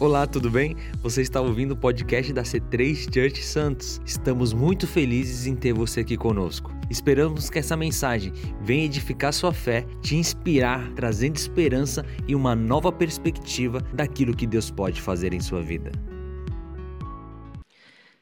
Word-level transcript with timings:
Olá, 0.00 0.28
tudo 0.28 0.48
bem? 0.48 0.76
Você 1.02 1.22
está 1.22 1.40
ouvindo 1.40 1.72
o 1.72 1.76
podcast 1.76 2.32
da 2.32 2.44
C3 2.44 3.12
Church 3.12 3.42
Santos. 3.42 4.00
Estamos 4.06 4.52
muito 4.52 4.86
felizes 4.86 5.44
em 5.44 5.56
ter 5.56 5.72
você 5.72 6.02
aqui 6.02 6.16
conosco. 6.16 6.72
Esperamos 6.88 7.50
que 7.50 7.58
essa 7.58 7.76
mensagem 7.76 8.32
venha 8.62 8.84
edificar 8.84 9.32
sua 9.32 9.52
fé, 9.52 9.84
te 10.00 10.14
inspirar, 10.14 10.88
trazendo 10.92 11.34
esperança 11.34 12.06
e 12.28 12.34
uma 12.36 12.54
nova 12.54 12.92
perspectiva 12.92 13.80
daquilo 13.92 14.36
que 14.36 14.46
Deus 14.46 14.70
pode 14.70 15.02
fazer 15.02 15.34
em 15.34 15.40
sua 15.40 15.62
vida. 15.62 15.90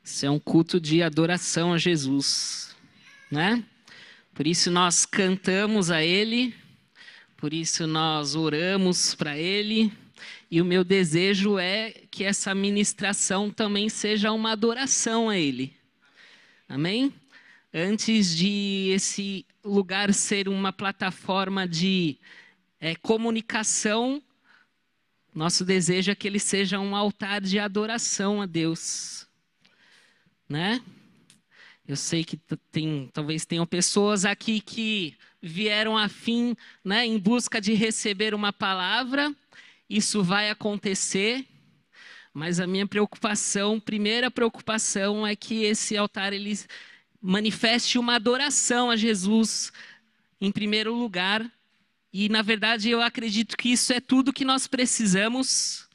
Isso 0.02 0.24
é 0.24 0.30
um 0.30 0.38
culto 0.38 0.80
de 0.80 1.02
adoração 1.02 1.74
a 1.74 1.78
Jesus, 1.78 2.74
né? 3.30 3.62
Por 4.32 4.46
isso 4.46 4.70
nós 4.70 5.04
cantamos 5.04 5.90
a 5.90 6.02
Ele, 6.02 6.54
por 7.36 7.52
isso 7.52 7.86
nós 7.86 8.34
oramos 8.34 9.14
para 9.14 9.36
Ele 9.36 9.92
e 10.50 10.60
o 10.60 10.64
meu 10.64 10.84
desejo 10.84 11.58
é 11.58 11.92
que 12.10 12.24
essa 12.24 12.54
ministração 12.54 13.50
também 13.50 13.88
seja 13.88 14.32
uma 14.32 14.52
adoração 14.52 15.28
a 15.28 15.38
Ele. 15.38 15.74
Amém? 16.68 17.12
Antes 17.72 18.34
de 18.34 18.90
esse 18.92 19.44
lugar 19.64 20.12
ser 20.14 20.48
uma 20.48 20.72
plataforma 20.72 21.66
de 21.66 22.18
é, 22.80 22.94
comunicação, 22.96 24.22
nosso 25.34 25.64
desejo 25.64 26.10
é 26.10 26.14
que 26.14 26.26
ele 26.26 26.38
seja 26.38 26.80
um 26.80 26.96
altar 26.96 27.40
de 27.40 27.58
adoração 27.58 28.40
a 28.40 28.46
Deus. 28.46 29.26
Né? 30.48 30.80
Eu 31.86 31.96
sei 31.96 32.24
que 32.24 32.36
tem, 32.72 33.10
talvez 33.12 33.44
tenham 33.44 33.66
pessoas 33.66 34.24
aqui 34.24 34.60
que 34.60 35.14
vieram 35.40 35.96
a 35.96 36.08
fim, 36.08 36.56
né, 36.84 37.06
em 37.06 37.18
busca 37.18 37.60
de 37.60 37.74
receber 37.74 38.34
uma 38.34 38.52
palavra 38.52 39.34
isso 39.88 40.22
vai 40.22 40.50
acontecer, 40.50 41.46
mas 42.34 42.60
a 42.60 42.66
minha 42.66 42.86
preocupação, 42.86 43.80
primeira 43.80 44.30
preocupação, 44.30 45.26
é 45.26 45.34
que 45.34 45.64
esse 45.64 45.96
altar 45.96 46.32
ele 46.32 46.58
manifeste 47.20 47.98
uma 47.98 48.16
adoração 48.16 48.90
a 48.90 48.96
Jesus 48.96 49.72
em 50.40 50.50
primeiro 50.52 50.94
lugar. 50.94 51.50
E 52.12 52.28
na 52.28 52.42
verdade 52.42 52.90
eu 52.90 53.00
acredito 53.00 53.56
que 53.56 53.70
isso 53.70 53.92
é 53.92 54.00
tudo 54.00 54.32
que 54.32 54.44
nós 54.44 54.66
precisamos 54.66 55.85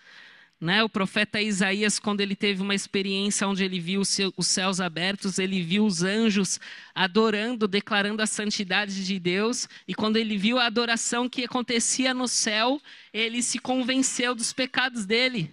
né? 0.61 0.83
O 0.83 0.89
profeta 0.89 1.41
Isaías, 1.41 1.97
quando 1.97 2.21
ele 2.21 2.35
teve 2.35 2.61
uma 2.61 2.75
experiência 2.75 3.47
onde 3.47 3.63
ele 3.63 3.79
viu 3.79 4.01
os 4.37 4.47
céus 4.47 4.79
abertos, 4.79 5.39
ele 5.39 5.63
viu 5.63 5.83
os 5.83 6.03
anjos 6.03 6.59
adorando, 6.93 7.67
declarando 7.67 8.21
a 8.21 8.27
santidade 8.27 9.03
de 9.03 9.19
Deus, 9.19 9.67
e 9.87 9.95
quando 9.95 10.17
ele 10.17 10.37
viu 10.37 10.59
a 10.59 10.67
adoração 10.67 11.27
que 11.27 11.43
acontecia 11.43 12.13
no 12.13 12.27
céu, 12.27 12.79
ele 13.11 13.41
se 13.41 13.57
convenceu 13.57 14.35
dos 14.35 14.53
pecados 14.53 15.03
dele. 15.03 15.51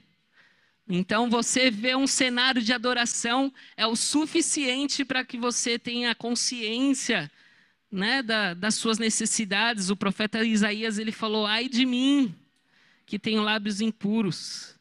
Então, 0.86 1.30
você 1.30 1.70
vê 1.70 1.96
um 1.96 2.06
cenário 2.06 2.62
de 2.62 2.74
adoração 2.74 3.52
é 3.78 3.86
o 3.86 3.96
suficiente 3.96 5.06
para 5.06 5.24
que 5.24 5.38
você 5.38 5.78
tenha 5.78 6.14
consciência 6.14 7.30
né, 7.90 8.22
da, 8.22 8.52
das 8.52 8.74
suas 8.74 8.98
necessidades. 8.98 9.88
O 9.88 9.96
profeta 9.96 10.44
Isaías 10.44 10.98
ele 10.98 11.12
falou: 11.12 11.46
"Ai 11.46 11.68
de 11.68 11.84
mim, 11.86 12.34
que 13.06 13.18
tenho 13.18 13.42
lábios 13.42 13.80
impuros". 13.80 14.77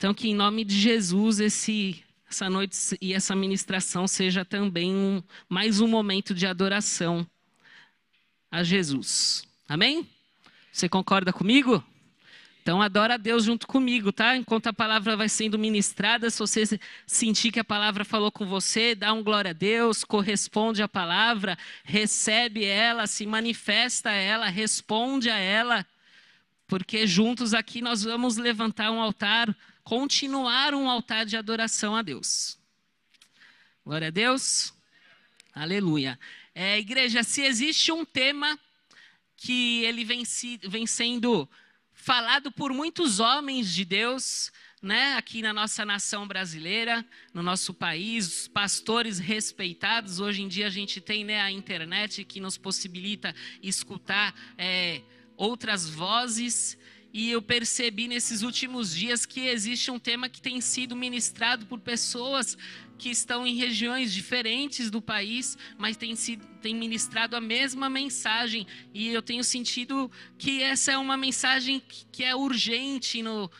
Então, 0.00 0.14
que 0.14 0.30
em 0.30 0.34
nome 0.34 0.64
de 0.64 0.80
Jesus, 0.80 1.40
esse, 1.40 2.02
essa 2.26 2.48
noite 2.48 2.74
e 3.02 3.12
essa 3.12 3.36
ministração 3.36 4.08
seja 4.08 4.46
também 4.46 4.94
um, 4.94 5.22
mais 5.46 5.78
um 5.78 5.86
momento 5.86 6.32
de 6.32 6.46
adoração 6.46 7.26
a 8.50 8.62
Jesus. 8.62 9.44
Amém? 9.68 10.08
Você 10.72 10.88
concorda 10.88 11.34
comigo? 11.34 11.84
Então, 12.62 12.80
adora 12.80 13.12
a 13.12 13.16
Deus 13.18 13.44
junto 13.44 13.66
comigo, 13.66 14.10
tá? 14.10 14.34
Enquanto 14.34 14.68
a 14.68 14.72
palavra 14.72 15.18
vai 15.18 15.28
sendo 15.28 15.58
ministrada, 15.58 16.30
se 16.30 16.38
você 16.38 16.80
sentir 17.06 17.52
que 17.52 17.60
a 17.60 17.64
palavra 17.64 18.02
falou 18.02 18.32
com 18.32 18.46
você, 18.46 18.94
dá 18.94 19.12
um 19.12 19.22
glória 19.22 19.50
a 19.50 19.52
Deus, 19.52 20.02
corresponde 20.02 20.82
à 20.82 20.88
palavra, 20.88 21.58
recebe 21.84 22.64
ela, 22.64 23.06
se 23.06 23.26
manifesta 23.26 24.08
a 24.08 24.14
ela, 24.14 24.48
responde 24.48 25.28
a 25.28 25.36
ela, 25.36 25.84
porque 26.66 27.06
juntos 27.06 27.52
aqui 27.52 27.82
nós 27.82 28.02
vamos 28.02 28.38
levantar 28.38 28.90
um 28.90 28.98
altar 28.98 29.54
continuar 29.82 30.74
um 30.74 30.88
altar 30.88 31.26
de 31.26 31.36
adoração 31.36 31.94
a 31.94 32.02
Deus. 32.02 32.58
Glória 33.84 34.08
a 34.08 34.10
Deus. 34.10 34.74
Aleluia. 35.52 36.18
É, 36.54 36.78
igreja, 36.78 37.22
se 37.22 37.42
existe 37.42 37.90
um 37.90 38.04
tema 38.04 38.58
que 39.36 39.82
ele 39.84 40.04
vem, 40.04 40.24
se, 40.24 40.60
vem 40.64 40.86
sendo 40.86 41.48
falado 41.92 42.52
por 42.52 42.72
muitos 42.72 43.20
homens 43.20 43.72
de 43.74 43.84
Deus, 43.84 44.52
né, 44.82 45.14
aqui 45.14 45.42
na 45.42 45.52
nossa 45.52 45.84
nação 45.84 46.26
brasileira, 46.26 47.04
no 47.34 47.42
nosso 47.42 47.74
país, 47.74 48.48
pastores 48.48 49.18
respeitados. 49.18 50.20
Hoje 50.20 50.42
em 50.42 50.48
dia 50.48 50.66
a 50.66 50.70
gente 50.70 51.00
tem 51.00 51.24
né, 51.24 51.40
a 51.40 51.50
internet 51.50 52.24
que 52.24 52.40
nos 52.40 52.56
possibilita 52.56 53.34
escutar 53.62 54.34
é, 54.56 55.02
outras 55.36 55.88
vozes 55.88 56.78
e 57.12 57.30
eu 57.30 57.42
percebi 57.42 58.06
nesses 58.06 58.42
últimos 58.42 58.94
dias 58.94 59.26
que 59.26 59.40
existe 59.40 59.90
um 59.90 59.98
tema 59.98 60.28
que 60.28 60.40
tem 60.40 60.60
sido 60.60 60.94
ministrado 60.94 61.66
por 61.66 61.80
pessoas 61.80 62.56
que 62.96 63.08
estão 63.08 63.46
em 63.46 63.56
regiões 63.56 64.12
diferentes 64.12 64.90
do 64.90 65.00
país, 65.02 65.58
mas 65.76 65.96
tem, 65.96 66.14
sido, 66.14 66.46
tem 66.60 66.74
ministrado 66.74 67.34
a 67.34 67.40
mesma 67.40 67.90
mensagem. 67.90 68.66
E 68.94 69.08
eu 69.08 69.22
tenho 69.22 69.42
sentido 69.42 70.10
que 70.38 70.62
essa 70.62 70.92
é 70.92 70.98
uma 70.98 71.16
mensagem 71.16 71.82
que 72.12 72.22
é 72.22 72.36
urgente 72.36 73.22
no, 73.22 73.50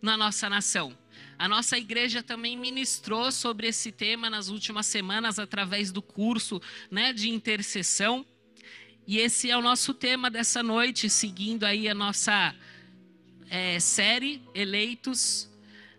na 0.00 0.16
nossa 0.16 0.48
nação. 0.48 0.96
A 1.38 1.46
nossa 1.46 1.76
igreja 1.76 2.22
também 2.22 2.56
ministrou 2.56 3.30
sobre 3.30 3.68
esse 3.68 3.92
tema 3.92 4.30
nas 4.30 4.48
últimas 4.48 4.86
semanas 4.86 5.38
através 5.38 5.92
do 5.92 6.00
curso 6.00 6.60
né, 6.90 7.12
de 7.12 7.28
intercessão. 7.28 8.24
E 9.06 9.18
esse 9.18 9.50
é 9.50 9.56
o 9.56 9.62
nosso 9.62 9.92
tema 9.92 10.30
dessa 10.30 10.62
noite, 10.62 11.10
seguindo 11.10 11.64
aí 11.64 11.88
a 11.88 11.94
nossa 11.94 12.54
é, 13.50 13.80
série 13.80 14.42
Eleitos, 14.54 15.48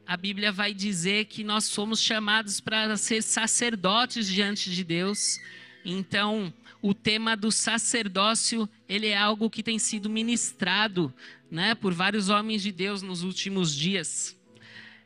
a 0.06 0.18
Bíblia 0.18 0.52
vai 0.52 0.74
dizer 0.74 1.26
que 1.26 1.44
nós 1.44 1.66
somos 1.66 2.02
chamados 2.02 2.60
para 2.60 2.98
ser 2.98 3.22
sacerdotes 3.22 4.28
diante 4.28 4.72
de 4.72 4.84
Deus. 4.84 5.40
Então, 5.86 6.54
o 6.82 6.94
tema 6.94 7.36
do 7.36 7.52
sacerdócio, 7.52 8.68
ele 8.88 9.08
é 9.08 9.18
algo 9.18 9.50
que 9.50 9.62
tem 9.62 9.78
sido 9.78 10.10
ministrado, 10.10 11.14
né, 11.52 11.76
por 11.76 11.94
vários 11.94 12.30
homens 12.30 12.62
de 12.62 12.72
Deus 12.72 13.02
nos 13.02 13.24
últimos 13.24 13.76
dias. 13.76 14.36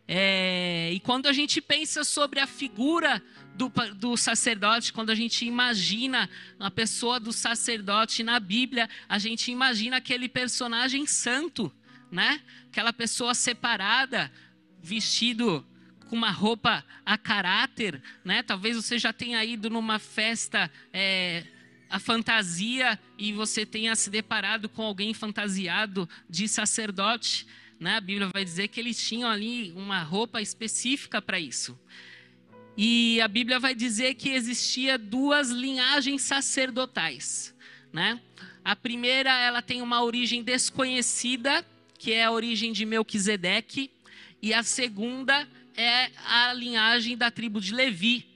É, 0.07 0.91
e 0.93 0.99
quando 0.99 1.27
a 1.27 1.33
gente 1.33 1.61
pensa 1.61 2.03
sobre 2.03 2.39
a 2.39 2.47
figura 2.47 3.23
do, 3.55 3.71
do, 3.95 4.17
sacerdote, 4.17 4.91
quando 4.91 5.09
a 5.09 5.15
gente 5.15 5.45
imagina 5.45 6.29
a 6.59 6.69
pessoa 6.69 7.19
do 7.19 7.31
sacerdote 7.31 8.21
na 8.23 8.39
Bíblia, 8.39 8.89
a 9.07 9.17
gente 9.17 9.51
imagina 9.51 9.97
aquele 9.97 10.27
personagem 10.27 11.05
santo, 11.05 11.71
né? 12.13 12.39
Aquela 12.67 12.93
pessoa 12.93 13.33
separada, 13.33 14.31
vestido 14.81 15.65
com 16.07 16.15
uma 16.15 16.29
roupa 16.29 16.85
a 17.03 17.17
caráter, 17.17 17.99
né? 18.23 18.43
Talvez 18.43 18.75
você 18.75 18.99
já 18.99 19.11
tenha 19.11 19.43
ido 19.43 19.67
numa 19.67 19.97
festa 19.97 20.69
é, 20.93 21.43
a 21.89 21.97
fantasia 21.97 22.99
e 23.17 23.33
você 23.33 23.65
tenha 23.65 23.95
se 23.95 24.11
deparado 24.11 24.69
com 24.69 24.83
alguém 24.83 25.11
fantasiado 25.11 26.07
de 26.29 26.47
sacerdote, 26.47 27.47
né? 27.79 27.97
A 27.97 28.01
Bíblia 28.01 28.29
vai 28.31 28.45
dizer 28.45 28.67
que 28.67 28.79
eles 28.79 29.01
tinham 29.01 29.27
ali 29.27 29.71
uma 29.71 30.03
roupa 30.03 30.39
específica 30.39 31.19
para 31.19 31.39
isso. 31.39 31.77
E 32.77 33.19
a 33.21 33.27
Bíblia 33.27 33.59
vai 33.59 33.73
dizer 33.73 34.13
que 34.13 34.29
existia 34.29 34.99
duas 34.99 35.49
linhagens 35.49 36.21
sacerdotais, 36.21 37.55
né? 37.91 38.21
A 38.63 38.75
primeira, 38.75 39.31
ela 39.31 39.63
tem 39.63 39.81
uma 39.81 40.03
origem 40.03 40.43
desconhecida, 40.43 41.65
que 42.03 42.11
é 42.11 42.25
a 42.25 42.31
origem 42.31 42.73
de 42.73 42.85
Melquisedeque, 42.85 43.89
e 44.41 44.53
a 44.53 44.61
segunda 44.61 45.47
é 45.73 46.11
a 46.25 46.51
linhagem 46.51 47.15
da 47.15 47.31
tribo 47.31 47.61
de 47.61 47.73
Levi. 47.73 48.27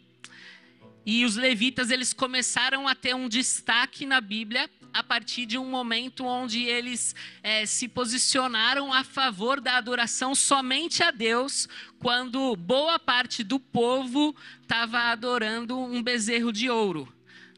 E 1.06 1.26
os 1.26 1.36
levitas 1.36 1.92
eles 1.92 2.14
começaram 2.14 2.88
a 2.88 2.96
ter 2.96 3.14
um 3.14 3.28
destaque 3.28 4.06
na 4.06 4.22
Bíblia 4.22 4.70
a 4.94 5.04
partir 5.04 5.46
de 5.46 5.58
um 5.58 5.70
momento 5.70 6.24
onde 6.24 6.64
eles 6.64 7.14
é, 7.44 7.66
se 7.66 7.90
posicionaram 7.90 8.94
a 8.94 9.04
favor 9.04 9.60
da 9.60 9.76
adoração 9.76 10.34
somente 10.34 11.04
a 11.04 11.12
Deus, 11.12 11.68
quando 12.00 12.56
boa 12.56 12.98
parte 12.98 13.44
do 13.44 13.60
povo 13.60 14.34
estava 14.62 15.12
adorando 15.12 15.78
um 15.78 16.02
bezerro 16.02 16.54
de 16.54 16.70
ouro. 16.70 17.14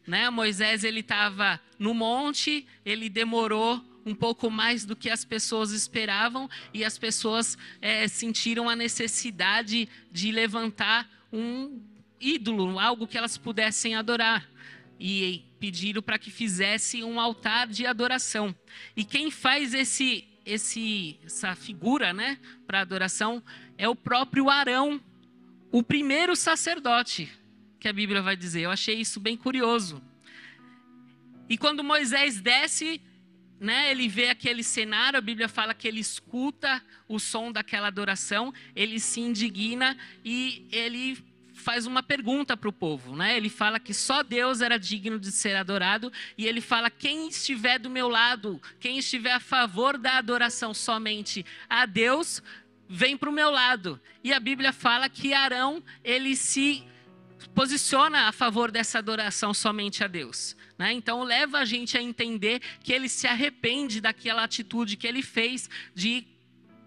Né? 0.08 0.28
Moisés 0.32 0.84
ele 0.84 1.02
estava 1.02 1.62
no 1.78 1.94
monte, 1.94 2.66
ele 2.84 3.10
demorou 3.10 3.88
um 4.10 4.16
pouco 4.16 4.50
mais 4.50 4.86
do 4.86 4.96
que 4.96 5.10
as 5.10 5.24
pessoas 5.24 5.72
esperavam 5.72 6.50
e 6.74 6.84
as 6.84 6.98
pessoas 6.98 7.58
é, 7.82 8.08
sentiram 8.08 8.68
a 8.68 8.76
necessidade 8.76 9.88
de 10.12 10.32
levantar 10.32 11.10
um 11.32 11.82
ídolo, 12.20 12.80
algo 12.80 13.08
que 13.08 13.18
elas 13.18 13.38
pudessem 13.38 13.96
adorar. 13.96 14.50
E 15.00 15.46
pediram 15.60 16.02
para 16.02 16.20
que 16.20 16.30
fizesse 16.30 17.04
um 17.04 17.20
altar 17.20 17.68
de 17.68 17.86
adoração. 17.86 18.54
E 18.96 19.06
quem 19.06 19.32
faz 19.32 19.74
esse 19.74 20.26
esse, 20.46 21.20
essa 21.24 21.54
figura, 21.54 22.12
né, 22.12 22.40
para 22.66 22.82
adoração 22.82 23.44
é 23.78 23.88
o 23.88 23.96
próprio 23.96 24.50
Arão, 24.50 25.00
o 25.72 25.84
primeiro 25.84 26.36
sacerdote 26.36 27.32
que 27.80 27.88
a 27.88 27.94
Bíblia 27.94 28.22
vai 28.22 28.36
dizer. 28.36 28.62
Eu 28.62 28.72
achei 28.72 29.00
isso 29.00 29.20
bem 29.20 29.38
curioso. 29.38 30.02
E 31.48 31.58
quando 31.58 31.84
Moisés 31.84 32.42
desce, 32.42 33.02
né, 33.60 33.92
ele 33.92 34.08
vê 34.08 34.30
aquele 34.30 34.64
cenário, 34.64 35.20
a 35.20 35.22
Bíblia 35.22 35.50
fala 35.50 35.74
que 35.74 35.88
ele 35.88 36.00
escuta 36.00 36.82
o 37.08 37.20
som 37.20 37.52
daquela 37.52 37.88
adoração, 37.88 38.54
ele 38.76 39.00
se 39.00 39.20
indigna 39.20 39.98
e 40.24 40.68
ele 40.72 41.18
faz 41.54 41.86
uma 41.86 42.02
pergunta 42.02 42.56
para 42.56 42.70
o 42.70 42.74
povo, 42.74 43.16
né? 43.16 43.36
Ele 43.36 43.50
fala 43.50 43.80
que 43.80 43.94
só 43.94 44.24
Deus 44.24 44.62
era 44.62 44.80
digno 44.80 45.20
de 45.20 45.32
ser 45.32 45.56
adorado 45.56 46.12
e 46.38 46.48
ele 46.48 46.62
fala 46.62 46.90
quem 46.90 47.28
estiver 47.28 47.78
do 47.78 47.90
meu 47.90 48.08
lado, 48.08 48.62
quem 48.80 48.98
estiver 48.98 49.34
a 49.34 49.40
favor 49.40 49.98
da 49.98 50.18
adoração 50.18 50.74
somente 50.74 51.46
a 51.70 51.86
Deus, 51.86 52.42
vem 52.88 53.18
para 53.18 53.30
o 53.30 53.34
meu 53.34 53.52
lado. 53.52 54.00
E 54.24 54.34
a 54.34 54.40
Bíblia 54.40 54.72
fala 54.72 55.10
que 55.10 55.34
Arão 55.34 55.84
ele 56.04 56.36
se 56.36 56.84
posiciona 57.54 58.28
a 58.28 58.32
favor 58.32 58.72
dessa 58.72 59.00
adoração 59.00 59.54
somente 59.54 60.04
a 60.04 60.08
Deus. 60.08 60.56
Né? 60.80 60.94
Então 60.94 61.24
leva 61.24 61.60
a 61.60 61.66
gente 61.66 61.98
a 61.98 62.02
entender 62.02 62.62
que 62.82 62.94
ele 62.94 63.10
se 63.10 63.28
arrepende 63.28 64.00
daquela 64.00 64.46
atitude 64.46 64.96
que 64.96 65.06
ele 65.06 65.22
fez 65.22 65.70
de 65.94 66.26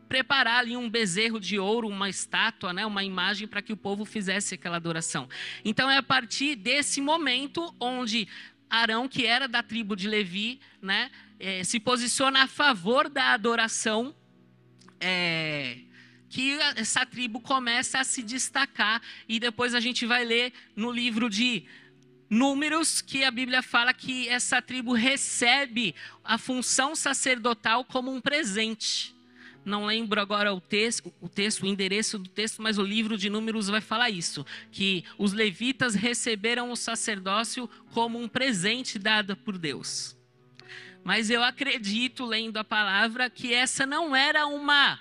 preparar 0.08 0.60
ali 0.60 0.74
um 0.74 0.88
bezerro 0.88 1.38
de 1.38 1.58
ouro, 1.58 1.88
uma 1.88 2.08
estátua, 2.08 2.72
né, 2.72 2.86
uma 2.86 3.04
imagem 3.04 3.46
para 3.46 3.60
que 3.60 3.72
o 3.72 3.76
povo 3.76 4.06
fizesse 4.06 4.54
aquela 4.54 4.76
adoração. 4.76 5.28
Então 5.62 5.90
é 5.90 5.98
a 5.98 6.02
partir 6.02 6.56
desse 6.56 7.02
momento 7.02 7.74
onde 7.78 8.26
Arão, 8.68 9.06
que 9.06 9.26
era 9.26 9.46
da 9.46 9.62
tribo 9.62 9.94
de 9.94 10.08
Levi, 10.08 10.58
né, 10.80 11.10
é, 11.38 11.62
se 11.62 11.78
posiciona 11.78 12.44
a 12.44 12.46
favor 12.46 13.10
da 13.10 13.34
adoração. 13.34 14.14
É, 15.00 15.78
que 16.30 16.58
essa 16.76 17.04
tribo 17.04 17.40
começa 17.40 17.98
a 17.98 18.04
se 18.04 18.22
destacar 18.22 19.02
e 19.28 19.38
depois 19.38 19.74
a 19.74 19.80
gente 19.80 20.06
vai 20.06 20.24
ler 20.24 20.50
no 20.74 20.90
livro 20.90 21.28
de 21.28 21.66
Números 22.32 23.02
que 23.02 23.25
a 23.25 23.31
Bíblia 23.31 23.62
fala 23.62 23.93
que 23.93 24.29
essa 24.29 24.62
tribo 24.62 24.94
recebe 24.94 25.94
a 26.25 26.38
função 26.38 26.96
sacerdotal 26.96 27.84
como 27.84 28.11
um 28.11 28.20
presente 28.20 29.14
não 29.64 29.87
lembro 29.87 30.20
agora 30.20 30.52
o 30.52 30.61
texto, 30.61 31.12
o 31.20 31.29
texto, 31.29 31.62
o 31.62 31.67
endereço 31.67 32.19
do 32.19 32.29
texto, 32.29 32.61
mas 32.61 32.79
o 32.79 32.82
livro 32.82 33.17
de 33.17 33.31
Números 33.31 33.69
vai 33.69 33.81
falar 33.81 34.11
isso, 34.11 34.44
que 34.73 35.05
os 35.17 35.32
levitas 35.32 35.94
receberam 35.94 36.70
o 36.73 36.76
sacerdócio 36.76 37.70
como 37.93 38.20
um 38.20 38.29
presente 38.29 38.99
dado 38.99 39.37
por 39.37 39.56
Deus. 39.56 40.17
Mas 41.05 41.31
eu 41.31 41.43
acredito, 41.43 42.25
lendo 42.25 42.56
a 42.56 42.64
palavra, 42.64 43.31
que 43.31 43.52
essa 43.52 43.87
não 43.87 44.14
era 44.14 44.46
uma 44.46 44.99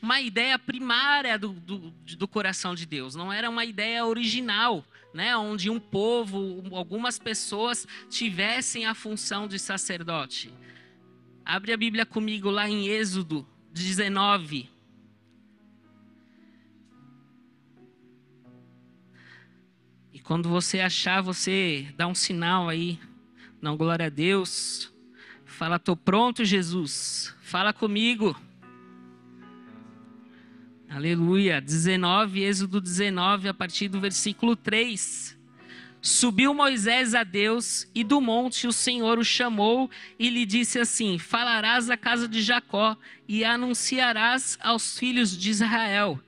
uma 0.00 0.20
ideia 0.20 0.58
primária 0.58 1.38
do, 1.38 1.50
do, 1.50 1.90
do 1.90 2.26
coração 2.26 2.74
de 2.74 2.84
Deus, 2.84 3.14
não 3.14 3.32
era 3.32 3.48
uma 3.48 3.64
ideia 3.64 4.04
original, 4.04 4.84
né, 5.12 5.36
onde 5.36 5.68
um 5.68 5.78
povo, 5.78 6.62
algumas 6.72 7.18
pessoas 7.18 7.86
tivessem 8.08 8.86
a 8.86 8.94
função 8.94 9.46
de 9.46 9.58
sacerdote. 9.58 10.52
Abre 11.44 11.72
a 11.72 11.76
Bíblia 11.76 12.06
comigo 12.06 12.50
lá 12.50 12.68
em 12.68 12.86
Êxodo 12.86 13.46
19. 13.72 14.70
E 20.12 20.20
quando 20.20 20.48
você 20.48 20.80
achar, 20.80 21.20
você 21.20 21.92
dá 21.96 22.06
um 22.06 22.14
sinal 22.14 22.68
aí. 22.68 22.98
Não, 23.60 23.76
glória 23.76 24.06
a 24.06 24.10
Deus. 24.10 24.92
Fala, 25.44 25.78
tô 25.78 25.96
pronto, 25.96 26.44
Jesus. 26.44 27.34
Fala 27.42 27.72
comigo. 27.72 28.36
Aleluia. 30.94 31.58
19, 31.58 32.42
Êxodo 32.42 32.78
19, 32.78 33.48
a 33.48 33.54
partir 33.54 33.88
do 33.88 33.98
versículo 33.98 34.54
3. 34.54 35.38
Subiu 36.02 36.52
Moisés 36.52 37.14
a 37.14 37.24
Deus 37.24 37.88
e 37.94 38.04
do 38.04 38.20
monte 38.20 38.66
o 38.66 38.72
Senhor 38.74 39.18
o 39.18 39.24
chamou 39.24 39.90
e 40.18 40.28
lhe 40.28 40.44
disse 40.44 40.78
assim: 40.78 41.18
Falarás 41.18 41.88
à 41.88 41.96
casa 41.96 42.28
de 42.28 42.42
Jacó 42.42 42.94
e 43.26 43.42
anunciarás 43.42 44.58
aos 44.60 44.98
filhos 44.98 45.34
de 45.34 45.48
Israel. 45.48 46.20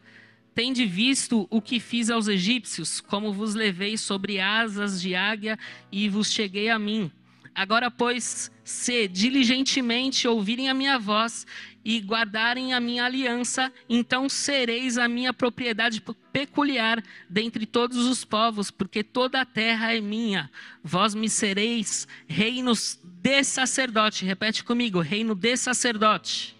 Tende 0.54 0.86
visto 0.86 1.46
o 1.50 1.60
que 1.60 1.78
fiz 1.78 2.08
aos 2.08 2.26
egípcios, 2.26 3.02
como 3.02 3.34
vos 3.34 3.54
levei 3.54 3.98
sobre 3.98 4.40
asas 4.40 4.98
de 4.98 5.14
águia 5.14 5.58
e 5.92 6.08
vos 6.08 6.32
cheguei 6.32 6.70
a 6.70 6.78
mim. 6.78 7.12
Agora, 7.54 7.90
pois, 7.90 8.50
se 8.64 9.06
diligentemente 9.06 10.26
ouvirem 10.26 10.68
a 10.68 10.74
minha 10.74 10.98
voz 10.98 11.46
e 11.84 12.00
guardarem 12.00 12.72
a 12.72 12.80
minha 12.80 13.04
aliança, 13.04 13.72
então 13.88 14.28
sereis 14.28 14.96
a 14.96 15.06
minha 15.06 15.32
propriedade 15.32 16.02
peculiar 16.32 17.02
dentre 17.28 17.66
todos 17.66 17.98
os 18.06 18.24
povos, 18.24 18.70
porque 18.70 19.04
toda 19.04 19.40
a 19.40 19.44
terra 19.44 19.92
é 19.92 20.00
minha. 20.00 20.50
Vós 20.82 21.14
me 21.14 21.28
sereis 21.28 22.08
reinos 22.26 22.98
de 23.02 23.44
sacerdote. 23.44 24.24
Repete 24.24 24.64
comigo: 24.64 25.00
reino 25.00 25.34
de 25.34 25.56
sacerdote. 25.56 26.56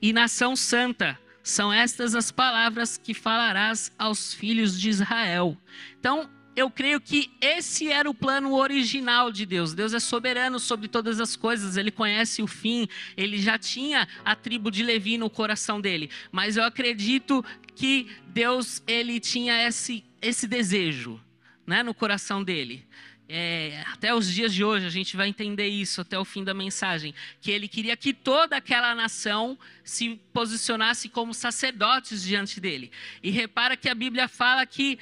E 0.00 0.12
nação 0.12 0.54
santa. 0.54 1.18
São 1.42 1.72
estas 1.72 2.14
as 2.14 2.30
palavras 2.30 2.98
que 2.98 3.14
falarás 3.14 3.90
aos 3.98 4.34
filhos 4.34 4.78
de 4.78 4.90
Israel. 4.90 5.56
Então, 5.98 6.28
eu 6.58 6.68
creio 6.68 7.00
que 7.00 7.30
esse 7.40 7.88
era 7.88 8.10
o 8.10 8.14
plano 8.14 8.54
original 8.54 9.30
de 9.30 9.46
Deus. 9.46 9.74
Deus 9.74 9.94
é 9.94 10.00
soberano 10.00 10.58
sobre 10.58 10.88
todas 10.88 11.20
as 11.20 11.36
coisas, 11.36 11.76
ele 11.76 11.92
conhece 11.92 12.42
o 12.42 12.48
fim, 12.48 12.88
ele 13.16 13.38
já 13.38 13.56
tinha 13.56 14.08
a 14.24 14.34
tribo 14.34 14.68
de 14.68 14.82
Levi 14.82 15.16
no 15.16 15.30
coração 15.30 15.80
dele. 15.80 16.10
Mas 16.32 16.56
eu 16.56 16.64
acredito 16.64 17.44
que 17.76 18.08
Deus 18.26 18.82
ele 18.88 19.20
tinha 19.20 19.66
esse, 19.68 20.04
esse 20.20 20.48
desejo 20.48 21.20
né, 21.64 21.84
no 21.84 21.94
coração 21.94 22.42
dele. 22.42 22.84
É, 23.30 23.84
até 23.92 24.12
os 24.12 24.32
dias 24.32 24.52
de 24.52 24.64
hoje 24.64 24.86
a 24.86 24.90
gente 24.90 25.14
vai 25.14 25.28
entender 25.28 25.68
isso 25.68 26.00
até 26.00 26.18
o 26.18 26.24
fim 26.24 26.42
da 26.42 26.54
mensagem, 26.54 27.14
que 27.42 27.50
ele 27.50 27.68
queria 27.68 27.94
que 27.94 28.14
toda 28.14 28.56
aquela 28.56 28.94
nação 28.94 29.56
se 29.84 30.18
posicionasse 30.32 31.10
como 31.10 31.32
sacerdotes 31.34 32.22
diante 32.22 32.58
dele. 32.58 32.90
E 33.22 33.30
repara 33.30 33.76
que 33.76 33.88
a 33.88 33.94
Bíblia 33.94 34.26
fala 34.26 34.64
que 34.64 34.98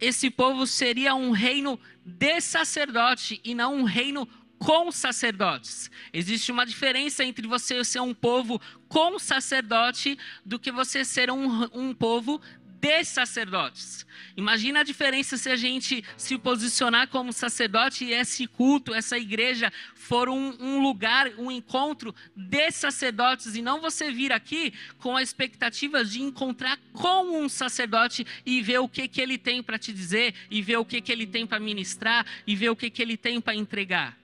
esse 0.00 0.30
povo 0.30 0.66
seria 0.66 1.14
um 1.14 1.30
reino 1.30 1.78
de 2.04 2.40
sacerdote 2.40 3.40
e 3.44 3.54
não 3.54 3.74
um 3.76 3.84
reino 3.84 4.26
com 4.60 4.92
sacerdotes. 4.92 5.90
Existe 6.12 6.52
uma 6.52 6.66
diferença 6.66 7.24
entre 7.24 7.46
você 7.46 7.82
ser 7.82 8.00
um 8.00 8.12
povo 8.12 8.60
com 8.88 9.18
sacerdote 9.18 10.18
do 10.44 10.58
que 10.58 10.70
você 10.70 11.02
ser 11.02 11.30
um, 11.30 11.64
um 11.72 11.94
povo 11.94 12.40
de 12.80 13.04
sacerdotes. 13.04 14.06
Imagina 14.36 14.80
a 14.80 14.82
diferença 14.82 15.36
se 15.36 15.50
a 15.50 15.56
gente 15.56 16.02
se 16.16 16.38
posicionar 16.38 17.08
como 17.08 17.32
sacerdote 17.32 18.06
e 18.06 18.12
esse 18.12 18.46
culto, 18.46 18.94
essa 18.94 19.18
igreja 19.18 19.70
for 19.94 20.30
um, 20.30 20.56
um, 20.58 20.80
lugar, 20.80 21.30
um 21.38 21.50
encontro 21.50 22.14
de 22.34 22.70
sacerdotes 22.70 23.54
e 23.54 23.60
não 23.60 23.80
você 23.80 24.10
vir 24.10 24.32
aqui 24.32 24.72
com 24.98 25.14
a 25.14 25.22
expectativa 25.22 26.02
de 26.04 26.22
encontrar 26.22 26.78
com 26.94 27.42
um 27.42 27.48
sacerdote 27.48 28.26
e 28.46 28.62
ver 28.62 28.78
o 28.78 28.88
que, 28.88 29.06
que 29.08 29.20
ele 29.20 29.36
tem 29.36 29.62
para 29.62 29.78
te 29.78 29.92
dizer, 29.92 30.34
e 30.50 30.62
ver 30.62 30.78
o 30.78 30.84
que, 30.84 31.00
que 31.02 31.12
ele 31.12 31.26
tem 31.26 31.46
para 31.46 31.60
ministrar, 31.60 32.24
e 32.46 32.56
ver 32.56 32.70
o 32.70 32.76
que, 32.76 32.88
que 32.88 33.02
ele 33.02 33.16
tem 33.16 33.40
para 33.40 33.54
entregar. 33.54 34.18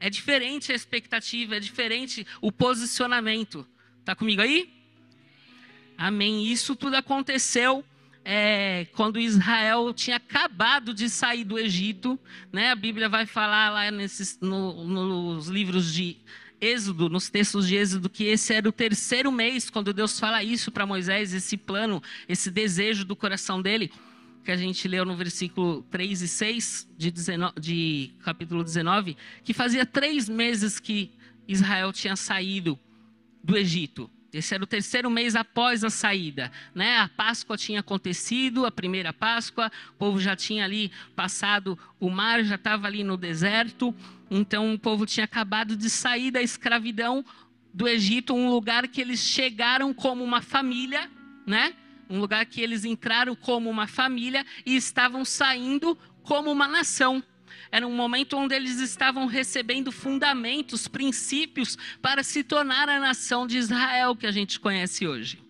É 0.00 0.10
diferente 0.10 0.72
a 0.72 0.74
expectativa, 0.74 1.56
é 1.56 1.60
diferente 1.60 2.26
o 2.40 2.50
posicionamento. 2.50 3.66
Tá 4.04 4.16
comigo 4.16 4.42
aí? 4.42 4.72
Amém. 5.96 6.46
Isso 6.46 6.74
tudo 6.74 6.96
aconteceu 6.96 7.84
é, 8.24 8.86
quando 8.92 9.18
Israel 9.18 9.92
tinha 9.94 10.16
acabado 10.16 10.92
de 10.92 11.08
sair 11.08 11.44
do 11.44 11.58
Egito, 11.58 12.18
né? 12.52 12.70
A 12.70 12.74
Bíblia 12.74 13.08
vai 13.08 13.26
falar 13.26 13.70
lá 13.70 13.90
nesses, 13.90 14.38
no, 14.40 14.84
nos 14.84 15.48
livros 15.48 15.92
de 15.92 16.18
Êxodo, 16.60 17.08
nos 17.08 17.30
textos 17.30 17.66
de 17.66 17.76
Êxodo, 17.76 18.10
que 18.10 18.24
esse 18.24 18.52
era 18.52 18.68
o 18.68 18.72
terceiro 18.72 19.32
mês, 19.32 19.70
quando 19.70 19.94
Deus 19.94 20.20
fala 20.20 20.44
isso 20.44 20.70
para 20.70 20.84
Moisés, 20.84 21.32
esse 21.32 21.56
plano, 21.56 22.02
esse 22.28 22.50
desejo 22.50 23.04
do 23.04 23.16
coração 23.16 23.62
dele, 23.62 23.90
que 24.44 24.50
a 24.50 24.56
gente 24.56 24.86
leu 24.86 25.04
no 25.04 25.16
versículo 25.16 25.82
3 25.90 26.20
e 26.20 26.28
6 26.28 26.88
de, 26.96 27.10
19, 27.10 27.60
de 27.60 28.12
capítulo 28.22 28.62
19, 28.62 29.16
que 29.42 29.54
fazia 29.54 29.86
três 29.86 30.28
meses 30.28 30.78
que 30.78 31.12
Israel 31.48 31.92
tinha 31.92 32.14
saído 32.14 32.78
do 33.42 33.56
Egito. 33.56 34.10
Esse 34.32 34.54
era 34.54 34.62
o 34.62 34.66
terceiro 34.66 35.10
mês 35.10 35.34
após 35.34 35.82
a 35.82 35.90
saída, 35.90 36.52
né? 36.74 36.98
A 36.98 37.08
Páscoa 37.08 37.56
tinha 37.56 37.80
acontecido, 37.80 38.64
a 38.64 38.70
primeira 38.70 39.12
Páscoa, 39.12 39.70
o 39.90 39.94
povo 39.94 40.20
já 40.20 40.36
tinha 40.36 40.64
ali 40.64 40.92
passado 41.16 41.78
o 41.98 42.08
mar, 42.08 42.44
já 42.44 42.54
estava 42.54 42.86
ali 42.86 43.02
no 43.02 43.16
deserto, 43.16 43.94
então 44.30 44.72
o 44.72 44.78
povo 44.78 45.04
tinha 45.04 45.24
acabado 45.24 45.76
de 45.76 45.90
sair 45.90 46.30
da 46.30 46.40
escravidão 46.40 47.24
do 47.74 47.88
Egito, 47.88 48.34
um 48.34 48.50
lugar 48.50 48.86
que 48.86 49.00
eles 49.00 49.20
chegaram 49.20 49.92
como 49.92 50.22
uma 50.22 50.40
família, 50.40 51.10
né? 51.46 51.74
Um 52.08 52.20
lugar 52.20 52.44
que 52.46 52.60
eles 52.60 52.84
entraram 52.84 53.34
como 53.34 53.68
uma 53.68 53.86
família 53.86 54.44
e 54.64 54.76
estavam 54.76 55.24
saindo 55.24 55.96
como 56.22 56.50
uma 56.50 56.68
nação. 56.68 57.22
Era 57.72 57.86
um 57.86 57.94
momento 57.94 58.36
onde 58.36 58.54
eles 58.54 58.80
estavam 58.80 59.26
recebendo 59.26 59.92
fundamentos, 59.92 60.88
princípios 60.88 61.78
para 62.02 62.22
se 62.22 62.42
tornar 62.42 62.88
a 62.88 62.98
nação 62.98 63.46
de 63.46 63.58
Israel 63.58 64.16
que 64.16 64.26
a 64.26 64.32
gente 64.32 64.58
conhece 64.58 65.06
hoje. 65.06 65.42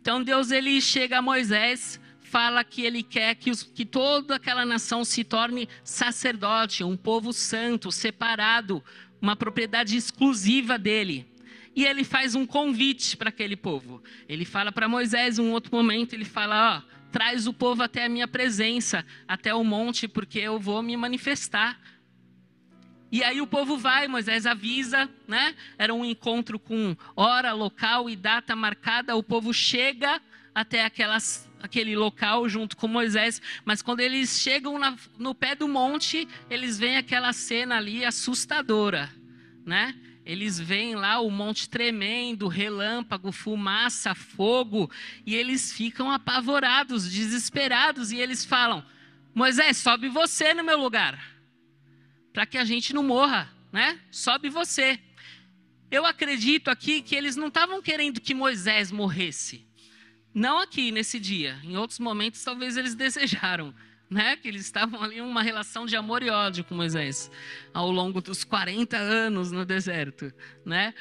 Então 0.00 0.22
Deus 0.22 0.50
ele 0.50 0.80
chega 0.80 1.18
a 1.18 1.22
Moisés, 1.22 2.00
fala 2.20 2.64
que 2.64 2.82
ele 2.82 3.02
quer 3.02 3.34
que, 3.34 3.50
os, 3.50 3.62
que 3.62 3.84
toda 3.84 4.36
aquela 4.36 4.64
nação 4.64 5.04
se 5.04 5.22
torne 5.22 5.68
sacerdote, 5.84 6.82
um 6.82 6.96
povo 6.96 7.32
santo, 7.32 7.92
separado, 7.92 8.82
uma 9.20 9.36
propriedade 9.36 9.96
exclusiva 9.96 10.78
dele. 10.78 11.26
E 11.76 11.84
ele 11.84 12.04
faz 12.04 12.34
um 12.34 12.46
convite 12.46 13.16
para 13.16 13.28
aquele 13.28 13.56
povo. 13.56 14.02
Ele 14.28 14.44
fala 14.44 14.72
para 14.72 14.88
Moisés, 14.88 15.38
em 15.38 15.42
um 15.42 15.52
outro 15.52 15.74
momento, 15.74 16.14
ele 16.14 16.24
fala: 16.24 16.78
ó, 16.78 16.91
traz 17.12 17.46
o 17.46 17.52
povo 17.52 17.82
até 17.82 18.06
a 18.06 18.08
minha 18.08 18.26
presença, 18.26 19.04
até 19.28 19.54
o 19.54 19.62
monte, 19.62 20.08
porque 20.08 20.38
eu 20.38 20.58
vou 20.58 20.82
me 20.82 20.96
manifestar. 20.96 21.78
E 23.12 23.22
aí 23.22 23.42
o 23.42 23.46
povo 23.46 23.76
vai, 23.76 24.08
Moisés 24.08 24.46
avisa, 24.46 25.08
né? 25.28 25.54
Era 25.76 25.92
um 25.92 26.02
encontro 26.02 26.58
com 26.58 26.96
hora, 27.14 27.52
local 27.52 28.08
e 28.08 28.16
data 28.16 28.56
marcada. 28.56 29.14
O 29.14 29.22
povo 29.22 29.52
chega 29.52 30.18
até 30.54 30.84
aquelas, 30.84 31.48
aquele 31.62 31.94
local 31.94 32.48
junto 32.48 32.74
com 32.74 32.88
Moisés, 32.88 33.40
mas 33.66 33.82
quando 33.82 34.00
eles 34.00 34.40
chegam 34.40 34.78
na, 34.78 34.96
no 35.18 35.34
pé 35.34 35.54
do 35.54 35.68
monte, 35.68 36.26
eles 36.48 36.78
veem 36.78 36.96
aquela 36.96 37.34
cena 37.34 37.76
ali 37.76 38.02
assustadora, 38.02 39.10
né? 39.64 39.94
Eles 40.24 40.58
veem 40.58 40.94
lá 40.94 41.18
o 41.20 41.30
monte 41.30 41.68
tremendo, 41.68 42.46
relâmpago, 42.46 43.32
fumaça, 43.32 44.14
fogo, 44.14 44.90
e 45.26 45.34
eles 45.34 45.72
ficam 45.72 46.10
apavorados, 46.10 47.10
desesperados, 47.10 48.12
e 48.12 48.18
eles 48.18 48.44
falam: 48.44 48.84
Moisés, 49.34 49.78
sobe 49.78 50.08
você 50.08 50.54
no 50.54 50.62
meu 50.62 50.78
lugar, 50.78 51.18
para 52.32 52.46
que 52.46 52.56
a 52.56 52.64
gente 52.64 52.94
não 52.94 53.02
morra, 53.02 53.52
né? 53.72 53.98
Sobe 54.10 54.48
você. 54.48 54.98
Eu 55.90 56.06
acredito 56.06 56.68
aqui 56.68 57.02
que 57.02 57.14
eles 57.14 57.36
não 57.36 57.48
estavam 57.48 57.82
querendo 57.82 58.20
que 58.20 58.32
Moisés 58.32 58.90
morresse. 58.90 59.66
Não 60.32 60.58
aqui, 60.58 60.90
nesse 60.90 61.20
dia. 61.20 61.60
Em 61.62 61.76
outros 61.76 61.98
momentos, 61.98 62.42
talvez 62.42 62.76
eles 62.76 62.94
desejaram 62.96 63.74
né? 64.12 64.36
Que 64.36 64.48
eles 64.48 64.62
estavam 64.62 65.02
ali 65.02 65.18
em 65.18 65.20
uma 65.22 65.42
relação 65.42 65.86
de 65.86 65.96
amor 65.96 66.22
e 66.22 66.30
ódio 66.30 66.64
com 66.64 66.74
Moisés 66.74 67.30
ao 67.72 67.90
longo 67.90 68.20
dos 68.20 68.44
40 68.44 68.96
anos 68.96 69.50
no 69.50 69.64
deserto, 69.64 70.32
né? 70.64 70.94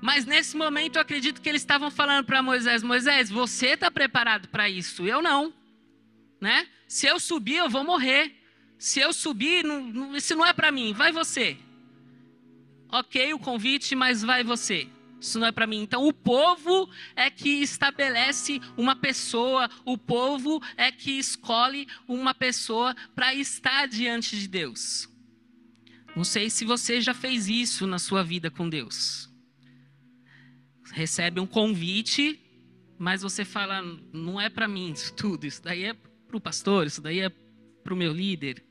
Mas 0.00 0.24
nesse 0.24 0.56
momento 0.56 0.96
eu 0.96 1.02
acredito 1.02 1.40
que 1.40 1.48
eles 1.48 1.60
estavam 1.60 1.90
falando 1.90 2.24
para 2.24 2.42
Moisés: 2.42 2.82
Moisés, 2.82 3.30
você 3.30 3.68
está 3.68 3.90
preparado 3.90 4.48
para 4.48 4.68
isso? 4.68 5.06
Eu 5.06 5.20
não, 5.20 5.52
né? 6.40 6.66
Se 6.86 7.06
eu 7.06 7.20
subir, 7.20 7.56
eu 7.56 7.68
vou 7.68 7.84
morrer. 7.84 8.34
Se 8.78 9.00
eu 9.00 9.12
subir, 9.12 9.64
não, 9.64 10.16
isso 10.16 10.34
não 10.36 10.46
é 10.46 10.52
para 10.52 10.70
mim. 10.70 10.92
Vai 10.92 11.12
você. 11.12 11.58
Ok, 12.90 13.34
o 13.34 13.38
convite, 13.38 13.94
mas 13.94 14.22
vai 14.22 14.42
você. 14.42 14.88
Isso 15.20 15.38
não 15.38 15.46
é 15.46 15.52
para 15.52 15.66
mim. 15.66 15.82
Então, 15.82 16.06
o 16.06 16.12
povo 16.12 16.88
é 17.16 17.30
que 17.30 17.60
estabelece 17.62 18.60
uma 18.76 18.94
pessoa, 18.94 19.68
o 19.84 19.98
povo 19.98 20.62
é 20.76 20.92
que 20.92 21.12
escolhe 21.18 21.88
uma 22.06 22.32
pessoa 22.32 22.94
para 23.14 23.34
estar 23.34 23.88
diante 23.88 24.38
de 24.38 24.46
Deus. 24.46 25.08
Não 26.14 26.24
sei 26.24 26.50
se 26.50 26.64
você 26.64 27.00
já 27.00 27.14
fez 27.14 27.48
isso 27.48 27.86
na 27.86 27.98
sua 27.98 28.22
vida 28.22 28.50
com 28.50 28.68
Deus. 28.68 29.28
Recebe 30.92 31.40
um 31.40 31.46
convite, 31.46 32.40
mas 32.98 33.22
você 33.22 33.44
fala: 33.44 33.82
não 34.12 34.40
é 34.40 34.48
para 34.48 34.66
mim 34.66 34.92
isso 34.92 35.12
tudo, 35.14 35.46
isso 35.46 35.62
daí 35.62 35.84
é 35.84 35.94
para 35.94 36.36
o 36.36 36.40
pastor, 36.40 36.86
isso 36.86 37.00
daí 37.00 37.20
é 37.20 37.28
para 37.28 37.94
o 37.94 37.96
meu 37.96 38.12
líder. 38.12 38.64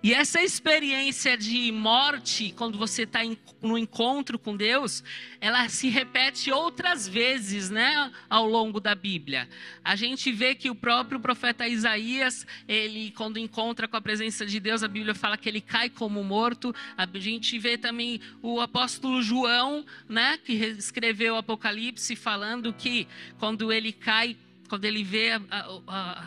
E 0.00 0.14
essa 0.14 0.40
experiência 0.40 1.36
de 1.36 1.72
morte, 1.72 2.54
quando 2.56 2.78
você 2.78 3.02
está 3.02 3.18
no 3.60 3.76
encontro 3.76 4.38
com 4.38 4.56
Deus, 4.56 5.02
ela 5.40 5.68
se 5.68 5.88
repete 5.88 6.52
outras 6.52 7.08
vezes, 7.08 7.68
né, 7.68 8.12
ao 8.30 8.46
longo 8.46 8.78
da 8.78 8.94
Bíblia. 8.94 9.48
A 9.82 9.96
gente 9.96 10.30
vê 10.30 10.54
que 10.54 10.70
o 10.70 10.74
próprio 10.74 11.18
profeta 11.18 11.66
Isaías, 11.66 12.46
ele, 12.68 13.10
quando 13.10 13.40
encontra 13.40 13.88
com 13.88 13.96
a 13.96 14.00
presença 14.00 14.46
de 14.46 14.60
Deus, 14.60 14.84
a 14.84 14.88
Bíblia 14.88 15.16
fala 15.16 15.36
que 15.36 15.48
ele 15.48 15.60
cai 15.60 15.90
como 15.90 16.22
morto. 16.22 16.72
A 16.96 17.04
gente 17.18 17.58
vê 17.58 17.76
também 17.76 18.20
o 18.40 18.60
apóstolo 18.60 19.20
João, 19.20 19.84
né, 20.08 20.38
que 20.38 20.52
escreveu 20.52 21.34
o 21.34 21.38
Apocalipse, 21.38 22.14
falando 22.14 22.72
que 22.72 23.08
quando 23.36 23.72
ele 23.72 23.92
cai 23.92 24.36
quando 24.68 24.84
ele 24.84 25.02
vê, 25.02 25.30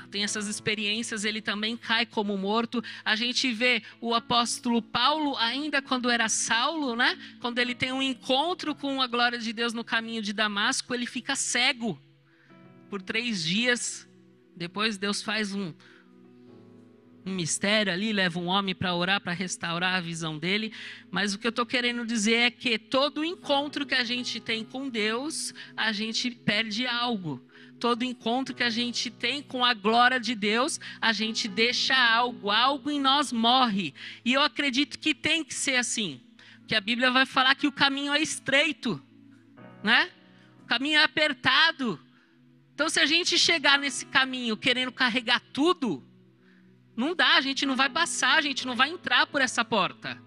tem 0.10 0.24
essas 0.24 0.48
experiências, 0.48 1.24
ele 1.24 1.42
também 1.42 1.78
cai 1.78 2.06
como 2.06 2.36
morto. 2.38 2.84
A 3.06 3.16
gente 3.16 3.52
vê 3.54 3.84
o 4.02 4.14
apóstolo 4.14 4.82
Paulo, 4.82 5.38
ainda 5.38 5.82
quando 5.82 6.10
era 6.10 6.28
Saulo, 6.28 6.96
né? 6.96 7.18
Quando 7.40 7.60
ele 7.60 7.76
tem 7.76 7.92
um 7.92 8.02
encontro 8.02 8.74
com 8.74 9.02
a 9.02 9.08
glória 9.08 9.38
de 9.38 9.54
Deus 9.54 9.74
no 9.74 9.84
caminho 9.84 10.22
de 10.22 10.34
Damasco, 10.34 10.94
ele 10.94 11.06
fica 11.06 11.36
cego 11.36 12.02
por 12.90 13.02
três 13.02 13.44
dias. 13.44 14.10
Depois 14.56 14.98
Deus 14.98 15.22
faz 15.22 15.54
um, 15.54 15.74
um 17.26 17.34
mistério 17.34 17.94
ali, 17.94 18.12
leva 18.12 18.40
um 18.40 18.48
homem 18.48 18.74
para 18.74 18.94
orar, 18.96 19.22
para 19.22 19.34
restaurar 19.34 19.96
a 19.96 20.02
visão 20.02 20.38
dele. 20.38 20.74
Mas 21.12 21.34
o 21.34 21.40
que 21.40 21.46
eu 21.46 21.52
estou 21.52 21.66
querendo 21.66 22.06
dizer 22.06 22.36
é 22.36 22.52
que 22.52 22.80
todo 22.80 23.24
encontro 23.24 23.86
que 23.86 23.96
a 23.96 24.04
gente 24.04 24.40
tem 24.40 24.66
com 24.66 24.90
Deus, 24.90 25.54
a 25.78 25.92
gente 25.92 26.32
perde 26.32 26.88
algo 26.88 27.40
todo 27.82 28.04
encontro 28.04 28.54
que 28.54 28.62
a 28.62 28.70
gente 28.70 29.10
tem 29.10 29.42
com 29.42 29.66
a 29.66 29.74
glória 29.74 30.20
de 30.20 30.36
Deus, 30.36 30.80
a 31.02 31.12
gente 31.12 31.48
deixa 31.48 31.96
algo, 31.96 32.52
algo 32.52 32.92
em 32.92 33.02
nós 33.02 33.34
morre. 33.34 33.92
E 34.24 34.34
eu 34.34 34.42
acredito 34.44 35.00
que 35.00 35.16
tem 35.16 35.44
que 35.44 35.54
ser 35.54 35.78
assim. 35.78 36.22
Que 36.68 36.76
a 36.76 36.80
Bíblia 36.80 37.10
vai 37.10 37.26
falar 37.26 37.56
que 37.56 37.66
o 37.66 37.72
caminho 37.72 38.14
é 38.14 38.22
estreito, 38.22 39.02
né? 39.84 40.12
O 40.62 40.68
caminho 40.68 41.00
é 41.00 41.04
apertado. 41.04 42.00
Então, 42.76 42.88
se 42.88 43.00
a 43.00 43.06
gente 43.08 43.38
chegar 43.38 43.80
nesse 43.80 44.06
caminho 44.06 44.56
querendo 44.56 44.92
carregar 44.92 45.42
tudo, 45.52 46.04
não 46.96 47.16
dá, 47.16 47.36
a 47.36 47.42
gente 47.42 47.66
não 47.66 47.76
vai 47.76 47.90
passar, 47.90 48.38
a 48.38 48.42
gente 48.42 48.68
não 48.68 48.76
vai 48.76 48.92
entrar 48.92 49.26
por 49.26 49.42
essa 49.42 49.66
porta. 49.66 50.22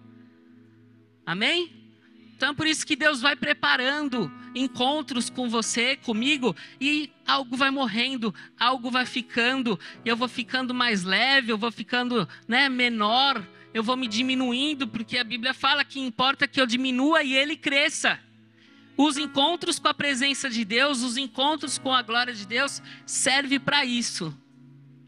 Amém? 1.25 1.71
Então, 2.35 2.49
é 2.49 2.53
por 2.53 2.67
isso 2.67 2.85
que 2.85 2.97
Deus 2.97 3.21
vai 3.21 3.37
preparando 3.37 4.29
encontros 4.55 5.29
com 5.29 5.49
você, 5.49 5.97
comigo, 5.97 6.55
e 6.79 7.11
algo 7.27 7.57
vai 7.57 7.69
morrendo, 7.69 8.33
algo 8.57 8.89
vai 8.89 9.05
ficando, 9.05 9.77
eu 10.05 10.15
vou 10.15 10.29
ficando 10.29 10.73
mais 10.73 11.03
leve, 11.03 11.51
eu 11.51 11.57
vou 11.57 11.71
ficando 11.71 12.27
né, 12.47 12.69
menor, 12.69 13.45
eu 13.73 13.83
vou 13.83 13.97
me 13.97 14.07
diminuindo, 14.07 14.87
porque 14.87 15.17
a 15.17 15.23
Bíblia 15.23 15.53
fala 15.53 15.83
que 15.83 15.99
importa 15.99 16.47
que 16.47 16.59
eu 16.59 16.65
diminua 16.65 17.21
e 17.21 17.35
ele 17.35 17.57
cresça. 17.57 18.17
Os 18.97 19.17
encontros 19.17 19.77
com 19.77 19.89
a 19.89 19.93
presença 19.93 20.49
de 20.49 20.63
Deus, 20.63 21.01
os 21.03 21.17
encontros 21.17 21.77
com 21.77 21.93
a 21.93 22.01
glória 22.01 22.33
de 22.33 22.47
Deus, 22.47 22.81
serve 23.05 23.59
para 23.59 23.83
isso. 23.83 24.33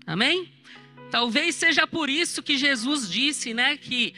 Amém? 0.05 0.51
Talvez 1.09 1.55
seja 1.55 1.87
por 1.87 2.09
isso 2.09 2.43
que 2.43 2.57
Jesus 2.57 3.09
disse, 3.09 3.53
né, 3.53 3.77
que 3.77 4.13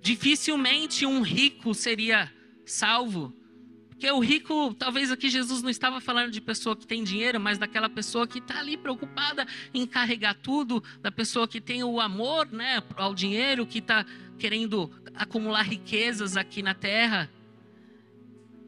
dificilmente 0.00 1.04
um 1.04 1.22
rico 1.22 1.74
seria 1.74 2.32
salvo. 2.64 3.34
Porque 4.00 4.10
o 4.12 4.18
rico, 4.18 4.72
talvez 4.78 5.12
aqui 5.12 5.28
Jesus 5.28 5.60
não 5.60 5.68
estava 5.68 6.00
falando 6.00 6.30
de 6.30 6.40
pessoa 6.40 6.74
que 6.74 6.86
tem 6.86 7.04
dinheiro, 7.04 7.38
mas 7.38 7.58
daquela 7.58 7.86
pessoa 7.86 8.26
que 8.26 8.38
está 8.38 8.58
ali 8.58 8.74
preocupada 8.74 9.46
em 9.74 9.86
carregar 9.86 10.32
tudo, 10.32 10.82
da 11.02 11.12
pessoa 11.12 11.46
que 11.46 11.60
tem 11.60 11.84
o 11.84 12.00
amor 12.00 12.50
né, 12.50 12.82
ao 12.96 13.14
dinheiro, 13.14 13.66
que 13.66 13.78
está 13.78 14.06
querendo 14.38 14.90
acumular 15.14 15.60
riquezas 15.60 16.34
aqui 16.34 16.62
na 16.62 16.72
terra. 16.72 17.30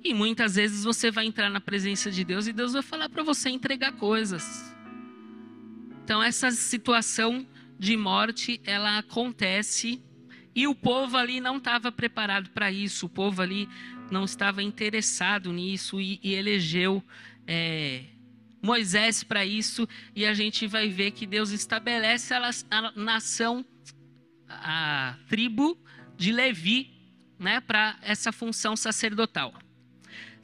E 0.04 0.12
muitas 0.12 0.56
vezes 0.56 0.84
você 0.84 1.10
vai 1.10 1.24
entrar 1.24 1.48
na 1.48 1.62
presença 1.62 2.10
de 2.10 2.24
Deus 2.24 2.46
e 2.46 2.52
Deus 2.52 2.74
vai 2.74 2.82
falar 2.82 3.08
para 3.08 3.22
você 3.22 3.48
entregar 3.48 3.92
coisas. 3.92 4.76
Então 6.04 6.22
essa 6.22 6.50
situação 6.50 7.46
de 7.78 7.96
morte, 7.96 8.60
ela 8.66 8.98
acontece 8.98 9.98
e 10.54 10.66
o 10.66 10.74
povo 10.74 11.16
ali 11.16 11.40
não 11.40 11.56
estava 11.56 11.90
preparado 11.90 12.50
para 12.50 12.70
isso. 12.70 13.06
O 13.06 13.08
povo 13.08 13.40
ali 13.40 13.66
não 14.12 14.24
estava 14.24 14.62
interessado 14.62 15.52
nisso 15.52 16.00
e, 16.00 16.20
e 16.22 16.34
elegeu 16.34 17.02
é, 17.46 18.04
Moisés 18.60 19.24
para 19.24 19.44
isso. 19.44 19.88
E 20.14 20.26
a 20.26 20.34
gente 20.34 20.66
vai 20.66 20.88
ver 20.88 21.12
que 21.12 21.26
Deus 21.26 21.50
estabelece 21.50 22.34
a, 22.34 22.50
a 22.70 22.92
nação, 22.92 23.64
a 24.48 25.16
tribo 25.28 25.78
de 26.16 26.30
Levi, 26.30 26.90
né, 27.38 27.60
para 27.60 27.98
essa 28.02 28.30
função 28.30 28.76
sacerdotal. 28.76 29.54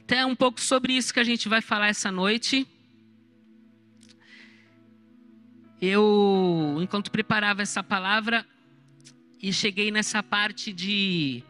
Então 0.03 0.17
é 0.17 0.25
um 0.25 0.35
pouco 0.35 0.59
sobre 0.59 0.93
isso 0.93 1.13
que 1.13 1.19
a 1.19 1.23
gente 1.23 1.47
vai 1.47 1.61
falar 1.61 1.87
essa 1.87 2.11
noite. 2.11 2.67
Eu, 5.79 6.77
enquanto 6.81 7.11
preparava 7.11 7.61
essa 7.61 7.81
palavra, 7.81 8.45
e 9.41 9.53
cheguei 9.53 9.89
nessa 9.89 10.21
parte 10.21 10.73
de 10.73 11.41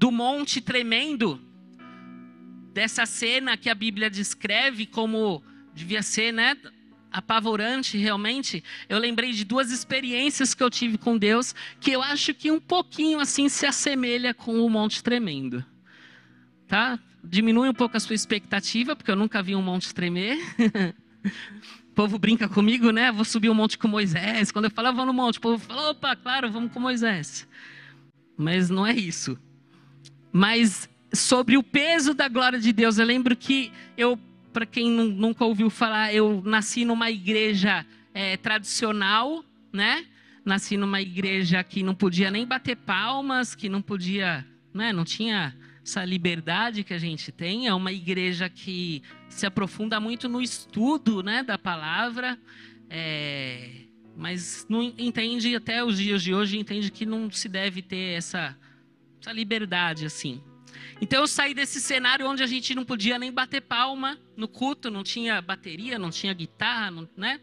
do 0.00 0.10
monte 0.10 0.62
tremendo, 0.62 1.38
dessa 2.72 3.04
cena 3.04 3.54
que 3.54 3.68
a 3.68 3.74
Bíblia 3.74 4.08
descreve 4.08 4.86
como 4.86 5.42
devia 5.74 6.02
ser, 6.02 6.32
né? 6.32 6.56
apavorante 7.12 7.98
realmente, 7.98 8.64
eu 8.88 8.96
lembrei 8.96 9.32
de 9.32 9.44
duas 9.44 9.70
experiências 9.70 10.54
que 10.54 10.62
eu 10.62 10.70
tive 10.70 10.96
com 10.96 11.18
Deus, 11.18 11.54
que 11.78 11.90
eu 11.90 12.00
acho 12.00 12.32
que 12.32 12.50
um 12.50 12.60
pouquinho 12.60 13.20
assim 13.20 13.48
se 13.50 13.66
assemelha 13.66 14.32
com 14.32 14.64
o 14.64 14.70
Monte 14.70 15.02
Tremendo. 15.02 15.62
Tá? 16.66 16.98
Diminui 17.22 17.68
um 17.68 17.74
pouco 17.74 17.98
a 17.98 18.00
sua 18.00 18.14
expectativa, 18.14 18.96
porque 18.96 19.10
eu 19.10 19.16
nunca 19.16 19.42
vi 19.42 19.54
um 19.54 19.60
monte 19.60 19.92
tremer. 19.92 20.38
o 21.90 21.94
povo 21.94 22.18
brinca 22.18 22.48
comigo, 22.48 22.90
né? 22.90 23.12
Vou 23.12 23.24
subir 23.24 23.50
um 23.50 23.54
monte 23.54 23.76
com 23.76 23.88
Moisés. 23.88 24.50
Quando 24.50 24.66
eu 24.66 24.70
falo, 24.70 25.04
no 25.04 25.12
monte, 25.12 25.36
o 25.36 25.40
povo 25.42 25.58
fala, 25.58 25.90
opa, 25.90 26.16
claro, 26.16 26.50
vamos 26.50 26.72
com 26.72 26.80
Moisés. 26.80 27.46
Mas 28.38 28.70
não 28.70 28.86
é 28.86 28.94
isso. 28.94 29.36
Mas 30.32 30.88
sobre 31.12 31.56
o 31.56 31.62
peso 31.62 32.14
da 32.14 32.28
glória 32.28 32.58
de 32.58 32.72
Deus, 32.72 32.98
eu 32.98 33.06
lembro 33.06 33.36
que 33.36 33.72
eu 33.96 34.18
para 34.52 34.66
quem 34.66 34.90
nunca 34.90 35.44
ouviu 35.44 35.70
falar, 35.70 36.12
eu 36.12 36.42
nasci 36.44 36.84
numa 36.84 37.08
igreja 37.08 37.86
é, 38.12 38.36
tradicional, 38.36 39.44
né? 39.72 40.04
Nasci 40.44 40.76
numa 40.76 41.00
igreja 41.00 41.62
que 41.62 41.82
não 41.84 41.94
podia 41.94 42.30
nem 42.30 42.44
bater 42.44 42.76
palmas, 42.76 43.54
que 43.54 43.68
não 43.68 43.80
podia, 43.80 44.44
né? 44.74 44.92
Não 44.92 45.04
tinha 45.04 45.54
essa 45.84 46.04
liberdade 46.04 46.84
que 46.84 46.94
a 46.94 46.98
gente 46.98 47.30
tem. 47.30 47.66
É 47.66 47.74
uma 47.74 47.92
igreja 47.92 48.48
que 48.48 49.02
se 49.28 49.46
aprofunda 49.46 50.00
muito 50.00 50.28
no 50.28 50.40
estudo, 50.40 51.22
né, 51.22 51.42
da 51.42 51.56
palavra, 51.56 52.38
é, 52.88 53.82
mas 54.16 54.66
não 54.68 54.82
entende 54.82 55.54
até 55.54 55.84
os 55.84 55.98
dias 55.98 56.22
de 56.22 56.34
hoje 56.34 56.58
entende 56.58 56.90
que 56.90 57.06
não 57.06 57.30
se 57.30 57.48
deve 57.48 57.82
ter 57.82 58.16
essa, 58.16 58.56
essa 59.20 59.32
liberdade 59.32 60.06
assim. 60.06 60.42
Então 61.00 61.20
eu 61.20 61.26
saí 61.26 61.54
desse 61.54 61.80
cenário 61.80 62.26
onde 62.26 62.42
a 62.42 62.46
gente 62.46 62.74
não 62.74 62.84
podia 62.84 63.18
nem 63.18 63.32
bater 63.32 63.60
palma 63.62 64.18
no 64.36 64.48
culto, 64.48 64.90
não 64.90 65.02
tinha 65.02 65.40
bateria, 65.40 65.98
não 65.98 66.10
tinha 66.10 66.32
guitarra, 66.32 66.90
não, 66.90 67.08
né? 67.16 67.40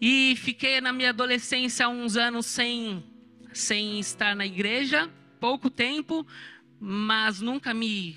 E 0.00 0.34
fiquei 0.36 0.80
na 0.80 0.92
minha 0.92 1.10
adolescência 1.10 1.88
uns 1.88 2.16
anos 2.16 2.46
sem, 2.46 3.04
sem 3.52 4.00
estar 4.00 4.34
na 4.34 4.44
igreja, 4.44 5.08
pouco 5.38 5.70
tempo, 5.70 6.26
mas 6.80 7.40
nunca 7.40 7.72
me, 7.72 8.16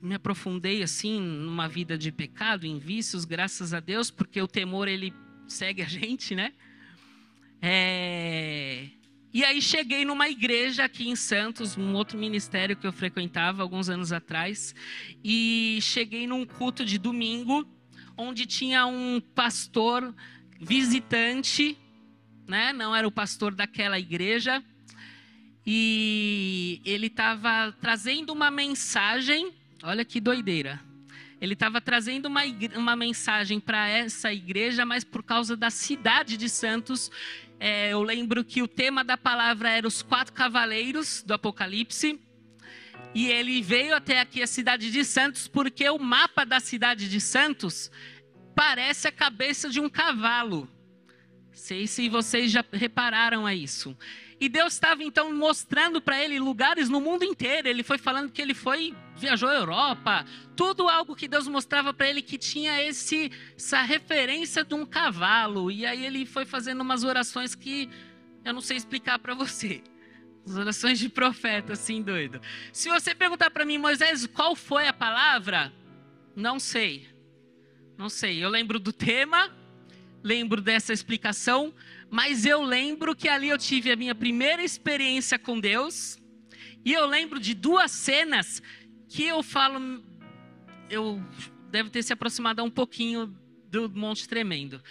me 0.00 0.14
aprofundei 0.14 0.82
assim 0.82 1.20
numa 1.20 1.68
vida 1.68 1.98
de 1.98 2.12
pecado, 2.12 2.66
em 2.66 2.78
vícios, 2.78 3.24
graças 3.24 3.74
a 3.74 3.80
Deus, 3.80 4.10
porque 4.12 4.40
o 4.40 4.46
temor 4.46 4.86
ele 4.86 5.12
segue 5.48 5.82
a 5.82 5.86
gente, 5.88 6.36
né? 6.36 6.52
É... 7.60 8.97
E 9.32 9.44
aí 9.44 9.60
cheguei 9.60 10.06
numa 10.06 10.28
igreja 10.28 10.84
aqui 10.84 11.08
em 11.08 11.14
Santos, 11.14 11.76
um 11.76 11.92
outro 11.94 12.18
ministério 12.18 12.74
que 12.74 12.86
eu 12.86 12.92
frequentava 12.92 13.62
alguns 13.62 13.90
anos 13.90 14.10
atrás, 14.10 14.74
e 15.22 15.78
cheguei 15.82 16.26
num 16.26 16.46
culto 16.46 16.82
de 16.82 16.96
domingo, 16.96 17.68
onde 18.16 18.46
tinha 18.46 18.86
um 18.86 19.20
pastor 19.34 20.14
visitante, 20.58 21.76
né? 22.46 22.72
Não 22.72 22.96
era 22.96 23.06
o 23.06 23.12
pastor 23.12 23.54
daquela 23.54 23.98
igreja, 23.98 24.64
e 25.66 26.80
ele 26.82 27.08
estava 27.08 27.70
trazendo 27.82 28.32
uma 28.32 28.50
mensagem, 28.50 29.52
olha 29.82 30.06
que 30.06 30.18
doideira. 30.18 30.80
Ele 31.40 31.52
estava 31.52 31.80
trazendo 31.80 32.26
uma, 32.26 32.40
uma 32.74 32.96
mensagem 32.96 33.60
para 33.60 33.86
essa 33.86 34.32
igreja, 34.32 34.86
mas 34.86 35.04
por 35.04 35.22
causa 35.22 35.56
da 35.56 35.70
cidade 35.70 36.36
de 36.36 36.48
Santos, 36.48 37.10
é, 37.60 37.92
eu 37.92 38.02
lembro 38.02 38.44
que 38.44 38.62
o 38.62 38.68
tema 38.68 39.02
da 39.02 39.16
palavra 39.16 39.70
era 39.70 39.86
os 39.86 40.02
quatro 40.02 40.32
cavaleiros 40.32 41.22
do 41.22 41.34
Apocalipse. 41.34 42.20
E 43.14 43.28
ele 43.28 43.60
veio 43.62 43.94
até 43.94 44.20
aqui 44.20 44.42
a 44.42 44.46
cidade 44.46 44.90
de 44.90 45.04
Santos 45.04 45.48
porque 45.48 45.88
o 45.88 45.98
mapa 45.98 46.44
da 46.44 46.60
cidade 46.60 47.08
de 47.08 47.20
Santos 47.20 47.90
parece 48.54 49.08
a 49.08 49.12
cabeça 49.12 49.68
de 49.68 49.80
um 49.80 49.88
cavalo. 49.88 50.68
Sei 51.52 51.86
se 51.86 52.08
vocês 52.08 52.50
já 52.50 52.64
repararam 52.72 53.44
a 53.44 53.54
isso. 53.54 53.96
E 54.40 54.48
Deus 54.48 54.74
estava 54.74 55.02
então 55.02 55.34
mostrando 55.34 56.00
para 56.00 56.22
ele 56.22 56.38
lugares 56.38 56.88
no 56.88 57.00
mundo 57.00 57.24
inteiro. 57.24 57.66
Ele 57.66 57.82
foi 57.82 57.98
falando 57.98 58.30
que 58.30 58.40
ele 58.40 58.54
foi 58.54 58.94
viajou 59.18 59.48
a 59.48 59.54
Europa, 59.54 60.24
tudo 60.56 60.88
algo 60.88 61.14
que 61.14 61.28
Deus 61.28 61.46
mostrava 61.46 61.92
para 61.92 62.08
ele 62.08 62.22
que 62.22 62.38
tinha 62.38 62.82
esse 62.82 63.30
essa 63.56 63.82
referência 63.82 64.64
de 64.64 64.74
um 64.74 64.86
cavalo. 64.86 65.70
E 65.70 65.84
aí 65.84 66.04
ele 66.04 66.24
foi 66.24 66.44
fazendo 66.44 66.80
umas 66.80 67.04
orações 67.04 67.54
que 67.54 67.90
eu 68.44 68.52
não 68.54 68.60
sei 68.60 68.76
explicar 68.76 69.18
para 69.18 69.34
você. 69.34 69.82
As 70.46 70.56
orações 70.56 70.98
de 70.98 71.08
profeta, 71.08 71.74
assim, 71.74 72.00
doido. 72.00 72.40
Se 72.72 72.88
você 72.88 73.14
perguntar 73.14 73.50
para 73.50 73.66
mim, 73.66 73.76
Moisés, 73.76 74.26
qual 74.26 74.56
foi 74.56 74.88
a 74.88 74.92
palavra? 74.92 75.72
Não 76.34 76.58
sei. 76.58 77.06
Não 77.98 78.08
sei. 78.08 78.42
Eu 78.42 78.48
lembro 78.48 78.78
do 78.78 78.92
tema, 78.92 79.54
lembro 80.22 80.62
dessa 80.62 80.92
explicação, 80.92 81.74
mas 82.10 82.46
eu 82.46 82.62
lembro 82.62 83.14
que 83.14 83.28
ali 83.28 83.50
eu 83.50 83.58
tive 83.58 83.92
a 83.92 83.96
minha 83.96 84.14
primeira 84.14 84.62
experiência 84.64 85.38
com 85.38 85.60
Deus. 85.60 86.18
E 86.84 86.92
eu 86.92 87.04
lembro 87.06 87.38
de 87.38 87.54
duas 87.54 87.90
cenas 87.90 88.62
que 89.08 89.24
eu 89.24 89.42
falo, 89.42 90.02
eu 90.90 91.22
deve 91.70 91.90
ter 91.90 92.02
se 92.02 92.12
aproximado 92.12 92.62
um 92.62 92.70
pouquinho 92.70 93.34
do 93.70 93.88
Monte 93.90 94.28
Tremendo. 94.28 94.82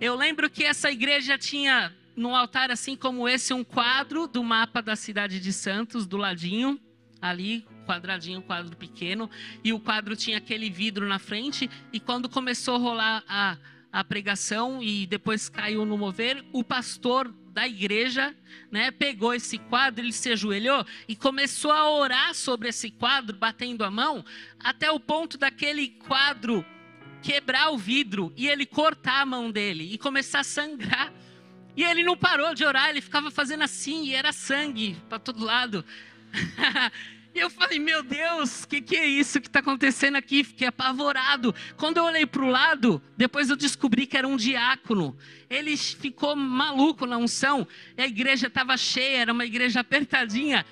Eu 0.00 0.14
lembro 0.14 0.50
que 0.50 0.64
essa 0.64 0.90
igreja 0.90 1.38
tinha 1.38 1.94
num 2.14 2.34
altar 2.34 2.70
assim 2.70 2.96
como 2.96 3.28
esse 3.28 3.52
um 3.52 3.62
quadro 3.62 4.26
do 4.26 4.42
mapa 4.42 4.80
da 4.80 4.96
cidade 4.96 5.38
de 5.38 5.52
Santos 5.52 6.06
do 6.06 6.16
ladinho, 6.16 6.80
ali 7.20 7.66
quadradinho, 7.86 8.42
quadro 8.42 8.76
pequeno, 8.76 9.30
e 9.62 9.72
o 9.72 9.78
quadro 9.78 10.16
tinha 10.16 10.38
aquele 10.38 10.68
vidro 10.70 11.06
na 11.06 11.18
frente 11.18 11.70
e 11.92 12.00
quando 12.00 12.28
começou 12.28 12.74
a 12.74 12.78
rolar 12.78 13.24
a 13.28 13.56
a 13.96 14.04
pregação 14.04 14.82
e 14.82 15.06
depois 15.06 15.48
caiu 15.48 15.86
no 15.86 15.96
mover, 15.96 16.44
o 16.52 16.62
pastor 16.62 17.34
da 17.56 17.66
igreja, 17.66 18.36
né, 18.70 18.90
pegou 18.90 19.32
esse 19.32 19.56
quadro, 19.56 20.04
ele 20.04 20.12
se 20.12 20.30
ajoelhou 20.30 20.84
e 21.08 21.16
começou 21.16 21.72
a 21.72 21.90
orar 21.90 22.34
sobre 22.34 22.68
esse 22.68 22.90
quadro, 22.90 23.34
batendo 23.34 23.82
a 23.82 23.90
mão, 23.90 24.22
até 24.60 24.90
o 24.90 25.00
ponto 25.00 25.38
daquele 25.38 25.88
quadro 25.88 26.62
quebrar 27.22 27.70
o 27.70 27.78
vidro 27.78 28.30
e 28.36 28.46
ele 28.46 28.66
cortar 28.66 29.22
a 29.22 29.26
mão 29.26 29.50
dele 29.50 29.90
e 29.90 29.96
começar 29.96 30.40
a 30.40 30.44
sangrar. 30.44 31.10
E 31.74 31.82
ele 31.82 32.04
não 32.04 32.14
parou 32.14 32.54
de 32.54 32.62
orar, 32.62 32.90
ele 32.90 33.00
ficava 33.00 33.30
fazendo 33.30 33.64
assim 33.64 34.04
e 34.04 34.14
era 34.14 34.34
sangue 34.34 34.94
para 35.08 35.18
todo 35.18 35.42
lado. 35.42 35.82
E 37.36 37.38
eu 37.38 37.50
falei, 37.50 37.78
meu 37.78 38.02
Deus, 38.02 38.64
o 38.64 38.68
que, 38.68 38.80
que 38.80 38.96
é 38.96 39.06
isso 39.06 39.38
que 39.42 39.46
está 39.46 39.58
acontecendo 39.58 40.16
aqui? 40.16 40.42
Fiquei 40.42 40.68
apavorado. 40.68 41.54
Quando 41.76 41.98
eu 41.98 42.04
olhei 42.04 42.24
para 42.24 42.42
o 42.42 42.48
lado, 42.48 43.02
depois 43.14 43.50
eu 43.50 43.56
descobri 43.56 44.06
que 44.06 44.16
era 44.16 44.26
um 44.26 44.38
diácono. 44.38 45.14
Ele 45.50 45.76
ficou 45.76 46.34
maluco 46.34 47.04
na 47.04 47.18
unção. 47.18 47.68
A 47.94 48.06
igreja 48.06 48.46
estava 48.46 48.74
cheia, 48.78 49.18
era 49.18 49.34
uma 49.34 49.44
igreja 49.44 49.80
apertadinha. 49.80 50.64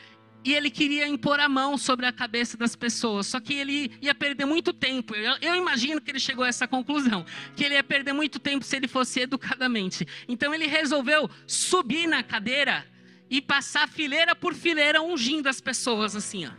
E 0.42 0.54
ele 0.54 0.70
queria 0.70 1.06
impor 1.06 1.38
a 1.38 1.50
mão 1.50 1.76
sobre 1.76 2.06
a 2.06 2.12
cabeça 2.12 2.56
das 2.56 2.74
pessoas. 2.74 3.26
Só 3.26 3.40
que 3.40 3.52
ele 3.52 3.92
ia 4.00 4.14
perder 4.14 4.46
muito 4.46 4.72
tempo. 4.72 5.14
Eu, 5.14 5.36
eu, 5.42 5.54
imagino 5.56 6.00
que 6.00 6.10
ele 6.10 6.18
chegou 6.18 6.46
a 6.46 6.48
essa 6.48 6.66
conclusão: 6.66 7.26
que 7.54 7.62
ele 7.62 7.74
ia 7.74 7.84
perder 7.84 8.14
muito 8.14 8.38
tempo 8.38 8.64
se 8.64 8.74
ele 8.74 8.88
fosse 8.88 9.20
educadamente. 9.20 10.06
Então 10.26 10.54
ele 10.54 10.66
resolveu 10.66 11.28
subir 11.46 12.06
na 12.06 12.22
cadeira 12.22 12.86
e 13.34 13.40
passar 13.40 13.88
fileira 13.88 14.32
por 14.36 14.54
fileira 14.54 15.02
ungindo 15.02 15.48
as 15.48 15.60
pessoas 15.60 16.14
assim, 16.14 16.46
ó. 16.46 16.52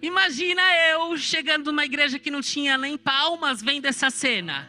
Imagina 0.00 0.62
eu 0.88 1.14
chegando 1.18 1.66
numa 1.66 1.84
igreja 1.84 2.18
que 2.18 2.30
não 2.30 2.40
tinha 2.40 2.78
nem 2.78 2.96
palmas 2.96 3.60
vendo 3.60 3.84
essa 3.84 4.08
cena. 4.08 4.66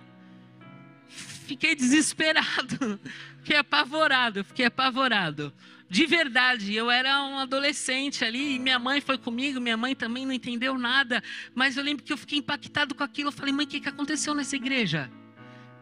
Fiquei 1.08 1.74
desesperado, 1.74 3.00
fiquei 3.40 3.56
apavorado, 3.56 4.44
fiquei 4.44 4.66
apavorado. 4.66 5.54
De 5.90 6.06
verdade, 6.06 6.76
eu 6.76 6.92
era 6.92 7.24
um 7.24 7.40
adolescente 7.40 8.26
ali, 8.26 8.60
minha 8.60 8.78
mãe 8.78 9.00
foi 9.00 9.18
comigo, 9.18 9.62
minha 9.62 9.78
mãe 9.78 9.96
também 9.96 10.26
não 10.26 10.34
entendeu 10.34 10.78
nada, 10.78 11.24
mas 11.54 11.78
eu 11.78 11.84
lembro 11.84 12.04
que 12.04 12.12
eu 12.12 12.18
fiquei 12.18 12.40
impactado 12.40 12.94
com 12.94 13.04
aquilo. 13.04 13.30
Eu 13.30 13.34
falei, 13.34 13.54
mãe, 13.54 13.66
o 13.66 13.70
que, 13.70 13.80
que 13.80 13.88
aconteceu 13.88 14.34
nessa 14.34 14.58
igreja? 14.58 15.10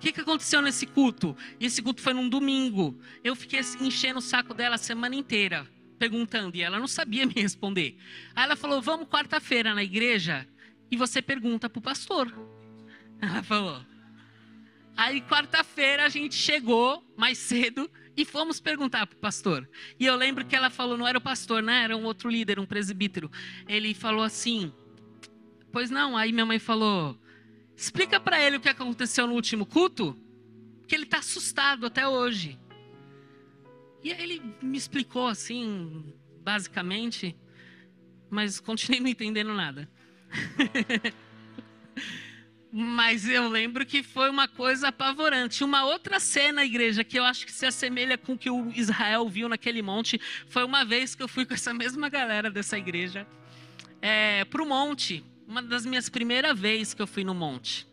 Que, 0.04 0.12
que 0.12 0.20
aconteceu 0.20 0.62
nesse 0.62 0.86
culto? 0.86 1.36
E 1.58 1.66
esse 1.66 1.82
culto 1.82 2.02
foi 2.02 2.14
num 2.14 2.28
domingo. 2.28 3.00
Eu 3.24 3.38
fiquei 3.38 3.60
assim, 3.60 3.88
enchendo 3.88 4.20
o 4.20 4.22
saco 4.22 4.54
dela 4.54 4.76
a 4.76 4.78
semana 4.78 5.16
inteira, 5.16 5.66
perguntando, 5.98 6.58
e 6.58 6.62
ela 6.62 6.78
não 6.78 6.88
sabia 6.88 7.26
me 7.26 7.34
responder. 7.34 7.98
Aí 8.36 8.44
ela 8.44 8.58
falou: 8.58 8.82
Vamos 8.82 9.08
quarta-feira 9.08 9.74
na 9.74 9.82
igreja 9.82 10.46
e 10.92 10.98
você 10.98 11.22
pergunta 11.22 11.70
para 11.70 11.80
o 11.80 11.82
pastor. 11.82 12.32
Ela 13.22 13.42
falou. 13.42 13.82
Aí 14.98 15.22
quarta-feira 15.22 16.04
a 16.06 16.10
gente 16.10 16.36
chegou 16.36 17.02
mais 17.16 17.38
cedo 17.38 17.90
e 18.18 18.26
fomos 18.26 18.60
perguntar 18.60 19.08
para 19.08 19.16
o 19.16 19.20
pastor. 19.20 19.68
E 19.98 20.06
eu 20.06 20.16
lembro 20.16 20.46
que 20.46 20.56
ela 20.56 20.70
falou, 20.70 20.98
não 20.98 21.08
era 21.08 21.18
o 21.18 21.22
pastor, 21.22 21.64
né? 21.64 21.86
Era 21.86 21.96
um 21.96 22.04
outro 22.04 22.30
líder, 22.30 22.60
um 22.60 22.66
presbítero. 22.66 23.32
Ele 23.66 23.94
falou 23.94 24.24
assim: 24.24 24.74
Pois 25.72 25.90
não. 25.90 26.18
Aí 26.18 26.34
minha 26.34 26.46
mãe 26.46 26.60
falou: 26.60 27.18
Explica 27.76 28.20
para 28.20 28.42
ele 28.42 28.58
o 28.58 28.60
que 28.60 28.70
aconteceu 28.70 29.28
no 29.28 29.34
último 29.34 29.66
culto, 29.66 30.18
que 30.88 30.96
ele 30.96 31.04
está 31.04 31.20
assustado 31.20 31.86
até 31.86 32.08
hoje. 32.08 32.60
E 34.04 34.12
aí 34.12 34.22
ele 34.22 34.42
me 34.62 34.78
explicou 34.78 35.28
assim, 35.28 36.14
basicamente, 36.42 37.36
mas 38.30 38.60
continuei 38.60 39.00
não 39.00 39.10
entendendo 39.10 39.54
nada. 39.54 39.90
Mas 42.76 43.30
eu 43.30 43.48
lembro 43.50 43.86
que 43.86 44.02
foi 44.02 44.32
uma 44.32 44.48
coisa 44.48 44.88
apavorante. 44.88 45.64
Uma 45.64 45.86
outra 45.86 46.20
cena, 46.20 46.66
igreja, 46.66 47.04
que 47.04 47.20
eu 47.20 47.24
acho 47.24 47.46
que 47.46 47.52
se 47.52 47.68
assemelha 47.68 48.18
com 48.18 48.34
o 48.34 48.38
que 48.38 48.50
o 48.50 48.72
Israel 48.72 49.30
viu 49.30 49.48
naquele 49.48 49.84
monte, 49.84 50.20
foi 50.48 50.64
uma 50.64 50.84
vez 50.84 51.14
que 51.14 51.22
eu 51.22 51.28
fui 51.28 51.46
com 51.46 51.54
essa 51.54 51.72
mesma 51.72 52.10
galera 52.10 52.50
dessa 52.50 52.76
igreja 52.76 53.28
é, 54.02 54.44
para 54.46 54.64
o 54.64 54.68
monte. 54.68 55.24
Uma 55.48 55.62
das 55.62 55.86
minhas 55.86 56.10
primeiras 56.10 56.58
vezes 56.58 56.94
que 56.94 57.02
eu 57.02 57.08
fui 57.08 57.24
no 57.24 57.34
monte. 57.34 57.88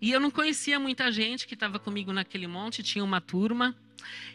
E 0.00 0.10
eu 0.10 0.20
não 0.20 0.30
conhecia 0.30 0.78
muita 0.78 1.10
gente 1.10 1.46
que 1.46 1.54
estava 1.54 1.78
comigo 1.78 2.12
naquele 2.12 2.46
monte, 2.46 2.82
tinha 2.82 3.04
uma 3.04 3.20
turma. 3.20 3.74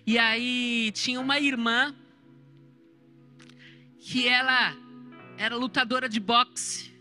E 0.06 0.17
aí 0.17 0.91
tinha 0.93 1.19
uma 1.19 1.39
irmã 1.39 1.95
que 4.00 4.28
ela 4.28 4.76
era 5.38 5.56
lutadora 5.56 6.10
de 6.10 6.19
boxe. 6.19 6.91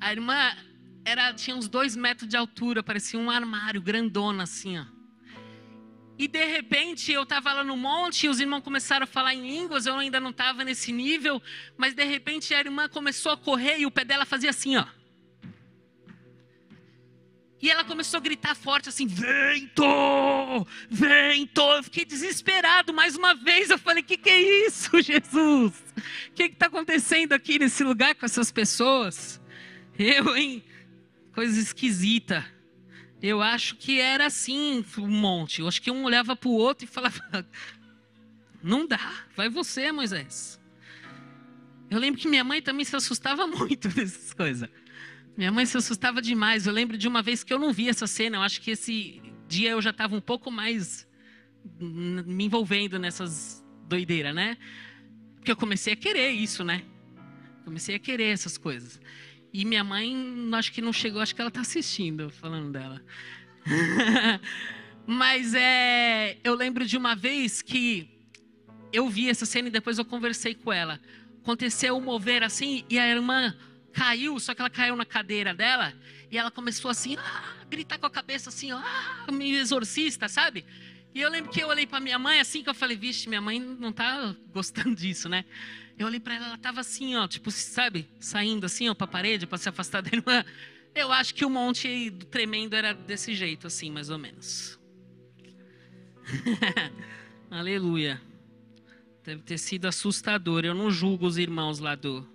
A 0.00 0.12
irmã 0.12 0.56
era, 1.04 1.32
tinha 1.32 1.56
uns 1.56 1.68
dois 1.68 1.96
metros 1.96 2.28
de 2.28 2.36
altura, 2.36 2.82
parecia 2.82 3.18
um 3.18 3.30
armário 3.30 3.80
grandona 3.80 4.44
assim, 4.44 4.78
ó. 4.78 4.97
E 6.18 6.26
de 6.26 6.44
repente 6.44 7.12
eu 7.12 7.22
estava 7.22 7.52
lá 7.52 7.62
no 7.62 7.76
monte 7.76 8.26
e 8.26 8.28
os 8.28 8.40
irmãos 8.40 8.62
começaram 8.62 9.04
a 9.04 9.06
falar 9.06 9.34
em 9.34 9.42
línguas, 9.42 9.86
eu 9.86 9.94
ainda 9.94 10.18
não 10.18 10.30
estava 10.30 10.64
nesse 10.64 10.90
nível, 10.90 11.40
mas 11.76 11.94
de 11.94 12.04
repente 12.04 12.52
a 12.52 12.58
irmã 12.58 12.88
começou 12.88 13.30
a 13.30 13.36
correr 13.36 13.78
e 13.78 13.86
o 13.86 13.90
pé 13.90 14.04
dela 14.04 14.26
fazia 14.26 14.50
assim, 14.50 14.76
ó. 14.76 14.84
E 17.60 17.70
ela 17.70 17.84
começou 17.84 18.18
a 18.18 18.20
gritar 18.20 18.54
forte 18.54 18.88
assim: 18.88 19.06
Vento! 19.06 19.82
Vento! 20.88 21.60
Eu 21.60 21.82
fiquei 21.82 22.04
desesperado 22.04 22.92
mais 22.92 23.16
uma 23.16 23.34
vez. 23.34 23.68
Eu 23.68 23.78
falei: 23.78 24.02
Que 24.02 24.16
que 24.16 24.30
é 24.30 24.66
isso, 24.66 24.90
Jesus? 25.02 25.72
O 26.28 26.32
que 26.34 26.44
está 26.44 26.66
acontecendo 26.66 27.32
aqui 27.32 27.58
nesse 27.58 27.82
lugar 27.82 28.14
com 28.14 28.24
essas 28.24 28.52
pessoas? 28.52 29.40
Eu, 29.98 30.36
hein? 30.36 30.62
Coisa 31.32 31.60
esquisita. 31.60 32.46
Eu 33.20 33.42
acho 33.42 33.76
que 33.76 34.00
era 34.00 34.26
assim 34.26 34.84
um 34.96 35.08
monte. 35.08 35.60
Eu 35.60 35.68
acho 35.68 35.82
que 35.82 35.90
um 35.90 36.04
olhava 36.04 36.36
para 36.36 36.48
o 36.48 36.52
outro 36.52 36.84
e 36.84 36.88
falava: 36.88 37.20
Não 38.62 38.86
dá, 38.86 39.24
vai 39.36 39.48
você, 39.48 39.90
Moisés. 39.90 40.58
Eu 41.90 41.98
lembro 41.98 42.20
que 42.20 42.28
minha 42.28 42.44
mãe 42.44 42.60
também 42.60 42.84
se 42.84 42.94
assustava 42.94 43.46
muito 43.48 43.88
dessas 43.88 44.32
coisas. 44.32 44.68
Minha 45.36 45.52
mãe 45.52 45.64
se 45.66 45.76
assustava 45.76 46.20
demais. 46.20 46.66
Eu 46.66 46.72
lembro 46.72 46.98
de 46.98 47.08
uma 47.08 47.22
vez 47.22 47.42
que 47.42 47.52
eu 47.52 47.58
não 47.58 47.72
vi 47.72 47.88
essa 47.88 48.06
cena. 48.06 48.36
Eu 48.36 48.42
acho 48.42 48.60
que 48.60 48.72
esse 48.72 49.22
dia 49.48 49.70
eu 49.70 49.80
já 49.80 49.90
estava 49.90 50.14
um 50.14 50.20
pouco 50.20 50.50
mais 50.50 51.06
me 51.80 52.44
envolvendo 52.44 52.98
nessas 52.98 53.64
doideiras, 53.86 54.34
né? 54.34 54.56
Porque 55.36 55.50
eu 55.50 55.56
comecei 55.56 55.92
a 55.92 55.96
querer 55.96 56.30
isso, 56.30 56.64
né? 56.64 56.82
Comecei 57.64 57.94
a 57.94 57.98
querer 57.98 58.32
essas 58.32 58.58
coisas. 58.58 59.00
E 59.52 59.64
minha 59.64 59.82
mãe, 59.82 60.14
acho 60.54 60.72
que 60.72 60.82
não 60.82 60.92
chegou, 60.92 61.22
acho 61.22 61.34
que 61.34 61.40
ela 61.40 61.48
está 61.48 61.60
assistindo, 61.60 62.30
falando 62.30 62.72
dela. 62.72 63.02
Mas 65.06 65.54
é, 65.54 66.36
eu 66.44 66.54
lembro 66.54 66.84
de 66.84 66.96
uma 66.96 67.14
vez 67.14 67.62
que 67.62 68.08
eu 68.92 69.08
vi 69.08 69.28
essa 69.28 69.46
cena 69.46 69.68
e 69.68 69.70
depois 69.70 69.98
eu 69.98 70.04
conversei 70.04 70.54
com 70.54 70.72
ela. 70.72 71.00
Aconteceu 71.42 71.96
um 71.96 72.00
mover 72.00 72.42
assim 72.42 72.84
e 72.90 72.98
a 72.98 73.08
irmã 73.08 73.56
caiu, 73.92 74.38
só 74.38 74.54
que 74.54 74.60
ela 74.60 74.70
caiu 74.70 74.94
na 74.96 75.04
cadeira 75.04 75.54
dela 75.54 75.94
e 76.30 76.36
ela 76.36 76.50
começou 76.50 76.90
assim, 76.90 77.16
ah, 77.16 77.54
gritar 77.70 77.98
com 77.98 78.06
a 78.06 78.10
cabeça 78.10 78.50
assim, 78.50 78.70
ah, 78.70 79.26
meio 79.32 79.58
exorcista, 79.58 80.28
sabe? 80.28 80.64
E 81.14 81.20
eu 81.20 81.30
lembro 81.30 81.50
que 81.50 81.60
eu 81.60 81.68
olhei 81.68 81.86
para 81.86 82.00
minha 82.00 82.18
mãe 82.18 82.38
assim 82.38 82.62
que 82.62 82.68
eu 82.68 82.74
falei, 82.74 82.96
vixe, 82.96 83.28
minha 83.28 83.40
mãe 83.40 83.58
não 83.58 83.92
tá 83.92 84.34
gostando 84.52 84.94
disso, 84.94 85.28
né? 85.28 85.44
Eu 85.98 86.06
olhei 86.06 86.20
para 86.20 86.36
ela, 86.36 86.46
ela 86.46 86.58
tava 86.58 86.80
assim, 86.80 87.16
ó, 87.16 87.26
tipo, 87.26 87.50
sabe, 87.50 88.08
saindo 88.20 88.64
assim, 88.64 88.88
ó, 88.88 88.94
para 88.94 89.06
a 89.06 89.08
parede 89.08 89.46
para 89.46 89.58
se 89.58 89.68
afastar 89.68 90.00
da 90.02 90.10
irmã. 90.16 90.44
Eu 90.94 91.12
acho 91.12 91.34
que 91.34 91.44
o 91.44 91.50
monte 91.50 92.10
tremendo 92.30 92.74
era 92.74 92.94
desse 92.94 93.34
jeito, 93.34 93.66
assim, 93.66 93.90
mais 93.90 94.08
ou 94.08 94.18
menos. 94.18 94.78
Aleluia. 97.50 98.20
Deve 99.24 99.42
ter 99.42 99.58
sido 99.58 99.86
assustador. 99.86 100.64
Eu 100.64 100.74
não 100.74 100.90
julgo 100.90 101.26
os 101.26 101.36
irmãos 101.36 101.80
lá 101.80 101.94
do, 101.94 102.26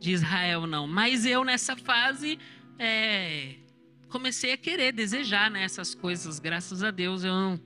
de 0.00 0.12
Israel, 0.12 0.66
não. 0.66 0.86
Mas 0.86 1.26
eu, 1.26 1.44
nessa 1.44 1.76
fase, 1.76 2.38
é, 2.78 3.56
comecei 4.08 4.52
a 4.52 4.56
querer, 4.56 4.92
desejar 4.92 5.50
né, 5.50 5.62
essas 5.62 5.94
coisas. 5.94 6.38
Graças 6.38 6.82
a 6.82 6.90
Deus 6.90 7.22
eu 7.22 7.32
não, 7.32 7.60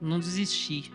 não 0.00 0.18
desisti. 0.18 0.90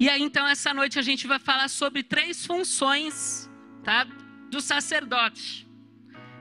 E 0.00 0.08
aí, 0.08 0.22
então, 0.22 0.46
essa 0.46 0.72
noite 0.72 0.96
a 0.96 1.02
gente 1.02 1.26
vai 1.26 1.40
falar 1.40 1.68
sobre 1.68 2.04
três 2.04 2.46
funções 2.46 3.50
tá, 3.82 4.04
do 4.48 4.60
sacerdote. 4.60 5.66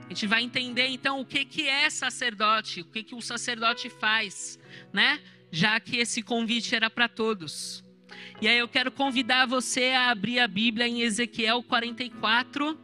A 0.05 0.09
gente 0.09 0.27
vai 0.27 0.43
entender, 0.43 0.87
então, 0.89 1.19
o 1.19 1.25
que, 1.25 1.43
que 1.43 1.67
é 1.67 1.89
sacerdote, 1.89 2.81
o 2.81 2.85
que, 2.85 3.01
que 3.01 3.15
o 3.15 3.21
sacerdote 3.21 3.89
faz, 3.89 4.59
né? 4.93 5.19
Já 5.51 5.79
que 5.79 5.97
esse 5.97 6.21
convite 6.21 6.75
era 6.75 6.87
para 6.87 7.09
todos. 7.09 7.83
E 8.39 8.47
aí 8.47 8.59
eu 8.59 8.67
quero 8.67 8.91
convidar 8.91 9.47
você 9.47 9.89
a 9.89 10.11
abrir 10.11 10.39
a 10.39 10.47
Bíblia 10.47 10.87
em 10.87 11.01
Ezequiel 11.01 11.63
44. 11.63 12.79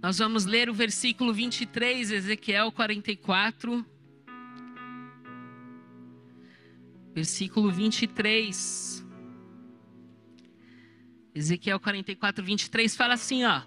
Nós 0.00 0.18
vamos 0.18 0.44
ler 0.44 0.70
o 0.70 0.74
versículo 0.74 1.34
23, 1.34 2.12
Ezequiel 2.12 2.70
44. 2.70 3.84
Versículo 7.14 7.70
23. 7.70 9.06
Ezequiel 11.34 11.80
44, 11.80 12.44
23 12.44 12.94
fala 12.94 13.14
assim, 13.14 13.44
ó. 13.44 13.62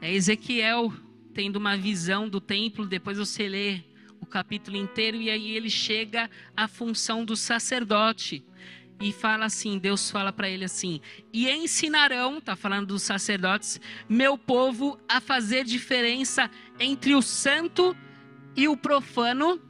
É 0.00 0.12
Ezequiel 0.12 0.92
tendo 1.32 1.56
uma 1.56 1.76
visão 1.76 2.28
do 2.28 2.40
templo, 2.40 2.86
depois 2.86 3.18
você 3.18 3.48
lê 3.48 3.80
o 4.20 4.26
capítulo 4.26 4.76
inteiro 4.76 5.16
e 5.16 5.30
aí 5.30 5.56
ele 5.56 5.70
chega 5.70 6.30
à 6.56 6.68
função 6.68 7.24
do 7.24 7.36
sacerdote 7.36 8.44
e 9.00 9.12
fala 9.12 9.46
assim, 9.46 9.78
Deus 9.78 10.10
fala 10.10 10.32
para 10.32 10.48
ele 10.48 10.64
assim: 10.64 11.00
"E 11.32 11.50
ensinarão, 11.50 12.40
tá 12.40 12.54
falando 12.54 12.88
dos 12.88 13.02
sacerdotes, 13.02 13.80
meu 14.08 14.38
povo 14.38 14.98
a 15.08 15.20
fazer 15.20 15.64
diferença 15.64 16.50
entre 16.78 17.14
o 17.14 17.22
santo 17.22 17.96
e 18.54 18.68
o 18.68 18.76
profano". 18.76 19.60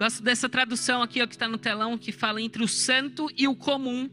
Gosto 0.00 0.22
dessa 0.22 0.48
tradução 0.48 1.02
aqui 1.02 1.20
ó, 1.20 1.26
que 1.26 1.34
está 1.34 1.46
no 1.46 1.58
telão 1.58 1.98
que 1.98 2.10
fala 2.10 2.40
entre 2.40 2.64
o 2.64 2.68
santo 2.68 3.28
e 3.36 3.46
o 3.46 3.54
comum. 3.54 4.08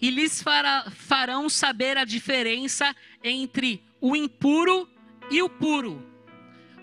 E 0.00 0.08
lhes 0.08 0.40
fará, 0.42 0.90
farão 0.90 1.50
saber 1.50 1.98
a 1.98 2.04
diferença 2.06 2.96
entre 3.22 3.84
o 4.00 4.16
impuro 4.16 4.88
e 5.30 5.42
o 5.42 5.50
puro. 5.50 6.02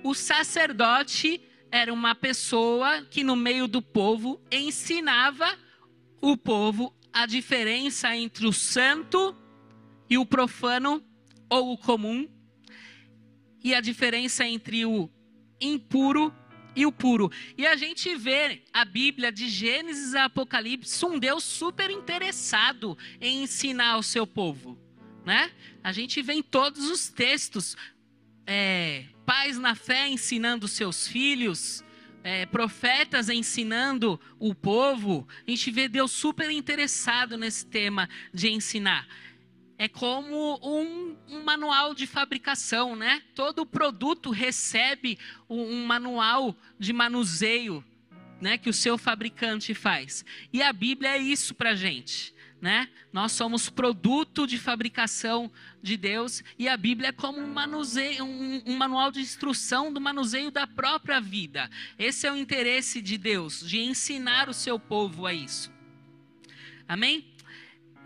O 0.03 0.13
sacerdote 0.13 1.41
era 1.71 1.91
uma 1.91 2.13
pessoa 2.13 3.01
que 3.09 3.23
no 3.23 3.35
meio 3.35 3.67
do 3.67 3.81
povo 3.81 4.39
ensinava 4.51 5.57
o 6.21 6.37
povo 6.37 6.95
a 7.11 7.25
diferença 7.25 8.15
entre 8.15 8.45
o 8.45 8.53
santo 8.53 9.35
e 10.07 10.19
o 10.19 10.25
profano 10.25 11.03
ou 11.49 11.73
o 11.73 11.77
comum, 11.79 12.29
e 13.63 13.73
a 13.73 13.81
diferença 13.81 14.45
entre 14.45 14.85
o 14.85 15.09
impuro 15.59 16.31
e 16.31 16.44
o 16.83 16.91
puro. 16.91 17.31
E 17.55 17.67
a 17.67 17.75
gente 17.75 18.15
vê 18.15 18.63
a 18.73 18.83
Bíblia 18.83 19.31
de 19.31 19.47
Gênesis 19.47 20.15
a 20.15 20.25
Apocalipse 20.25 21.05
um 21.05 21.19
Deus 21.19 21.43
super 21.43 21.91
interessado 21.91 22.97
em 23.21 23.43
ensinar 23.43 23.97
o 23.97 24.03
seu 24.03 24.25
povo, 24.25 24.79
né? 25.23 25.51
A 25.83 25.91
gente 25.91 26.23
vê 26.23 26.33
em 26.33 26.41
todos 26.41 26.89
os 26.89 27.07
textos 27.07 27.77
é, 28.47 29.05
pais 29.25 29.59
na 29.59 29.75
fé 29.75 30.07
ensinando 30.07 30.67
seus 30.67 31.07
filhos, 31.07 31.83
é, 32.23 32.45
profetas 32.47 33.29
ensinando 33.29 34.19
o 34.39 34.55
povo, 34.55 35.27
a 35.47 35.51
gente 35.51 35.69
vê 35.69 35.87
Deus 35.87 36.11
super 36.11 36.49
interessado 36.49 37.37
nesse 37.37 37.67
tema 37.67 38.09
de 38.33 38.49
ensinar. 38.49 39.07
É 39.77 39.87
como 39.87 40.59
um, 40.63 41.17
um 41.27 41.43
manual 41.43 41.93
de 41.93 42.07
fabricação, 42.07 42.95
né? 42.95 43.21
Todo 43.33 43.65
produto 43.65 44.31
recebe 44.31 45.17
um, 45.49 45.61
um 45.61 45.85
manual 45.85 46.55
de 46.79 46.93
manuseio, 46.93 47.83
né? 48.39 48.57
Que 48.57 48.69
o 48.69 48.73
seu 48.73 48.97
fabricante 48.97 49.73
faz. 49.73 50.23
E 50.53 50.61
a 50.61 50.71
Bíblia 50.71 51.11
é 51.11 51.17
isso 51.17 51.53
para 51.53 51.75
gente 51.75 52.35
né? 52.65 52.89
Nós 53.13 53.31
somos 53.31 53.69
produto 53.69 54.47
de 54.47 54.57
fabricação 54.57 55.51
de 55.83 55.95
Deus 55.95 56.43
e 56.57 56.67
a 56.67 56.75
Bíblia 56.75 57.09
é 57.09 57.11
como 57.11 57.39
um, 57.39 57.53
manuseio, 57.53 58.23
um, 58.25 58.63
um, 58.65 58.75
manual 58.75 59.11
de 59.11 59.19
instrução 59.19 59.93
do 59.93 60.01
manuseio 60.01 60.49
da 60.49 60.65
própria 60.65 61.21
vida. 61.21 61.69
Esse 61.95 62.25
é 62.25 62.31
o 62.31 62.35
interesse 62.35 63.03
de 63.03 63.19
Deus, 63.19 63.59
de 63.59 63.79
ensinar 63.79 64.49
o 64.49 64.53
seu 64.53 64.79
povo 64.79 65.27
a 65.27 65.33
isso. 65.33 65.71
Amém? 66.87 67.34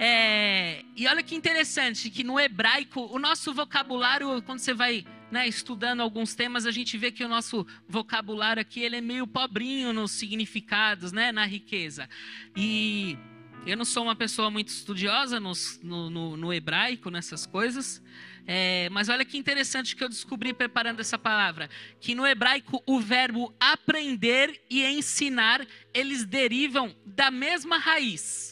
É, 0.01 0.85
e 0.95 1.05
olha 1.07 1.21
que 1.21 1.35
interessante 1.35 2.09
que 2.09 2.23
no 2.23 2.39
hebraico, 2.39 3.01
o 3.13 3.19
nosso 3.19 3.53
vocabulário, 3.53 4.41
quando 4.43 4.59
você 4.59 4.73
vai 4.73 5.05
né, 5.29 5.45
estudando 5.45 5.99
alguns 5.99 6.33
temas, 6.33 6.65
a 6.65 6.71
gente 6.71 6.97
vê 6.97 7.11
que 7.11 7.23
o 7.23 7.27
nosso 7.27 7.67
vocabulário 7.87 8.61
aqui 8.61 8.79
ele 8.79 8.95
é 8.95 9.01
meio 9.01 9.27
pobrinho 9.27 9.91
nos 9.91 10.11
significados, 10.11 11.11
né, 11.11 11.33
na 11.33 11.45
riqueza. 11.45 12.09
E 12.55 13.17
Eu 13.65 13.75
não 13.75 13.85
sou 13.85 14.03
uma 14.03 14.15
pessoa 14.15 14.49
muito 14.49 14.69
estudiosa 14.69 15.39
no, 15.39 15.51
no, 15.83 16.37
no 16.37 16.53
hebraico, 16.53 17.11
nessas 17.11 17.45
coisas. 17.45 18.01
É, 18.47 18.89
mas 18.89 19.09
olha 19.09 19.25
que 19.25 19.37
interessante 19.37 19.95
que 19.95 20.03
eu 20.03 20.09
descobri 20.09 20.53
preparando 20.53 21.01
essa 21.01 21.19
palavra. 21.19 21.69
Que 21.99 22.15
no 22.15 22.25
hebraico 22.25 22.81
o 22.85 22.99
verbo 22.99 23.53
aprender 23.59 24.61
e 24.69 24.83
ensinar, 24.85 25.67
eles 25.93 26.25
derivam 26.25 26.95
da 27.05 27.29
mesma 27.29 27.77
raiz. 27.77 28.48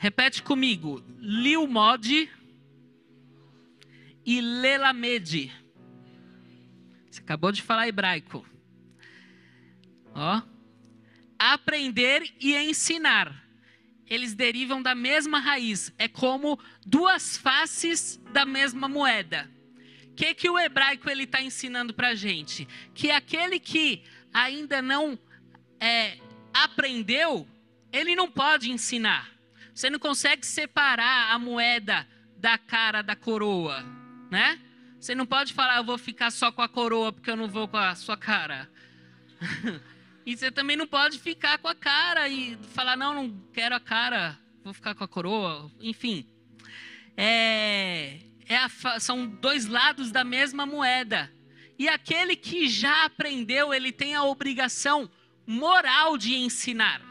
Repete 0.00 0.42
comigo. 0.42 1.04
Lilmod 1.18 2.30
e 4.24 4.40
Lelamed. 4.40 5.52
Você 7.10 7.20
acabou 7.20 7.52
de 7.52 7.60
falar 7.60 7.86
hebraico. 7.86 8.42
Ó. 10.14 10.40
Aprender 11.38 12.32
e 12.40 12.56
ensinar. 12.56 13.46
Eles 14.06 14.32
derivam 14.34 14.80
da 14.80 14.94
mesma 14.94 15.38
raiz. 15.38 15.92
É 15.98 16.08
como 16.08 16.58
duas 16.86 17.36
faces 17.36 18.18
da 18.32 18.46
mesma 18.46 18.88
moeda. 18.88 19.50
O 20.06 20.14
que, 20.14 20.34
que 20.34 20.48
o 20.48 20.58
hebraico 20.58 21.10
ele 21.10 21.24
está 21.24 21.42
ensinando 21.42 21.92
para 21.92 22.08
a 22.08 22.14
gente? 22.14 22.66
Que 22.94 23.10
aquele 23.10 23.60
que 23.60 24.02
ainda 24.32 24.80
não 24.80 25.18
é, 25.78 26.16
aprendeu, 26.54 27.46
ele 27.92 28.16
não 28.16 28.30
pode 28.30 28.70
ensinar. 28.70 29.39
Você 29.74 29.90
não 29.90 29.98
consegue 29.98 30.44
separar 30.46 31.32
a 31.32 31.38
moeda 31.38 32.06
da 32.36 32.56
cara 32.58 33.02
da 33.02 33.14
coroa, 33.14 33.84
né? 34.30 34.58
Você 34.98 35.14
não 35.14 35.24
pode 35.24 35.52
falar, 35.54 35.78
eu 35.78 35.84
vou 35.84 35.96
ficar 35.96 36.30
só 36.30 36.52
com 36.52 36.60
a 36.60 36.68
coroa 36.68 37.12
porque 37.12 37.30
eu 37.30 37.36
não 37.36 37.48
vou 37.48 37.66
com 37.66 37.76
a 37.76 37.94
sua 37.94 38.16
cara. 38.16 38.70
e 40.26 40.36
você 40.36 40.50
também 40.50 40.76
não 40.76 40.86
pode 40.86 41.18
ficar 41.18 41.58
com 41.58 41.68
a 41.68 41.74
cara 41.74 42.28
e 42.28 42.58
falar, 42.74 42.96
não, 42.96 43.14
não 43.14 43.42
quero 43.52 43.74
a 43.74 43.80
cara, 43.80 44.38
vou 44.62 44.74
ficar 44.74 44.94
com 44.94 45.04
a 45.04 45.08
coroa. 45.08 45.70
Enfim, 45.80 46.26
é, 47.16 48.18
é 48.46 48.56
a, 48.56 48.68
são 49.00 49.26
dois 49.26 49.66
lados 49.66 50.10
da 50.10 50.24
mesma 50.24 50.66
moeda. 50.66 51.32
E 51.78 51.88
aquele 51.88 52.36
que 52.36 52.68
já 52.68 53.06
aprendeu, 53.06 53.72
ele 53.72 53.90
tem 53.90 54.14
a 54.14 54.24
obrigação 54.24 55.10
moral 55.46 56.18
de 56.18 56.34
ensinar. 56.34 57.09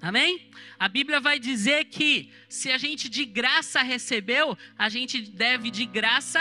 Amém? 0.00 0.48
A 0.78 0.88
Bíblia 0.88 1.18
vai 1.18 1.40
dizer 1.40 1.86
que 1.86 2.30
se 2.48 2.70
a 2.70 2.78
gente 2.78 3.08
de 3.08 3.24
graça 3.24 3.82
recebeu, 3.82 4.56
a 4.76 4.88
gente 4.88 5.20
deve 5.22 5.70
de 5.70 5.84
graça 5.84 6.40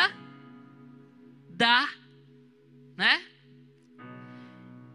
dar, 1.49 1.91
né? 2.95 3.23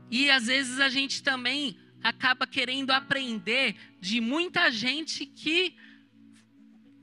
E 0.09 0.31
às 0.31 0.47
vezes 0.47 0.79
a 0.79 0.89
gente 0.89 1.23
também 1.25 1.77
acaba 2.03 2.47
querendo 2.47 2.93
aprender 2.93 3.75
de 4.01 4.21
muita 4.21 4.71
gente 4.71 5.27
que 5.27 5.75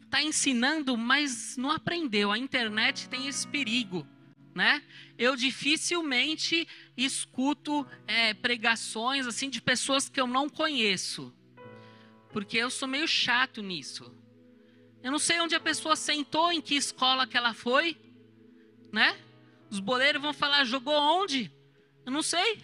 está 0.06 0.24
ensinando, 0.24 0.95
mas 0.95 1.58
não 1.58 1.72
aprendeu. 1.72 2.32
A 2.32 2.38
internet 2.38 3.10
tem 3.10 3.28
esse 3.28 3.45
perigo, 3.45 4.08
né? 4.56 4.82
Eu 5.17 5.36
dificilmente 5.36 6.65
escuto 6.95 7.86
é, 8.08 8.34
pregações 8.34 9.28
assim 9.28 9.50
de 9.50 9.62
pessoas 9.62 10.08
que 10.08 10.22
eu 10.22 10.28
não 10.28 10.48
conheço 10.48 11.34
porque 12.32 12.58
eu 12.58 12.70
sou 12.70 12.88
meio 12.88 13.08
chato 13.08 13.62
nisso. 13.62 14.13
Eu 15.02 15.12
não 15.12 15.20
sei 15.20 15.39
onde 15.39 15.56
a 15.56 15.60
pessoa 15.60 15.96
sentou, 15.96 16.52
em 16.52 16.62
que 16.62 16.76
escola 16.76 17.26
que 17.26 17.38
ela 17.38 17.54
foi, 17.54 17.98
né? 18.92 19.18
Os 19.70 19.80
boleiros 19.80 20.22
vão 20.22 20.34
falar, 20.34 20.63
jogou 20.65 20.94
onde? 20.94 21.52
Eu 22.06 22.12
não 22.12 22.22
sei. 22.22 22.63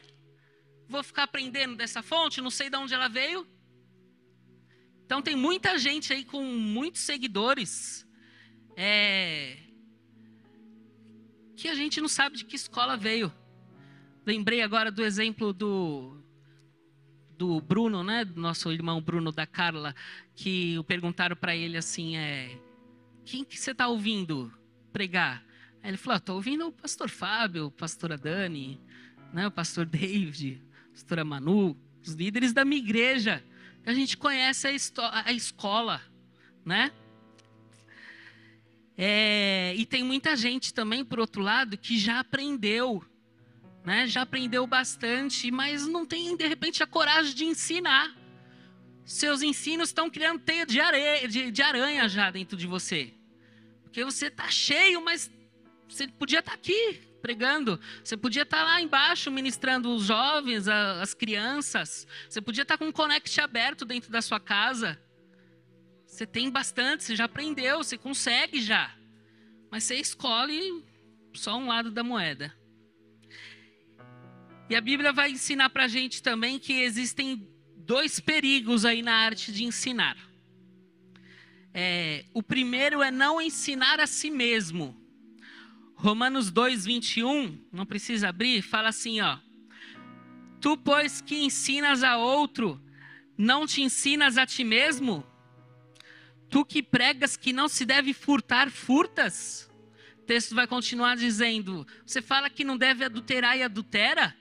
Vou 0.87 1.03
ficar 1.03 1.23
aprendendo 1.23 1.75
dessa 1.75 2.03
fonte, 2.03 2.41
não 2.41 2.51
sei 2.51 2.69
de 2.69 2.77
onde 2.77 2.93
ela 2.93 3.07
veio. 3.07 3.47
Então 5.05 5.21
tem 5.21 5.35
muita 5.35 5.77
gente 5.77 6.11
aí 6.11 6.25
com 6.25 6.43
muitos 6.43 7.01
seguidores, 7.01 8.07
é, 8.75 9.57
que 11.55 11.67
a 11.69 11.75
gente 11.75 12.01
não 12.01 12.07
sabe 12.07 12.37
de 12.37 12.45
que 12.45 12.55
escola 12.55 12.97
veio. 12.97 13.31
Lembrei 14.25 14.61
agora 14.61 14.91
do 14.91 15.03
exemplo 15.03 15.53
do 15.53 16.19
do 17.37 17.59
Bruno, 17.61 18.03
né, 18.03 18.25
nosso 18.35 18.71
irmão 18.71 19.01
Bruno 19.01 19.31
da 19.31 19.45
Carla, 19.45 19.95
que 20.35 20.81
perguntaram 20.87 21.35
para 21.35 21.55
ele 21.55 21.77
assim, 21.77 22.15
é, 22.15 22.57
quem 23.25 23.43
que 23.43 23.57
você 23.57 23.71
está 23.71 23.87
ouvindo 23.87 24.51
pregar? 24.91 25.43
Aí 25.83 25.89
ele 25.91 25.97
falou, 25.97 26.17
estou 26.17 26.35
ouvindo 26.35 26.67
o 26.67 26.71
pastor 26.71 27.09
Fábio, 27.09 27.71
pastora 27.71 28.17
Dani, 28.17 28.79
né, 29.33 29.47
o 29.47 29.51
pastor 29.51 29.85
David, 29.85 30.61
a 30.87 30.91
pastora 30.93 31.25
Manu, 31.25 31.77
os 32.05 32.13
líderes 32.13 32.53
da 32.53 32.63
minha 32.63 32.81
igreja. 32.81 33.43
A 33.85 33.93
gente 33.93 34.17
conhece 34.17 34.67
a, 34.67 35.29
a 35.29 35.33
escola, 35.33 36.01
né? 36.65 36.91
É, 38.97 39.75
e 39.75 39.85
tem 39.85 40.03
muita 40.03 40.35
gente 40.35 40.73
também, 40.73 41.03
por 41.03 41.19
outro 41.19 41.41
lado, 41.41 41.77
que 41.77 41.99
já 41.99 42.19
aprendeu 42.19 43.03
né? 43.85 44.07
Já 44.07 44.23
aprendeu 44.23 44.65
bastante, 44.65 45.51
mas 45.51 45.87
não 45.87 46.05
tem 46.05 46.35
de 46.35 46.47
repente 46.47 46.81
a 46.81 46.87
coragem 46.87 47.35
de 47.35 47.45
ensinar. 47.45 48.15
Seus 49.05 49.43
ensinos 49.43 49.89
estão 49.89 50.09
criando 50.09 50.39
teia 50.39 50.65
de 50.65 50.79
areia, 50.79 51.27
de, 51.27 51.51
de 51.51 51.61
aranha 51.61 52.09
já 52.09 52.31
dentro 52.31 52.57
de 52.57 52.65
você. 52.65 53.13
Porque 53.83 54.03
você 54.03 54.27
está 54.27 54.49
cheio, 54.49 55.03
mas 55.03 55.31
você 55.87 56.07
podia 56.07 56.39
estar 56.39 56.51
tá 56.51 56.57
aqui 56.57 56.99
pregando. 57.21 57.79
Você 58.03 58.17
podia 58.17 58.41
estar 58.41 58.57
tá 58.57 58.63
lá 58.63 58.81
embaixo 58.81 59.29
ministrando 59.29 59.93
os 59.93 60.05
jovens, 60.05 60.67
as 60.67 61.13
crianças. 61.13 62.07
Você 62.27 62.41
podia 62.41 62.63
estar 62.63 62.77
tá 62.77 62.83
com 62.83 62.89
um 62.89 62.91
connect 62.91 63.39
aberto 63.39 63.85
dentro 63.85 64.11
da 64.11 64.21
sua 64.21 64.39
casa. 64.39 64.99
Você 66.07 66.25
tem 66.25 66.49
bastante, 66.49 67.03
você 67.03 67.15
já 67.15 67.25
aprendeu, 67.25 67.77
você 67.77 67.97
consegue 67.97 68.59
já. 68.61 68.95
Mas 69.69 69.83
você 69.83 69.95
escolhe 69.95 70.83
só 71.33 71.57
um 71.57 71.67
lado 71.67 71.91
da 71.91 72.03
moeda. 72.03 72.53
E 74.67 74.75
a 74.75 74.81
Bíblia 74.81 75.13
vai 75.13 75.29
ensinar 75.29 75.69
para 75.69 75.85
a 75.85 75.87
gente 75.87 76.23
também 76.23 76.57
que 76.57 76.73
existem 76.81 77.47
dois 77.77 78.19
perigos 78.19 78.83
aí 78.83 79.03
na 79.03 79.13
arte 79.13 79.51
de 79.51 79.63
ensinar. 79.63 80.17
É, 81.71 82.25
o 82.33 82.41
primeiro 82.41 83.03
é 83.03 83.11
não 83.11 83.39
ensinar 83.39 83.99
a 83.99 84.07
si 84.07 84.31
mesmo. 84.31 84.99
Romanos 85.93 86.49
2, 86.49 86.83
21, 86.83 87.63
não 87.71 87.85
precisa 87.85 88.29
abrir, 88.29 88.63
fala 88.63 88.89
assim: 88.89 89.21
ó. 89.21 89.37
Tu, 90.59 90.75
pois 90.77 91.21
que 91.21 91.43
ensinas 91.43 92.03
a 92.03 92.17
outro, 92.17 92.81
não 93.37 93.67
te 93.67 93.83
ensinas 93.83 94.35
a 94.35 94.47
ti 94.47 94.63
mesmo? 94.63 95.23
Tu 96.49 96.65
que 96.65 96.81
pregas 96.81 97.37
que 97.37 97.53
não 97.53 97.67
se 97.67 97.85
deve 97.85 98.13
furtar, 98.13 98.71
furtas? 98.71 99.69
O 100.17 100.23
texto 100.23 100.55
vai 100.55 100.65
continuar 100.65 101.15
dizendo: 101.15 101.85
Você 102.03 102.19
fala 102.19 102.49
que 102.49 102.63
não 102.63 102.77
deve 102.77 103.05
adulterar 103.05 103.55
e 103.55 103.61
adultera? 103.61 104.35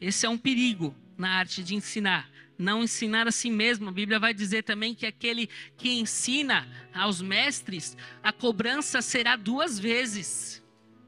Esse 0.00 0.26
é 0.26 0.28
um 0.28 0.38
perigo 0.38 0.94
na 1.16 1.30
arte 1.30 1.62
de 1.62 1.74
ensinar. 1.74 2.30
Não 2.56 2.82
ensinar 2.82 3.28
a 3.28 3.32
si 3.32 3.50
mesmo. 3.50 3.88
A 3.88 3.92
Bíblia 3.92 4.18
vai 4.18 4.34
dizer 4.34 4.62
também 4.62 4.94
que 4.94 5.06
aquele 5.06 5.48
que 5.76 5.90
ensina 5.90 6.68
aos 6.92 7.20
mestres, 7.20 7.96
a 8.22 8.32
cobrança 8.32 9.00
será 9.00 9.36
duas 9.36 9.78
vezes, 9.78 10.62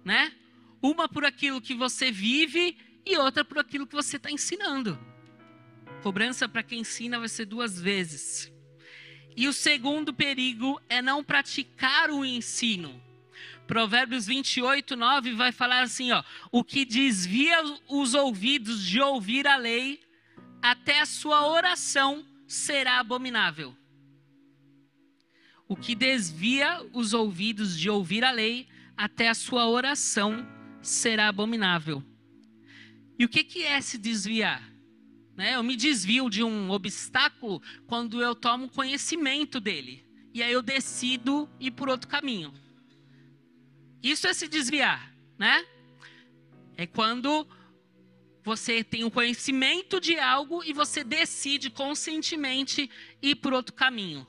né? 0.04 0.32
Uma 0.82 1.08
por 1.08 1.24
aquilo 1.24 1.60
que 1.60 1.74
você 1.74 2.10
vive 2.10 2.76
e 3.04 3.16
outra 3.16 3.44
por 3.44 3.58
aquilo 3.58 3.86
que 3.86 3.94
você 3.94 4.16
está 4.16 4.30
ensinando. 4.30 4.98
Cobrança 6.02 6.48
para 6.48 6.62
quem 6.62 6.80
ensina 6.80 7.18
vai 7.18 7.28
ser 7.28 7.44
duas 7.44 7.80
vezes. 7.80 8.50
E 9.36 9.46
o 9.46 9.52
segundo 9.52 10.12
perigo 10.12 10.80
é 10.88 11.02
não 11.02 11.22
praticar 11.22 12.10
o 12.10 12.24
ensino. 12.24 13.00
Provérbios 13.70 14.26
28, 14.26 14.96
9 14.96 15.32
vai 15.34 15.52
falar 15.52 15.82
assim: 15.82 16.10
ó, 16.10 16.24
o 16.50 16.64
que 16.64 16.84
desvia 16.84 17.56
os 17.88 18.14
ouvidos 18.14 18.84
de 18.84 19.00
ouvir 19.00 19.46
a 19.46 19.54
lei, 19.54 20.00
até 20.60 21.00
a 21.00 21.06
sua 21.06 21.46
oração 21.46 22.26
será 22.48 22.98
abominável. 22.98 23.72
O 25.68 25.76
que 25.76 25.94
desvia 25.94 26.84
os 26.92 27.14
ouvidos 27.14 27.78
de 27.78 27.88
ouvir 27.88 28.24
a 28.24 28.32
lei, 28.32 28.66
até 28.96 29.28
a 29.28 29.34
sua 29.34 29.68
oração 29.68 30.44
será 30.82 31.28
abominável. 31.28 32.02
E 33.16 33.24
o 33.24 33.28
que, 33.28 33.44
que 33.44 33.62
é 33.62 33.80
se 33.80 33.98
desviar? 33.98 34.68
Né? 35.36 35.54
Eu 35.54 35.62
me 35.62 35.76
desvio 35.76 36.28
de 36.28 36.42
um 36.42 36.72
obstáculo 36.72 37.62
quando 37.86 38.20
eu 38.20 38.34
tomo 38.34 38.68
conhecimento 38.68 39.60
dele. 39.60 40.04
E 40.34 40.42
aí 40.42 40.52
eu 40.52 40.60
decido 40.60 41.48
ir 41.60 41.70
por 41.70 41.88
outro 41.88 42.08
caminho. 42.08 42.52
Isso 44.02 44.26
é 44.26 44.32
se 44.32 44.48
desviar, 44.48 45.14
né? 45.38 45.64
É 46.76 46.86
quando 46.86 47.46
você 48.42 48.82
tem 48.82 49.04
o 49.04 49.10
conhecimento 49.10 50.00
de 50.00 50.18
algo 50.18 50.64
e 50.64 50.72
você 50.72 51.04
decide 51.04 51.70
conscientemente 51.70 52.90
ir 53.20 53.36
por 53.36 53.52
outro 53.52 53.74
caminho. 53.74 54.26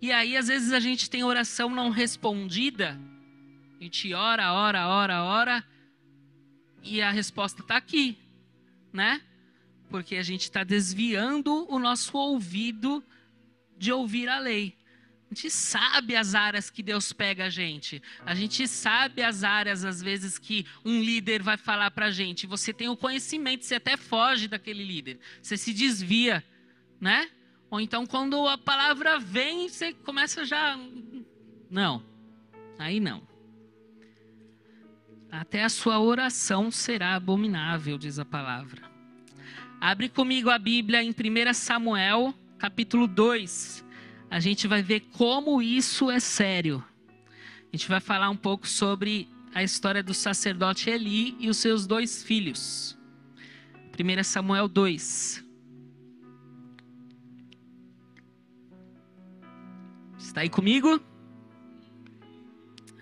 E 0.00 0.12
aí, 0.12 0.36
às 0.36 0.48
vezes, 0.48 0.72
a 0.72 0.80
gente 0.80 1.08
tem 1.08 1.24
oração 1.24 1.70
não 1.70 1.88
respondida. 1.88 3.00
A 3.80 3.82
gente 3.82 4.12
ora, 4.12 4.52
ora, 4.52 4.88
ora, 4.88 5.24
ora. 5.24 5.64
E 6.82 7.00
a 7.00 7.10
resposta 7.10 7.62
está 7.62 7.76
aqui, 7.76 8.18
né? 8.92 9.22
Porque 9.88 10.16
a 10.16 10.22
gente 10.22 10.42
está 10.42 10.62
desviando 10.62 11.66
o 11.72 11.78
nosso 11.78 12.16
ouvido 12.16 13.02
de 13.76 13.90
ouvir 13.90 14.28
a 14.28 14.38
lei. 14.38 14.75
A 15.28 15.34
gente 15.34 15.50
sabe 15.50 16.14
as 16.14 16.34
áreas 16.36 16.70
que 16.70 16.82
Deus 16.82 17.12
pega 17.12 17.46
a 17.46 17.50
gente. 17.50 18.00
A 18.24 18.34
gente 18.34 18.66
sabe 18.68 19.22
as 19.22 19.42
áreas, 19.42 19.84
às 19.84 20.00
vezes, 20.00 20.38
que 20.38 20.64
um 20.84 21.02
líder 21.02 21.42
vai 21.42 21.56
falar 21.56 21.90
para 21.90 22.06
a 22.06 22.10
gente. 22.12 22.46
Você 22.46 22.72
tem 22.72 22.88
o 22.88 22.96
conhecimento, 22.96 23.64
você 23.64 23.74
até 23.74 23.96
foge 23.96 24.46
daquele 24.46 24.84
líder. 24.84 25.18
Você 25.42 25.56
se 25.56 25.72
desvia, 25.74 26.44
né? 27.00 27.28
Ou 27.68 27.80
então, 27.80 28.06
quando 28.06 28.46
a 28.46 28.56
palavra 28.56 29.18
vem, 29.18 29.68
você 29.68 29.92
começa 29.92 30.44
já. 30.44 30.78
Não, 31.68 32.04
aí 32.78 33.00
não. 33.00 33.26
Até 35.28 35.64
a 35.64 35.68
sua 35.68 35.98
oração 35.98 36.70
será 36.70 37.16
abominável, 37.16 37.98
diz 37.98 38.20
a 38.20 38.24
palavra. 38.24 38.80
Abre 39.80 40.08
comigo 40.08 40.50
a 40.50 40.58
Bíblia 40.58 41.02
em 41.02 41.10
1 41.10 41.52
Samuel, 41.52 42.32
capítulo 42.58 43.08
2 43.08 43.85
a 44.36 44.38
gente 44.38 44.68
vai 44.68 44.82
ver 44.82 45.00
como 45.14 45.62
isso 45.62 46.10
é 46.10 46.20
sério. 46.20 46.84
A 47.72 47.74
gente 47.74 47.88
vai 47.88 48.00
falar 48.00 48.28
um 48.28 48.36
pouco 48.36 48.68
sobre 48.68 49.30
a 49.54 49.62
história 49.62 50.02
do 50.02 50.12
sacerdote 50.12 50.90
Eli 50.90 51.34
e 51.40 51.48
os 51.48 51.56
seus 51.56 51.86
dois 51.86 52.22
filhos. 52.22 52.98
1 53.98 54.22
Samuel 54.24 54.68
2. 54.68 55.42
Está 60.18 60.42
aí 60.42 60.50
comigo? 60.50 61.00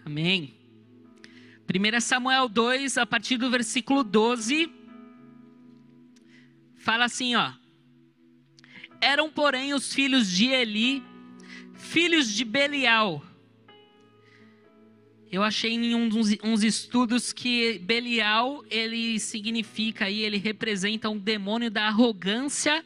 Amém. 0.04 0.54
1 1.68 2.00
Samuel 2.00 2.48
2, 2.48 2.96
a 2.96 3.04
partir 3.04 3.38
do 3.38 3.50
versículo 3.50 4.04
12, 4.04 4.72
fala 6.76 7.06
assim, 7.06 7.34
ó. 7.34 7.52
Eram, 9.00 9.28
porém, 9.28 9.74
os 9.74 9.92
filhos 9.92 10.30
de 10.30 10.46
Eli 10.46 11.13
filhos 11.84 12.32
de 12.32 12.44
Belial. 12.44 13.22
Eu 15.30 15.42
achei 15.42 15.72
em 15.72 15.94
um 15.94 16.08
dos, 16.08 16.28
uns 16.42 16.62
estudos 16.62 17.32
que 17.32 17.78
Belial, 17.80 18.64
ele 18.70 19.18
significa 19.20 20.06
aí, 20.06 20.22
ele 20.22 20.38
representa 20.38 21.10
um 21.10 21.18
demônio 21.18 21.70
da 21.70 21.86
arrogância 21.86 22.84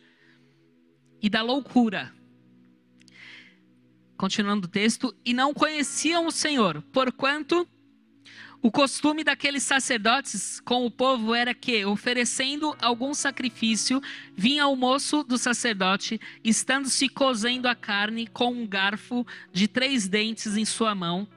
e 1.23 1.29
da 1.31 1.43
loucura. 1.43 2.13
Continuando 4.17 4.67
o 4.67 4.71
texto, 4.71 5.15
e 5.25 5.33
não 5.33 5.55
conheciam 5.55 6.27
o 6.27 6.33
Senhor, 6.33 6.83
porquanto 6.93 7.69
o 8.61 8.73
costume 8.73 9.23
daqueles 9.23 9.63
sacerdotes 9.63 10.59
com 10.61 10.85
o 10.85 10.91
povo 10.91 11.33
era 11.33 11.55
que, 11.55 11.85
oferecendo 11.85 12.77
algum 12.81 13.15
sacrifício, 13.15 14.03
vinha 14.37 14.67
o 14.67 14.75
moço 14.75 15.23
do 15.23 15.39
sacerdote, 15.39 16.21
estando-se 16.43 17.09
cozendo 17.09 17.69
a 17.69 17.75
carne 17.77 18.27
com 18.27 18.53
um 18.53 18.67
garfo 18.67 19.25
de 19.53 19.69
três 19.69 20.09
dentes 20.09 20.57
em 20.57 20.65
sua 20.65 20.93
mão, 20.93 21.29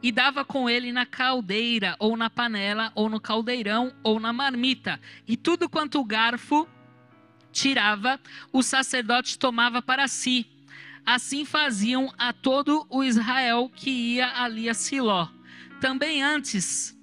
e 0.00 0.12
dava 0.12 0.44
com 0.44 0.70
ele 0.70 0.92
na 0.92 1.04
caldeira, 1.04 1.96
ou 1.98 2.16
na 2.16 2.30
panela, 2.30 2.92
ou 2.94 3.10
no 3.10 3.20
caldeirão, 3.20 3.92
ou 4.04 4.20
na 4.20 4.32
marmita, 4.32 5.00
e 5.26 5.36
tudo 5.36 5.68
quanto 5.68 5.98
o 5.98 6.04
garfo 6.04 6.68
tirava, 7.50 8.20
o 8.52 8.62
sacerdote 8.62 9.36
tomava 9.36 9.82
para 9.82 10.06
si. 10.06 10.46
Assim 11.04 11.44
faziam 11.44 12.14
a 12.16 12.32
todo 12.32 12.86
o 12.88 13.02
Israel 13.02 13.68
que 13.74 13.90
ia 13.90 14.40
ali 14.40 14.68
a 14.68 14.74
Siló. 14.74 15.39
Também 15.80 16.22
antes 16.22 16.94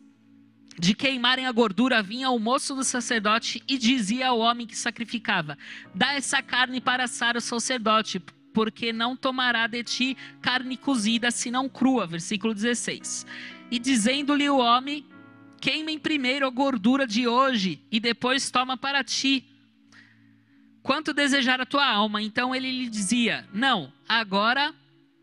de 0.79 0.93
queimarem 0.93 1.47
a 1.47 1.51
gordura, 1.51 2.03
vinha 2.03 2.29
o 2.29 2.37
moço 2.37 2.75
do 2.75 2.83
sacerdote 2.83 3.63
e 3.67 3.77
dizia 3.77 4.27
ao 4.27 4.37
homem 4.37 4.67
que 4.67 4.77
sacrificava: 4.77 5.57
Dá 5.95 6.13
essa 6.13 6.41
carne 6.43 6.79
para 6.79 7.05
assar 7.05 7.35
o 7.35 7.41
sacerdote, 7.41 8.19
porque 8.53 8.93
não 8.93 9.15
tomará 9.15 9.65
de 9.65 9.83
ti 9.83 10.17
carne 10.39 10.77
cozida, 10.77 11.31
senão 11.31 11.67
crua. 11.67 12.05
Versículo 12.05 12.53
16. 12.53 13.25
E 13.71 13.79
dizendo-lhe 13.79 14.47
o 14.47 14.59
homem: 14.59 15.03
Queimem 15.59 15.97
primeiro 15.97 16.45
a 16.45 16.51
gordura 16.51 17.07
de 17.07 17.27
hoje, 17.27 17.81
e 17.91 17.99
depois 17.99 18.51
toma 18.51 18.77
para 18.77 19.03
ti. 19.03 19.43
Quanto 20.83 21.13
desejar 21.13 21.59
a 21.59 21.65
tua 21.65 21.85
alma? 21.85 22.21
Então 22.21 22.53
ele 22.53 22.69
lhe 22.69 22.89
dizia: 22.89 23.49
Não, 23.51 23.91
agora 24.07 24.71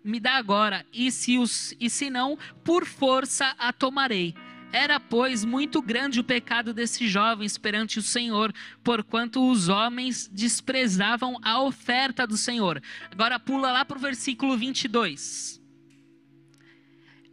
me 0.04 0.20
dá 0.20 0.34
agora, 0.34 0.84
e 0.92 1.10
se, 1.10 1.38
os, 1.38 1.74
e 1.80 1.88
se 1.88 2.10
não, 2.10 2.38
por 2.62 2.84
força 2.84 3.54
a 3.58 3.72
tomarei. 3.72 4.34
Era, 4.70 4.98
pois, 5.00 5.44
muito 5.44 5.80
grande 5.80 6.20
o 6.20 6.24
pecado 6.24 6.74
desses 6.74 7.08
jovens 7.08 7.56
perante 7.56 7.98
o 7.98 8.02
Senhor, 8.02 8.52
porquanto 8.82 9.48
os 9.48 9.68
homens 9.68 10.28
desprezavam 10.32 11.38
a 11.42 11.62
oferta 11.62 12.26
do 12.26 12.36
Senhor. 12.36 12.82
Agora 13.10 13.38
pula 13.38 13.70
lá 13.70 13.84
para 13.84 13.96
o 13.96 14.00
versículo 14.00 14.56
22. 14.58 15.63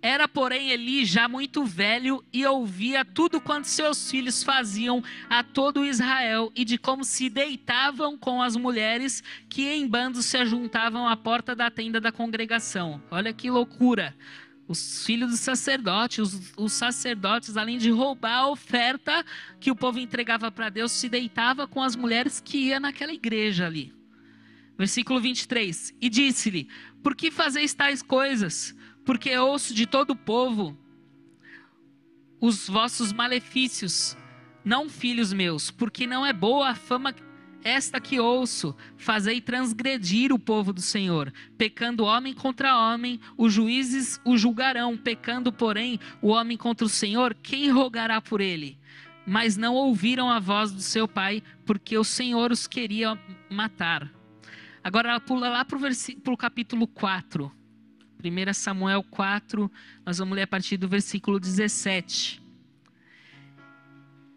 Era, 0.01 0.27
porém, 0.27 0.71
Eli 0.71 1.05
já 1.05 1.27
muito 1.27 1.63
velho 1.63 2.23
e 2.33 2.43
ouvia 2.43 3.05
tudo 3.05 3.39
quanto 3.39 3.65
seus 3.65 4.09
filhos 4.09 4.43
faziam 4.43 5.03
a 5.29 5.43
todo 5.43 5.85
Israel 5.85 6.51
e 6.55 6.65
de 6.65 6.79
como 6.79 7.03
se 7.03 7.29
deitavam 7.29 8.17
com 8.17 8.41
as 8.41 8.55
mulheres 8.55 9.23
que 9.47 9.67
em 9.67 9.87
bandos 9.87 10.25
se 10.25 10.37
ajuntavam 10.37 11.07
à 11.07 11.15
porta 11.15 11.55
da 11.55 11.69
tenda 11.69 12.01
da 12.01 12.11
congregação. 12.11 13.01
Olha 13.11 13.31
que 13.31 13.51
loucura! 13.51 14.15
Os 14.67 15.05
filhos 15.05 15.31
do 15.31 15.37
sacerdote, 15.37 16.21
os, 16.21 16.53
os 16.55 16.71
sacerdotes, 16.71 17.57
além 17.57 17.77
de 17.77 17.91
roubar 17.91 18.37
a 18.37 18.47
oferta 18.47 19.23
que 19.59 19.69
o 19.69 19.75
povo 19.75 19.99
entregava 19.99 20.49
para 20.49 20.69
Deus, 20.69 20.93
se 20.93 21.09
deitava 21.09 21.67
com 21.67 21.83
as 21.83 21.95
mulheres 21.95 22.39
que 22.39 22.57
ia 22.57 22.79
naquela 22.79 23.13
igreja 23.13 23.65
ali. 23.65 23.93
Versículo 24.77 25.19
23. 25.19 25.93
E 26.01 26.09
disse-lhe: 26.09 26.69
Por 27.03 27.15
que 27.15 27.29
fazeis 27.29 27.73
tais 27.73 28.01
coisas? 28.01 28.73
Porque 29.05 29.35
ouço 29.37 29.73
de 29.73 29.85
todo 29.85 30.11
o 30.11 30.15
povo 30.15 30.77
os 32.41 32.67
vossos 32.67 33.13
malefícios, 33.13 34.17
não 34.65 34.89
filhos 34.89 35.31
meus, 35.31 35.69
porque 35.69 36.07
não 36.07 36.25
é 36.25 36.33
boa 36.33 36.69
a 36.69 36.75
fama 36.75 37.13
esta 37.63 38.01
que 38.01 38.19
ouço, 38.19 38.75
fazei 38.97 39.39
transgredir 39.39 40.33
o 40.33 40.39
povo 40.39 40.73
do 40.73 40.81
Senhor, 40.81 41.31
pecando 41.55 42.03
homem 42.03 42.33
contra 42.33 42.75
homem, 42.75 43.19
os 43.37 43.53
juízes 43.53 44.19
o 44.25 44.35
julgarão, 44.35 44.97
pecando, 44.97 45.53
porém, 45.53 45.99
o 46.19 46.29
homem 46.29 46.57
contra 46.57 46.83
o 46.83 46.89
Senhor, 46.89 47.35
quem 47.35 47.69
rogará 47.69 48.19
por 48.19 48.41
ele? 48.41 48.79
Mas 49.27 49.55
não 49.55 49.75
ouviram 49.75 50.27
a 50.27 50.39
voz 50.39 50.71
do 50.71 50.81
seu 50.81 51.07
pai, 51.07 51.43
porque 51.63 51.95
o 51.95 52.03
Senhor 52.03 52.51
os 52.51 52.65
queria 52.65 53.15
matar. 53.51 54.11
Agora 54.83 55.09
ela 55.09 55.19
pula 55.19 55.47
lá 55.47 55.63
para 55.63 56.33
o 56.33 56.37
capítulo 56.37 56.87
4. 56.87 57.51
1 58.23 58.53
Samuel 58.53 59.03
4, 59.03 59.71
nós 60.05 60.17
vamos 60.17 60.35
ler 60.35 60.43
a 60.43 60.47
partir 60.47 60.77
do 60.77 60.87
versículo 60.87 61.39
17. 61.39 62.41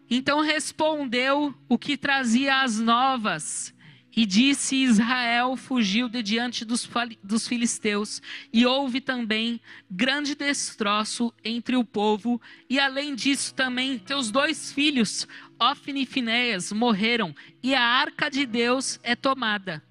Então 0.09 0.41
respondeu 0.41 1.53
o 1.67 1.77
que 1.77 1.97
trazia 1.97 2.61
as 2.61 2.79
novas, 2.79 3.75
e 4.15 4.25
disse: 4.25 4.77
Israel 4.77 5.57
fugiu 5.57 6.07
de 6.07 6.23
diante 6.23 6.63
dos, 6.63 6.89
dos 7.21 7.47
filisteus, 7.47 8.21
e 8.53 8.65
houve 8.65 9.01
também 9.01 9.59
grande 9.91 10.35
destroço 10.35 11.33
entre 11.43 11.75
o 11.75 11.83
povo, 11.83 12.41
e 12.69 12.79
além 12.79 13.13
disso 13.13 13.53
também 13.53 13.99
teus 13.99 14.31
dois 14.31 14.71
filhos, 14.71 15.27
Ofni 15.59 16.03
e 16.03 16.05
Finéias, 16.05 16.71
morreram, 16.71 17.35
e 17.61 17.75
a 17.75 17.81
arca 17.81 18.29
de 18.29 18.45
Deus 18.45 18.99
é 19.03 19.15
tomada. 19.15 19.83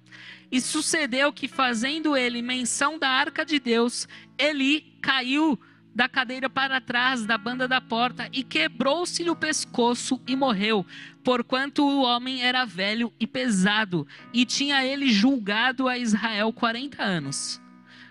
E 0.55 0.61
sucedeu 0.61 1.33
que, 1.33 1.49
fazendo 1.49 2.15
ele 2.15 2.41
menção 2.41 2.97
da 2.97 3.09
arca 3.09 3.45
de 3.45 3.59
Deus, 3.59 4.07
Eli 4.37 4.97
caiu 5.01 5.59
da 5.93 6.07
cadeira 6.07 6.49
para 6.49 6.79
trás 6.79 7.25
da 7.25 7.37
banda 7.37 7.67
da 7.67 7.81
porta 7.81 8.29
e 8.31 8.41
quebrou-se-lhe 8.41 9.29
o 9.29 9.35
pescoço 9.35 10.17
e 10.25 10.33
morreu, 10.33 10.85
porquanto 11.25 11.83
o 11.83 12.03
homem 12.03 12.41
era 12.41 12.63
velho 12.63 13.11
e 13.19 13.27
pesado, 13.27 14.07
e 14.33 14.45
tinha 14.45 14.85
ele 14.85 15.11
julgado 15.11 15.89
a 15.89 15.97
Israel 15.97 16.53
quarenta 16.53 17.03
anos 17.03 17.59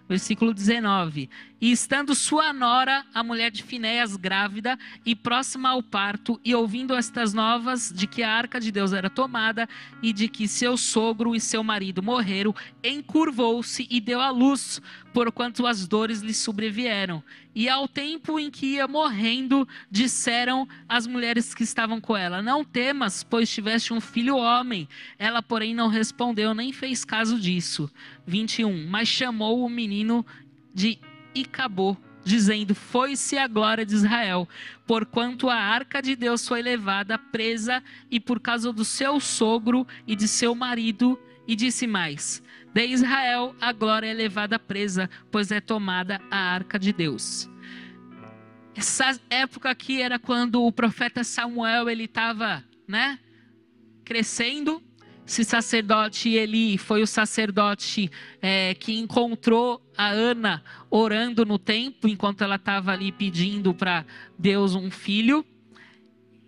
versículo 0.09 0.53
19. 0.53 1.31
E 1.64 1.72
estando 1.72 2.14
sua 2.14 2.53
nora, 2.53 3.07
a 3.14 3.24
mulher 3.24 3.50
de 3.50 3.62
Finéas, 3.62 4.16
grávida 4.16 4.79
e 5.03 5.16
próxima 5.16 5.70
ao 5.70 5.83
parto, 5.83 6.38
e 6.44 6.55
ouvindo 6.55 6.94
estas 6.94 7.33
novas 7.33 7.90
de 7.90 8.07
que 8.07 8.22
a 8.22 8.31
arca 8.31 8.61
de 8.61 8.70
Deus 8.70 8.92
era 8.92 9.09
tomada 9.09 9.67
e 10.02 10.12
de 10.12 10.29
que 10.29 10.46
seu 10.46 10.77
sogro 10.77 11.35
e 11.35 11.40
seu 11.40 11.65
marido 11.65 12.02
morreram, 12.02 12.54
encurvou-se 12.85 13.87
e 13.90 13.98
deu 13.98 14.21
à 14.21 14.29
luz, 14.29 14.79
porquanto 15.15 15.67
as 15.67 15.88
dores 15.88 16.21
lhe 16.21 16.35
sobrevieram. 16.35 17.25
E 17.54 17.67
ao 17.67 17.88
tempo 17.88 18.38
em 18.38 18.50
que 18.50 18.75
ia 18.75 18.87
morrendo, 18.87 19.67
disseram 19.90 20.69
as 20.87 21.06
mulheres 21.06 21.54
que 21.54 21.62
estavam 21.62 21.98
com 21.98 22.15
ela: 22.15 22.42
Não 22.42 22.62
temas, 22.62 23.25
pois 23.25 23.48
tiveste 23.48 23.94
um 23.94 24.02
filho 24.02 24.37
homem. 24.37 24.87
Ela, 25.19 25.42
porém, 25.42 25.75
não 25.75 25.88
respondeu, 25.88 26.52
nem 26.52 26.75
fez 26.75 27.06
caso 27.06 27.40
disso. 27.40 27.90
21. 28.27 28.87
Mas 28.87 29.08
chamou 29.08 29.65
o 29.65 29.71
menino 29.71 30.27
de 30.75 30.98
Icabô, 31.35 31.97
dizendo: 32.25 32.75
Foi-se 32.75 33.37
a 33.37 33.47
glória 33.47 33.85
de 33.85 33.95
Israel, 33.95 34.49
porquanto 34.87 35.49
a 35.49 35.57
arca 35.57 36.01
de 36.01 36.17
Deus 36.17 36.47
foi 36.47 36.63
levada 36.63 37.19
presa, 37.19 37.83
e 38.11 38.19
por 38.19 38.41
causa 38.41 38.73
do 38.73 38.85
seu 38.85 39.21
sogro 39.21 39.87
e 40.07 40.17
de 40.17 40.27
seu 40.27 40.55
marido, 40.55 41.19
e 41.47 41.55
disse 41.55 41.87
mais: 41.87 42.43
De 42.73 42.87
Israel 42.87 43.55
a 43.61 43.73
glória 43.73 44.09
é 44.09 44.15
levada 44.15 44.59
presa, 44.59 45.11
pois 45.31 45.51
é 45.51 45.61
tomada 45.61 46.21
a 46.31 46.39
arca 46.39 46.79
de 46.79 46.93
Deus. 46.93 47.49
Essa 48.75 49.19
época 49.31 49.71
aqui 49.71 50.03
era 50.03 50.19
quando 50.19 50.65
o 50.65 50.73
profeta 50.73 51.23
Samuel 51.23 51.89
ele 51.89 52.05
estava, 52.05 52.65
né, 52.89 53.21
crescendo 54.05 54.83
esse 55.27 55.42
sacerdote, 55.42 56.29
ele 56.31 56.77
foi 56.77 57.02
o 57.02 57.06
sacerdote 57.06 58.10
é, 58.42 58.75
que 58.75 58.98
encontrou 58.98 59.81
a 59.96 60.08
Ana 60.08 60.62
orando 60.90 61.46
no 61.46 61.58
templo, 61.58 62.10
enquanto 62.10 62.42
ela 62.42 62.56
estava 62.56 62.92
ali 62.92 63.10
pedindo 63.10 63.72
para 63.72 64.04
Deus 64.38 64.75
um 64.75 64.90
filho. 64.90 65.44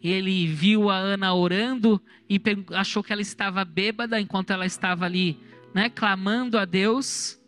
Ele 0.03 0.47
viu 0.47 0.91
a 0.91 0.97
Ana 0.97 1.33
orando 1.35 2.01
e 2.29 2.41
achou 2.75 3.03
que 3.03 3.13
ela 3.13 3.23
estava 3.23 3.65
bêbada 3.65 4.21
enquanto 4.21 4.51
ela 4.51 4.67
estava 4.67 5.07
ali, 5.07 5.39
né, 5.75 5.89
clamando 5.89 6.59
a 6.59 6.67
Deus. 6.67 7.41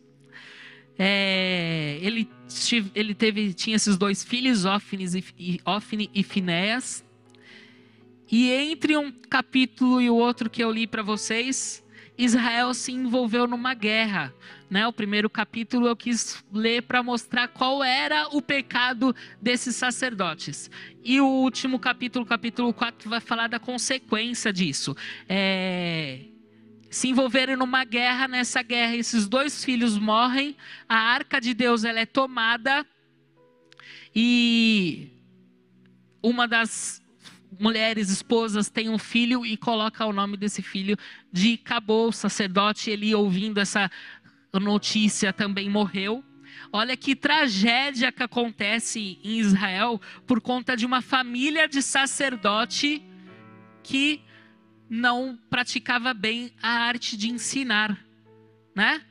É, 0.98 1.98
ele, 2.00 2.28
ele 2.94 3.14
teve, 3.14 3.52
tinha 3.52 3.76
esses 3.76 3.98
dois 3.98 4.24
filhos, 4.24 4.64
Ófine 4.64 5.04
e, 5.38 5.60
e 6.14 6.22
Finéas. 6.22 7.04
E 8.30 8.50
entre 8.50 8.96
um 8.96 9.10
capítulo 9.10 10.00
e 10.00 10.10
o 10.10 10.14
outro 10.14 10.50
que 10.50 10.62
eu 10.62 10.70
li 10.70 10.86
para 10.86 11.02
vocês, 11.02 11.82
Israel 12.16 12.74
se 12.74 12.92
envolveu 12.92 13.46
numa 13.46 13.72
guerra. 13.72 14.34
Né? 14.68 14.86
O 14.86 14.92
primeiro 14.92 15.30
capítulo 15.30 15.86
eu 15.86 15.96
quis 15.96 16.44
ler 16.52 16.82
para 16.82 17.02
mostrar 17.02 17.48
qual 17.48 17.82
era 17.82 18.28
o 18.28 18.42
pecado 18.42 19.16
desses 19.40 19.76
sacerdotes. 19.76 20.70
E 21.02 21.20
o 21.20 21.26
último 21.26 21.78
capítulo, 21.78 22.26
capítulo 22.26 22.74
4, 22.74 23.08
vai 23.08 23.20
falar 23.20 23.48
da 23.48 23.58
consequência 23.58 24.52
disso. 24.52 24.94
É... 25.26 26.20
Se 26.90 27.08
envolverem 27.08 27.56
numa 27.56 27.84
guerra, 27.84 28.28
nessa 28.28 28.62
guerra, 28.62 28.96
esses 28.96 29.28
dois 29.28 29.64
filhos 29.64 29.98
morrem, 29.98 30.56
a 30.88 30.96
arca 30.96 31.40
de 31.40 31.54
Deus 31.54 31.84
ela 31.84 32.00
é 32.00 32.06
tomada 32.06 32.84
e 34.14 35.10
uma 36.22 36.48
das 36.48 37.02
mulheres, 37.58 38.10
esposas, 38.10 38.68
têm 38.68 38.88
um 38.88 38.98
filho 38.98 39.44
e 39.44 39.56
coloca 39.56 40.04
o 40.04 40.12
nome 40.12 40.36
desse 40.36 40.62
filho 40.62 40.96
de 41.32 41.56
Cabou, 41.56 42.08
o 42.08 42.12
sacerdote, 42.12 42.90
ele 42.90 43.14
ouvindo 43.14 43.58
essa 43.58 43.90
notícia 44.52 45.32
também 45.32 45.68
morreu. 45.68 46.24
Olha 46.72 46.96
que 46.96 47.14
tragédia 47.14 48.12
que 48.12 48.22
acontece 48.22 49.18
em 49.22 49.38
Israel 49.38 50.00
por 50.26 50.40
conta 50.40 50.76
de 50.76 50.84
uma 50.84 51.00
família 51.00 51.68
de 51.68 51.80
sacerdote 51.80 53.02
que 53.82 54.22
não 54.88 55.38
praticava 55.48 56.12
bem 56.12 56.52
a 56.62 56.68
arte 56.68 57.16
de 57.16 57.30
ensinar, 57.30 57.98
né? 58.74 59.02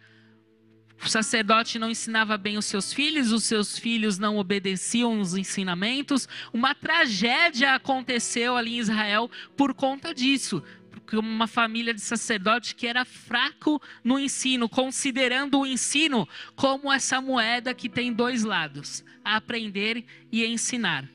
O 1.04 1.08
sacerdote 1.08 1.78
não 1.78 1.91
ensinava 1.91 2.38
bem 2.38 2.58
os 2.58 2.66
seus 2.66 2.91
filhos, 2.91 3.32
os 3.32 3.43
seus 3.43 3.78
filhos 3.78 4.18
não 4.18 4.38
obedeciam 4.38 5.20
os 5.20 5.36
ensinamentos. 5.36 6.28
Uma 6.52 6.74
tragédia 6.74 7.76
aconteceu 7.76 8.58
ali 8.58 8.76
em 8.76 8.80
Israel 8.80 9.30
por 9.56 9.74
conta 9.74 10.14
disso. 10.14 10.64
Porque 10.91 11.16
uma 11.16 11.48
família 11.48 11.93
de 11.93 12.02
sacerdote 12.02 12.76
que 12.76 12.88
era 12.88 13.06
fraco 13.06 13.82
no 14.04 14.20
ensino, 14.20 14.68
considerando 14.68 15.60
o 15.60 15.66
ensino 15.66 16.28
como 16.56 16.91
essa 16.91 17.22
moeda 17.22 17.74
que 17.74 17.88
tem 17.88 18.12
dois 18.12 18.43
lados: 18.43 19.06
aprender 19.24 20.04
e 20.32 20.45
ensinar. 20.45 21.08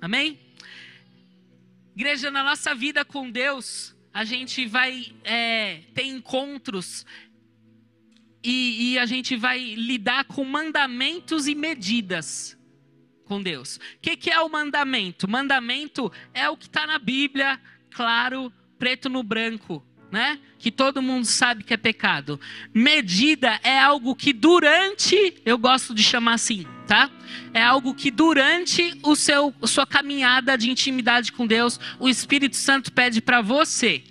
Amém? 0.00 0.38
Igreja, 1.94 2.30
na 2.30 2.42
nossa 2.42 2.74
vida 2.74 3.04
com 3.04 3.30
Deus, 3.30 3.94
a 4.14 4.24
gente 4.24 4.64
vai 4.66 5.12
é, 5.22 5.82
ter 5.92 6.04
encontros 6.04 7.04
e, 8.42 8.92
e 8.92 8.98
a 8.98 9.06
gente 9.06 9.36
vai 9.36 9.58
lidar 9.74 10.24
com 10.24 10.44
mandamentos 10.44 11.46
e 11.46 11.54
medidas 11.54 12.58
com 13.24 13.42
Deus. 13.42 13.76
O 13.76 13.80
que, 14.02 14.16
que, 14.16 14.30
é 14.30 14.40
o 14.40 14.48
mandamento? 14.48 15.30
Mandamento 15.30 16.10
é 16.34 16.48
o 16.48 16.56
que 16.56 16.66
está 16.66 16.86
na 16.86 16.98
Bíblia, 16.98 17.60
claro, 17.90 18.52
preto 18.78 19.08
no 19.08 19.22
branco, 19.22 19.84
né? 20.10 20.40
Que 20.58 20.70
todo 20.70 21.00
mundo 21.00 21.24
sabe 21.24 21.62
que 21.62 21.72
é 21.72 21.76
pecado. 21.76 22.40
Medida 22.74 23.60
é 23.62 23.78
algo 23.78 24.16
que 24.16 24.32
durante, 24.32 25.40
eu 25.44 25.56
gosto 25.56 25.94
de 25.94 26.02
chamar 26.02 26.34
assim, 26.34 26.66
tá? 26.86 27.10
É 27.54 27.62
algo 27.62 27.94
que 27.94 28.10
durante 28.10 28.98
o 29.02 29.14
seu 29.14 29.54
sua 29.62 29.86
caminhada 29.86 30.58
de 30.58 30.70
intimidade 30.70 31.30
com 31.30 31.46
Deus, 31.46 31.78
o 31.98 32.08
Espírito 32.08 32.56
Santo 32.56 32.92
pede 32.92 33.20
para 33.20 33.40
você 33.40 34.02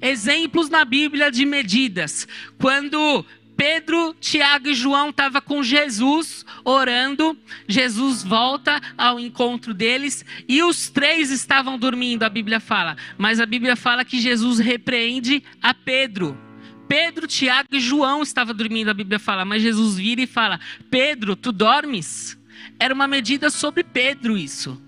exemplos 0.00 0.68
na 0.68 0.84
Bíblia 0.84 1.30
de 1.30 1.44
medidas. 1.44 2.26
Quando 2.58 3.24
Pedro, 3.56 4.14
Tiago 4.20 4.68
e 4.68 4.74
João 4.74 5.10
estavam 5.10 5.40
com 5.40 5.62
Jesus 5.62 6.44
orando. 6.64 7.36
Jesus 7.68 8.22
volta 8.22 8.80
ao 8.96 9.18
encontro 9.18 9.72
deles 9.72 10.24
e 10.48 10.62
os 10.62 10.88
três 10.88 11.30
estavam 11.30 11.78
dormindo, 11.78 12.24
a 12.24 12.28
Bíblia 12.28 12.60
fala. 12.60 12.96
Mas 13.16 13.40
a 13.40 13.46
Bíblia 13.46 13.76
fala 13.76 14.04
que 14.04 14.20
Jesus 14.20 14.58
repreende 14.58 15.42
a 15.62 15.72
Pedro. 15.72 16.38
Pedro, 16.88 17.26
Tiago 17.26 17.68
e 17.72 17.80
João 17.80 18.22
estavam 18.22 18.54
dormindo, 18.54 18.90
a 18.90 18.94
Bíblia 18.94 19.18
fala. 19.18 19.44
Mas 19.44 19.62
Jesus 19.62 19.96
vira 19.96 20.20
e 20.20 20.26
fala: 20.26 20.60
Pedro, 20.90 21.36
tu 21.36 21.52
dormes? 21.52 22.38
Era 22.78 22.92
uma 22.92 23.06
medida 23.06 23.50
sobre 23.50 23.84
Pedro 23.84 24.36
isso. 24.36 24.80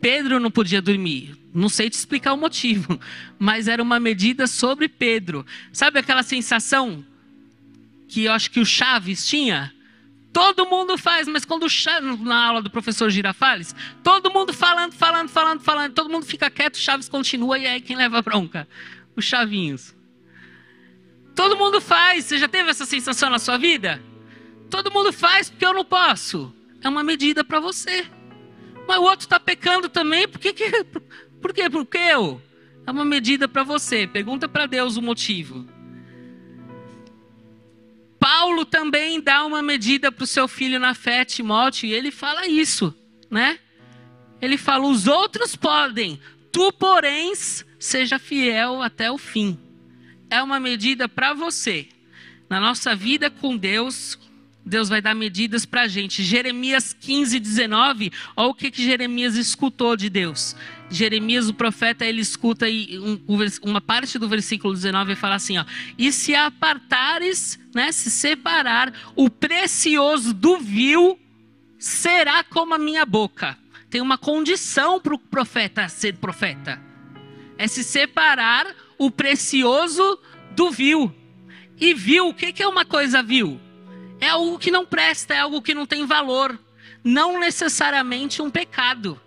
Pedro 0.00 0.38
não 0.38 0.50
podia 0.50 0.80
dormir. 0.80 1.36
Não 1.52 1.68
sei 1.68 1.90
te 1.90 1.94
explicar 1.94 2.32
o 2.32 2.36
motivo, 2.36 3.00
mas 3.38 3.68
era 3.68 3.82
uma 3.82 3.98
medida 3.98 4.46
sobre 4.46 4.88
Pedro. 4.88 5.44
Sabe 5.72 5.98
aquela 5.98 6.22
sensação 6.22 7.04
que 8.06 8.24
eu 8.24 8.32
acho 8.32 8.50
que 8.50 8.60
o 8.60 8.66
Chaves 8.66 9.26
tinha? 9.26 9.74
Todo 10.32 10.66
mundo 10.66 10.96
faz, 10.96 11.26
mas 11.26 11.44
quando 11.44 11.64
o 11.64 11.68
Chaves, 11.68 12.20
na 12.20 12.46
aula 12.46 12.62
do 12.62 12.70
professor 12.70 13.10
Girafales, 13.10 13.74
todo 14.04 14.30
mundo 14.30 14.52
falando, 14.52 14.92
falando, 14.92 15.28
falando, 15.28 15.60
falando, 15.60 15.92
todo 15.94 16.10
mundo 16.10 16.26
fica 16.26 16.50
quieto, 16.50 16.74
o 16.74 16.78
Chaves 16.78 17.08
continua 17.08 17.58
e 17.58 17.66
aí 17.66 17.80
quem 17.80 17.96
leva 17.96 18.18
a 18.18 18.22
bronca? 18.22 18.68
Os 19.16 19.24
Chavinhos. 19.24 19.96
Todo 21.34 21.56
mundo 21.56 21.80
faz. 21.80 22.24
Você 22.24 22.36
já 22.38 22.48
teve 22.48 22.68
essa 22.70 22.84
sensação 22.84 23.30
na 23.30 23.38
sua 23.38 23.56
vida? 23.56 24.02
Todo 24.68 24.90
mundo 24.90 25.12
faz 25.12 25.48
porque 25.48 25.64
eu 25.64 25.72
não 25.72 25.84
posso. 25.84 26.52
É 26.82 26.88
uma 26.88 27.02
medida 27.02 27.42
para 27.42 27.58
você. 27.60 28.06
Mas 28.88 28.96
o 28.96 29.02
outro 29.02 29.26
está 29.26 29.38
pecando 29.38 29.86
também, 29.90 30.26
por 30.26 30.40
que, 30.40 30.54
que, 30.54 30.84
por 31.42 31.52
quê? 31.52 31.68
Porque 31.68 31.98
eu? 31.98 32.40
É 32.86 32.90
uma 32.90 33.04
medida 33.04 33.46
para 33.46 33.62
você. 33.62 34.06
Pergunta 34.06 34.48
para 34.48 34.64
Deus 34.64 34.96
o 34.96 35.02
motivo. 35.02 35.68
Paulo 38.18 38.64
também 38.64 39.20
dá 39.20 39.44
uma 39.44 39.60
medida 39.60 40.10
para 40.10 40.24
o 40.24 40.26
seu 40.26 40.48
filho 40.48 40.80
na 40.80 40.94
fé, 40.94 41.22
Timóteo, 41.22 41.86
e 41.86 41.92
ele 41.92 42.10
fala 42.10 42.46
isso, 42.46 42.94
né? 43.30 43.58
Ele 44.40 44.56
fala: 44.56 44.86
os 44.86 45.06
outros 45.06 45.54
podem, 45.54 46.18
tu, 46.50 46.72
porém, 46.72 47.34
seja 47.78 48.18
fiel 48.18 48.80
até 48.80 49.10
o 49.10 49.18
fim. 49.18 49.58
É 50.30 50.42
uma 50.42 50.58
medida 50.58 51.06
para 51.06 51.34
você. 51.34 51.86
Na 52.48 52.58
nossa 52.58 52.96
vida 52.96 53.30
com 53.30 53.54
Deus, 53.54 54.18
Deus 54.64 54.88
vai 54.88 55.00
dar 55.00 55.14
medidas 55.14 55.64
para 55.64 55.82
a 55.82 55.88
gente. 55.88 56.22
Jeremias 56.22 56.92
15, 56.92 57.40
19, 57.40 58.12
olha 58.36 58.48
o 58.48 58.54
que, 58.54 58.70
que 58.70 58.82
Jeremias 58.84 59.34
escutou 59.34 59.96
de 59.96 60.10
Deus. 60.10 60.54
Jeremias, 60.90 61.48
o 61.48 61.54
profeta, 61.54 62.04
ele 62.04 62.20
escuta 62.20 62.68
e 62.68 62.98
uma 63.62 63.80
parte 63.80 64.18
do 64.18 64.28
versículo 64.28 64.74
19 64.74 65.14
fala 65.14 65.36
assim: 65.36 65.58
ó, 65.58 65.64
e 65.96 66.12
se 66.12 66.34
apartares, 66.34 67.58
né, 67.74 67.92
se 67.92 68.10
separar, 68.10 68.92
o 69.14 69.30
precioso 69.30 70.32
do 70.32 70.58
vil 70.58 71.18
será 71.78 72.42
como 72.44 72.74
a 72.74 72.78
minha 72.78 73.04
boca. 73.04 73.56
Tem 73.90 74.00
uma 74.00 74.18
condição 74.18 75.00
para 75.00 75.14
o 75.14 75.18
profeta 75.18 75.88
ser 75.88 76.16
profeta: 76.16 76.80
é 77.56 77.66
se 77.66 77.82
separar 77.82 78.66
o 78.98 79.10
precioso 79.10 80.18
do 80.54 80.70
vil. 80.70 81.14
E 81.80 81.94
vil, 81.94 82.28
o 82.28 82.34
que, 82.34 82.52
que 82.52 82.62
é 82.62 82.68
uma 82.68 82.84
coisa 82.84 83.22
vil? 83.22 83.60
É 84.20 84.28
algo 84.28 84.58
que 84.58 84.70
não 84.70 84.84
presta, 84.84 85.34
é 85.34 85.38
algo 85.38 85.62
que 85.62 85.74
não 85.74 85.86
tem 85.86 86.06
valor. 86.06 86.58
Não 87.04 87.38
necessariamente 87.38 88.42
um 88.42 88.50
pecado. 88.50 89.20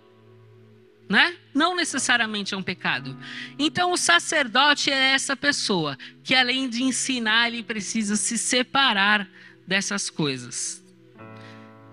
Né? 1.09 1.35
Não 1.53 1.75
necessariamente 1.75 2.53
é 2.53 2.57
um 2.57 2.63
pecado. 2.63 3.17
Então, 3.59 3.91
o 3.91 3.97
sacerdote 3.97 4.89
é 4.89 5.13
essa 5.13 5.35
pessoa 5.35 5.97
que, 6.23 6.33
além 6.33 6.69
de 6.69 6.83
ensinar, 6.83 7.47
ele 7.47 7.63
precisa 7.63 8.15
se 8.15 8.37
separar 8.37 9.27
dessas 9.67 10.09
coisas. 10.09 10.83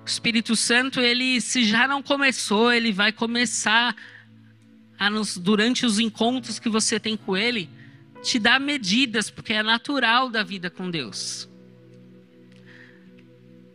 O 0.03 0.07
Espírito 0.07 0.55
Santo, 0.57 1.01
ele, 1.01 1.41
se 1.41 1.65
já 1.65 1.87
não 1.89 2.03
começou, 2.03 2.73
ele 2.73 2.93
vai 2.93 3.13
começar 3.13 3.95
a 4.99 5.11
nos, 5.11 5.37
durante 5.37 5.87
os 5.87 5.99
encontros 5.99 6.59
que 6.59 6.69
você 6.69 6.99
tem 6.99 7.17
com 7.17 7.37
ele, 7.37 7.69
te 8.23 8.39
dar 8.39 8.59
medidas, 8.59 9.31
porque 9.31 9.53
é 9.53 9.63
natural 9.63 10.29
da 10.29 10.43
vida 10.43 10.71
com 10.71 10.91
Deus. 10.91 11.49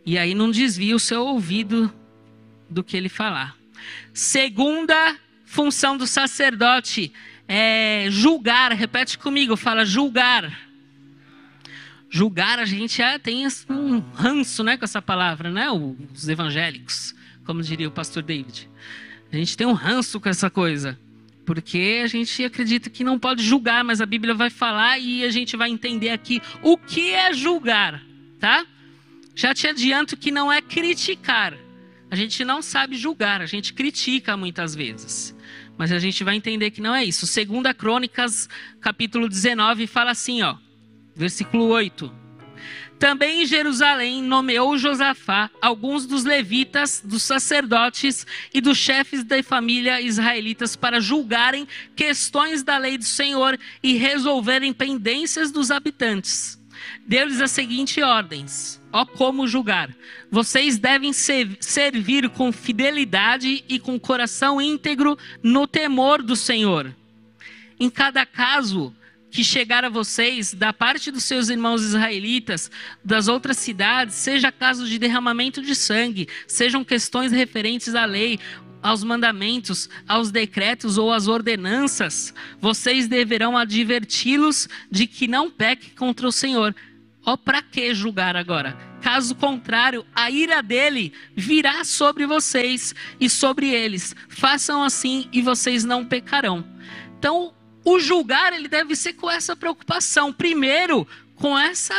E 0.04 0.18
aí 0.18 0.34
não 0.34 0.50
desvia 0.50 0.94
o 0.94 1.00
seu 1.00 1.24
ouvido 1.24 1.92
do 2.68 2.84
que 2.84 2.96
ele 2.96 3.08
falar. 3.08 3.56
Segunda 4.12 5.16
função 5.44 5.96
do 5.96 6.06
sacerdote 6.06 7.12
é 7.48 8.06
julgar. 8.10 8.72
Repete 8.72 9.18
comigo, 9.18 9.56
fala 9.56 9.84
julgar. 9.84 10.60
Julgar, 12.10 12.58
a 12.58 12.64
gente 12.64 13.02
tem 13.22 13.46
um 13.68 13.98
ranço 13.98 14.62
né, 14.62 14.76
com 14.76 14.84
essa 14.84 15.02
palavra, 15.02 15.50
né? 15.50 15.68
Os 15.70 16.28
evangélicos, 16.28 17.14
como 17.44 17.62
diria 17.62 17.88
o 17.88 17.90
pastor 17.90 18.22
David. 18.22 18.68
A 19.32 19.36
gente 19.36 19.56
tem 19.56 19.66
um 19.66 19.72
ranço 19.72 20.20
com 20.20 20.28
essa 20.28 20.48
coisa. 20.48 20.98
Porque 21.44 22.00
a 22.02 22.06
gente 22.06 22.42
acredita 22.42 22.88
que 22.88 23.04
não 23.04 23.18
pode 23.18 23.42
julgar, 23.42 23.84
mas 23.84 24.00
a 24.00 24.06
Bíblia 24.06 24.34
vai 24.34 24.48
falar 24.48 24.98
e 24.98 25.24
a 25.24 25.30
gente 25.30 25.56
vai 25.56 25.70
entender 25.70 26.10
aqui 26.10 26.40
o 26.62 26.76
que 26.76 27.12
é 27.12 27.34
julgar, 27.34 28.02
tá? 28.40 28.64
Já 29.34 29.52
te 29.52 29.66
adianto 29.66 30.16
que 30.16 30.30
não 30.30 30.52
é 30.52 30.62
criticar. 30.62 31.58
A 32.10 32.16
gente 32.16 32.44
não 32.44 32.62
sabe 32.62 32.96
julgar, 32.96 33.42
a 33.42 33.46
gente 33.46 33.72
critica 33.72 34.36
muitas 34.36 34.74
vezes. 34.74 35.36
Mas 35.76 35.90
a 35.90 35.98
gente 35.98 36.22
vai 36.22 36.36
entender 36.36 36.70
que 36.70 36.80
não 36.80 36.94
é 36.94 37.04
isso. 37.04 37.26
Segunda 37.26 37.74
Crônicas, 37.74 38.48
capítulo 38.80 39.28
19, 39.28 39.88
fala 39.88 40.12
assim, 40.12 40.42
ó, 40.42 40.56
versículo 41.16 41.66
8. 41.66 42.24
Também 42.98 43.42
em 43.42 43.46
Jerusalém 43.46 44.22
nomeou 44.22 44.78
Josafá 44.78 45.50
alguns 45.60 46.06
dos 46.06 46.24
levitas, 46.24 47.02
dos 47.04 47.22
sacerdotes 47.22 48.24
e 48.52 48.60
dos 48.60 48.78
chefes 48.78 49.24
da 49.24 49.42
família 49.42 50.00
israelitas 50.00 50.76
para 50.76 51.00
julgarem 51.00 51.66
questões 51.96 52.62
da 52.62 52.78
lei 52.78 52.96
do 52.96 53.04
Senhor 53.04 53.58
e 53.82 53.94
resolverem 53.96 54.72
pendências 54.72 55.50
dos 55.50 55.72
habitantes. 55.72 56.58
Deu-lhes 57.06 57.40
a 57.40 57.48
seguinte 57.48 58.00
ordens: 58.00 58.80
Ó 58.94 59.04
como 59.04 59.48
julgar. 59.48 59.92
Vocês 60.30 60.78
devem 60.78 61.12
servir 61.12 62.28
com 62.28 62.52
fidelidade 62.52 63.64
e 63.68 63.80
com 63.80 63.98
coração 63.98 64.60
íntegro 64.60 65.18
no 65.42 65.66
temor 65.66 66.22
do 66.22 66.36
Senhor. 66.36 66.94
Em 67.80 67.90
cada 67.90 68.24
caso, 68.24 68.94
que 69.32 69.42
chegar 69.42 69.84
a 69.84 69.88
vocês 69.88 70.54
da 70.54 70.72
parte 70.72 71.10
dos 71.10 71.24
seus 71.24 71.48
irmãos 71.48 71.82
israelitas 71.82 72.70
das 73.04 73.26
outras 73.26 73.58
cidades, 73.58 74.14
seja 74.14 74.52
caso 74.52 74.86
de 74.86 74.96
derramamento 74.96 75.60
de 75.60 75.74
sangue, 75.74 76.28
sejam 76.46 76.84
questões 76.84 77.32
referentes 77.32 77.96
à 77.96 78.04
lei, 78.04 78.38
aos 78.80 79.02
mandamentos, 79.02 79.88
aos 80.06 80.30
decretos 80.30 80.98
ou 80.98 81.12
às 81.12 81.26
ordenanças, 81.26 82.32
vocês 82.60 83.08
deverão 83.08 83.58
adverti-los 83.58 84.68
de 84.88 85.08
que 85.08 85.26
não 85.26 85.50
peque 85.50 85.90
contra 85.96 86.28
o 86.28 86.32
Senhor. 86.32 86.72
Ó, 87.26 87.32
oh, 87.32 87.38
para 87.38 87.62
que 87.62 87.94
julgar 87.94 88.36
agora? 88.36 88.76
Caso 89.00 89.34
contrário, 89.34 90.04
a 90.14 90.30
ira 90.30 90.62
dele 90.62 91.12
virá 91.34 91.84
sobre 91.84 92.26
vocês 92.26 92.94
e 93.20 93.30
sobre 93.30 93.70
eles. 93.70 94.14
Façam 94.28 94.82
assim 94.82 95.28
e 95.32 95.40
vocês 95.40 95.84
não 95.84 96.04
pecarão. 96.04 96.64
Então, 97.18 97.54
o 97.84 97.98
julgar 97.98 98.52
ele 98.52 98.68
deve 98.68 98.94
ser 98.94 99.14
com 99.14 99.30
essa 99.30 99.56
preocupação. 99.56 100.32
Primeiro, 100.32 101.06
com 101.36 101.58
essa 101.58 101.94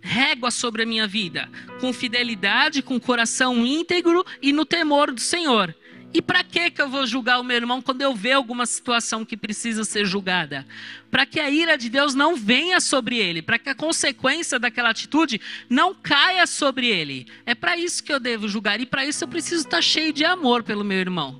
régua 0.00 0.50
sobre 0.52 0.84
a 0.84 0.86
minha 0.86 1.06
vida, 1.06 1.50
com 1.80 1.92
fidelidade, 1.92 2.82
com 2.82 3.00
coração 3.00 3.66
íntegro 3.66 4.24
e 4.40 4.52
no 4.52 4.64
temor 4.64 5.10
do 5.10 5.20
Senhor. 5.20 5.74
E 6.16 6.22
para 6.22 6.42
que 6.42 6.70
que 6.70 6.80
eu 6.80 6.88
vou 6.88 7.06
julgar 7.06 7.38
o 7.38 7.44
meu 7.44 7.58
irmão 7.58 7.82
quando 7.82 8.00
eu 8.00 8.14
ver 8.14 8.32
alguma 8.32 8.64
situação 8.64 9.22
que 9.22 9.36
precisa 9.36 9.84
ser 9.84 10.06
julgada? 10.06 10.66
Para 11.10 11.26
que 11.26 11.38
a 11.38 11.50
ira 11.50 11.76
de 11.76 11.90
Deus 11.90 12.14
não 12.14 12.34
venha 12.34 12.80
sobre 12.80 13.18
ele, 13.18 13.42
para 13.42 13.58
que 13.58 13.68
a 13.68 13.74
consequência 13.74 14.58
daquela 14.58 14.88
atitude 14.88 15.38
não 15.68 15.94
caia 15.94 16.46
sobre 16.46 16.86
ele. 16.86 17.26
É 17.44 17.54
para 17.54 17.76
isso 17.76 18.02
que 18.02 18.10
eu 18.10 18.18
devo 18.18 18.48
julgar 18.48 18.80
e 18.80 18.86
para 18.86 19.04
isso 19.04 19.24
eu 19.24 19.28
preciso 19.28 19.66
estar 19.66 19.82
cheio 19.82 20.10
de 20.10 20.24
amor 20.24 20.62
pelo 20.62 20.82
meu 20.82 20.96
irmão, 20.96 21.38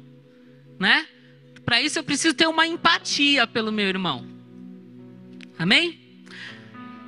né? 0.79 1.07
Para 1.65 1.81
isso 1.81 1.99
eu 1.99 2.05
preciso 2.05 2.35
ter 2.35 2.47
uma 2.47 2.67
empatia 2.67 3.47
pelo 3.47 3.73
meu 3.73 3.87
irmão. 3.87 4.27
Amém? 5.59 5.99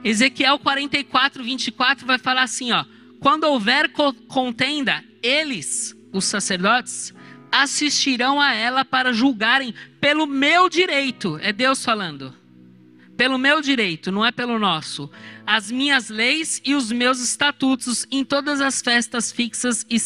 Ezequiel 0.02 0.58
44, 0.58 1.44
24 1.44 2.06
vai 2.06 2.18
falar 2.18 2.44
assim: 2.44 2.72
ó. 2.72 2.86
Quando 3.20 3.44
houver 3.44 3.90
contenda, 4.26 5.04
eles, 5.22 5.94
os 6.14 6.24
sacerdotes, 6.24 7.12
assistirão 7.50 8.40
a 8.40 8.54
ela 8.54 8.84
para 8.84 9.12
julgarem 9.12 9.74
pelo 10.00 10.26
meu 10.26 10.68
direito. 10.68 11.38
É 11.42 11.52
Deus 11.52 11.84
falando 11.84 12.34
pelo 13.18 13.36
meu 13.36 13.60
direito, 13.60 14.12
não 14.12 14.24
é 14.24 14.30
pelo 14.30 14.60
nosso, 14.60 15.10
as 15.44 15.72
minhas 15.72 16.08
leis 16.08 16.62
e 16.64 16.76
os 16.76 16.92
meus 16.92 17.20
estatutos 17.20 18.06
em 18.12 18.24
todas 18.24 18.60
as 18.60 18.80
festas 18.80 19.32
fixas 19.32 19.84
e, 19.90 19.96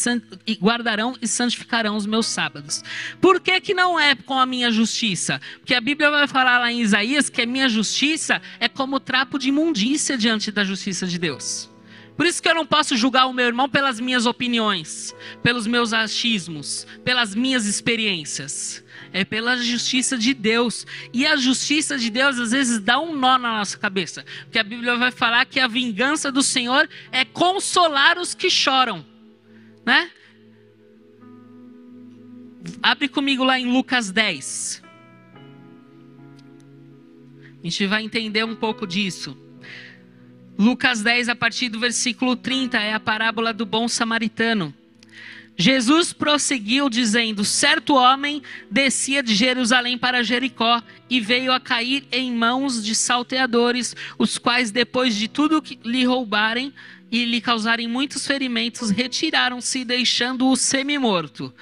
e, 0.47 0.55
guardarão 0.55 1.15
e 1.21 1.27
santificarão 1.27 1.95
os 1.95 2.07
meus 2.07 2.25
sábados. 2.25 2.83
Por 3.21 3.39
que, 3.39 3.61
que 3.61 3.75
não 3.75 3.99
é 3.99 4.15
com 4.15 4.39
a 4.39 4.47
minha 4.47 4.71
justiça? 4.71 5.39
Porque 5.59 5.75
a 5.75 5.81
Bíblia 5.81 6.09
vai 6.09 6.27
falar 6.27 6.57
lá 6.57 6.71
em 6.71 6.81
Isaías 6.81 7.29
que 7.29 7.43
a 7.43 7.45
minha 7.45 7.69
justiça 7.69 8.41
é 8.59 8.67
como 8.67 8.99
trapo 8.99 9.37
de 9.37 9.49
imundícia 9.49 10.17
diante 10.17 10.51
da 10.51 10.63
justiça 10.63 11.05
de 11.05 11.19
Deus. 11.19 11.69
Por 12.15 12.25
isso 12.25 12.41
que 12.41 12.47
eu 12.47 12.55
não 12.55 12.65
posso 12.65 12.95
julgar 12.95 13.25
o 13.25 13.33
meu 13.33 13.45
irmão 13.45 13.67
pelas 13.67 13.99
minhas 13.99 14.25
opiniões, 14.25 15.15
pelos 15.41 15.65
meus 15.65 15.93
achismos, 15.93 16.85
pelas 17.03 17.33
minhas 17.33 17.65
experiências 17.65 18.83
é 19.13 19.23
pela 19.23 19.55
justiça 19.57 20.17
de 20.17 20.33
Deus. 20.33 20.85
E 21.13 21.25
a 21.25 21.37
justiça 21.37 21.97
de 21.97 22.09
Deus 22.09 22.39
às 22.39 22.51
vezes 22.51 22.79
dá 22.79 22.99
um 22.99 23.15
nó 23.15 23.37
na 23.37 23.59
nossa 23.59 23.77
cabeça, 23.77 24.25
porque 24.43 24.59
a 24.59 24.63
Bíblia 24.63 24.97
vai 24.97 25.11
falar 25.11 25.45
que 25.45 25.59
a 25.59 25.67
vingança 25.67 26.31
do 26.31 26.41
Senhor 26.41 26.89
é 27.11 27.23
consolar 27.23 28.17
os 28.17 28.33
que 28.33 28.49
choram, 28.49 29.05
né? 29.85 30.09
Abre 32.81 33.07
comigo 33.07 33.43
lá 33.43 33.59
em 33.59 33.71
Lucas 33.71 34.09
10. 34.09 34.81
A 37.59 37.63
gente 37.63 37.85
vai 37.85 38.03
entender 38.03 38.43
um 38.43 38.55
pouco 38.55 38.87
disso. 38.87 39.37
Lucas 40.57 41.01
10, 41.01 41.29
a 41.29 41.35
partir 41.35 41.69
do 41.69 41.79
versículo 41.79 42.35
30, 42.35 42.77
é 42.77 42.93
a 42.93 42.99
parábola 42.99 43.51
do 43.51 43.65
bom 43.65 43.87
samaritano. 43.87 44.73
Jesus 45.55 46.13
prosseguiu 46.13 46.89
dizendo: 46.89 47.43
Certo 47.45 47.95
homem 47.95 48.41
descia 48.69 49.21
de 49.21 49.35
Jerusalém 49.35 49.97
para 49.97 50.23
Jericó 50.23 50.81
e 51.09 51.19
veio 51.19 51.51
a 51.51 51.59
cair 51.59 52.05
em 52.11 52.33
mãos 52.33 52.83
de 52.83 52.95
salteadores, 52.95 53.95
os 54.17 54.37
quais, 54.37 54.71
depois 54.71 55.15
de 55.15 55.27
tudo 55.27 55.61
que 55.61 55.79
lhe 55.83 56.03
roubarem 56.05 56.73
e 57.11 57.25
lhe 57.25 57.39
causarem 57.39 57.87
muitos 57.87 58.25
ferimentos, 58.25 58.89
retiraram-se, 58.89 59.85
deixando-o 59.85 60.55
semi-morto. 60.55 61.53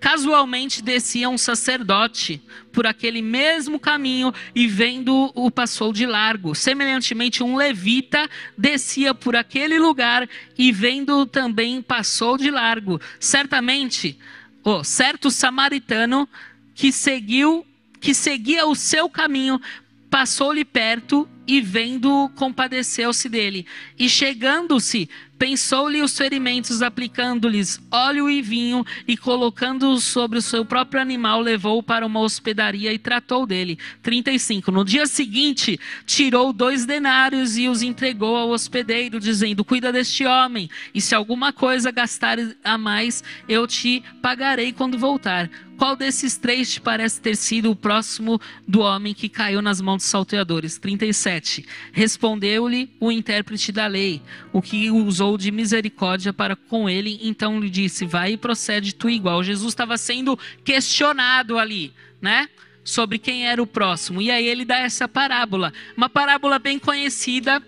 Casualmente 0.00 0.80
descia 0.80 1.28
um 1.28 1.36
sacerdote 1.36 2.40
por 2.72 2.86
aquele 2.86 3.20
mesmo 3.20 3.80
caminho 3.80 4.32
e 4.54 4.66
vendo-o 4.66 5.50
passou 5.50 5.92
de 5.92 6.06
largo. 6.06 6.54
Semelhantemente, 6.54 7.42
um 7.42 7.56
levita 7.56 8.30
descia 8.56 9.12
por 9.12 9.34
aquele 9.34 9.78
lugar 9.78 10.28
e 10.56 10.70
vendo-o 10.70 11.26
também 11.26 11.82
passou 11.82 12.38
de 12.38 12.48
largo. 12.48 13.00
Certamente, 13.18 14.16
oh, 14.62 14.84
certo 14.84 15.32
samaritano 15.32 16.28
que 16.74 16.92
seguiu, 16.92 17.66
que 18.00 18.14
seguia 18.14 18.66
o 18.66 18.76
seu 18.76 19.10
caminho, 19.10 19.60
passou-lhe 20.08 20.64
perto 20.64 21.28
e 21.44 21.60
vendo 21.60 22.30
compadeceu-se 22.36 23.28
dele. 23.28 23.66
E 23.98 24.08
chegando-se, 24.08 25.08
pensou-lhe 25.38 26.02
os 26.02 26.16
ferimentos, 26.16 26.82
aplicando-lhes 26.82 27.80
óleo 27.90 28.28
e 28.28 28.42
vinho, 28.42 28.84
e 29.06 29.16
colocando-os 29.16 30.04
sobre 30.04 30.38
o 30.38 30.42
seu 30.42 30.64
próprio 30.64 31.00
animal, 31.00 31.40
levou-o 31.40 31.82
para 31.82 32.04
uma 32.04 32.20
hospedaria 32.20 32.92
e 32.92 32.98
tratou 32.98 33.46
dele. 33.46 33.78
35. 34.02 34.72
No 34.72 34.84
dia 34.84 35.06
seguinte, 35.06 35.78
tirou 36.04 36.52
dois 36.52 36.84
denários 36.84 37.56
e 37.56 37.68
os 37.68 37.82
entregou 37.82 38.36
ao 38.36 38.50
hospedeiro, 38.50 39.20
dizendo: 39.20 39.64
Cuida 39.64 39.92
deste 39.92 40.26
homem, 40.26 40.68
e 40.92 41.00
se 41.00 41.14
alguma 41.14 41.52
coisa 41.52 41.90
gastar 41.90 42.38
a 42.64 42.76
mais, 42.76 43.22
eu 43.48 43.66
te 43.66 44.02
pagarei 44.20 44.72
quando 44.72 44.98
voltar. 44.98 45.48
Qual 45.78 45.94
desses 45.94 46.36
três 46.36 46.72
te 46.72 46.80
parece 46.80 47.20
ter 47.20 47.36
sido 47.36 47.70
o 47.70 47.76
próximo 47.76 48.40
do 48.66 48.80
homem 48.80 49.14
que 49.14 49.28
caiu 49.28 49.62
nas 49.62 49.80
mãos 49.80 49.98
dos 49.98 50.06
salteadores? 50.06 50.76
37. 50.76 51.64
Respondeu-lhe 51.92 52.90
o 52.98 53.12
intérprete 53.12 53.70
da 53.70 53.86
lei, 53.86 54.20
o 54.52 54.60
que 54.60 54.90
usou 54.90 55.27
de 55.36 55.50
misericórdia 55.50 56.32
para 56.32 56.56
com 56.56 56.88
ele, 56.88 57.18
então 57.22 57.60
lhe 57.60 57.68
disse: 57.68 58.06
Vai 58.06 58.32
e 58.32 58.36
procede 58.36 58.94
tu 58.94 59.10
igual. 59.10 59.42
Jesus 59.42 59.72
estava 59.72 59.98
sendo 59.98 60.38
questionado 60.64 61.58
ali, 61.58 61.92
né? 62.20 62.48
Sobre 62.82 63.18
quem 63.18 63.46
era 63.46 63.62
o 63.62 63.66
próximo. 63.66 64.22
E 64.22 64.30
aí 64.30 64.46
ele 64.46 64.64
dá 64.64 64.78
essa 64.78 65.06
parábola. 65.06 65.72
Uma 65.96 66.08
parábola 66.08 66.58
bem 66.58 66.78
conhecida. 66.78 67.62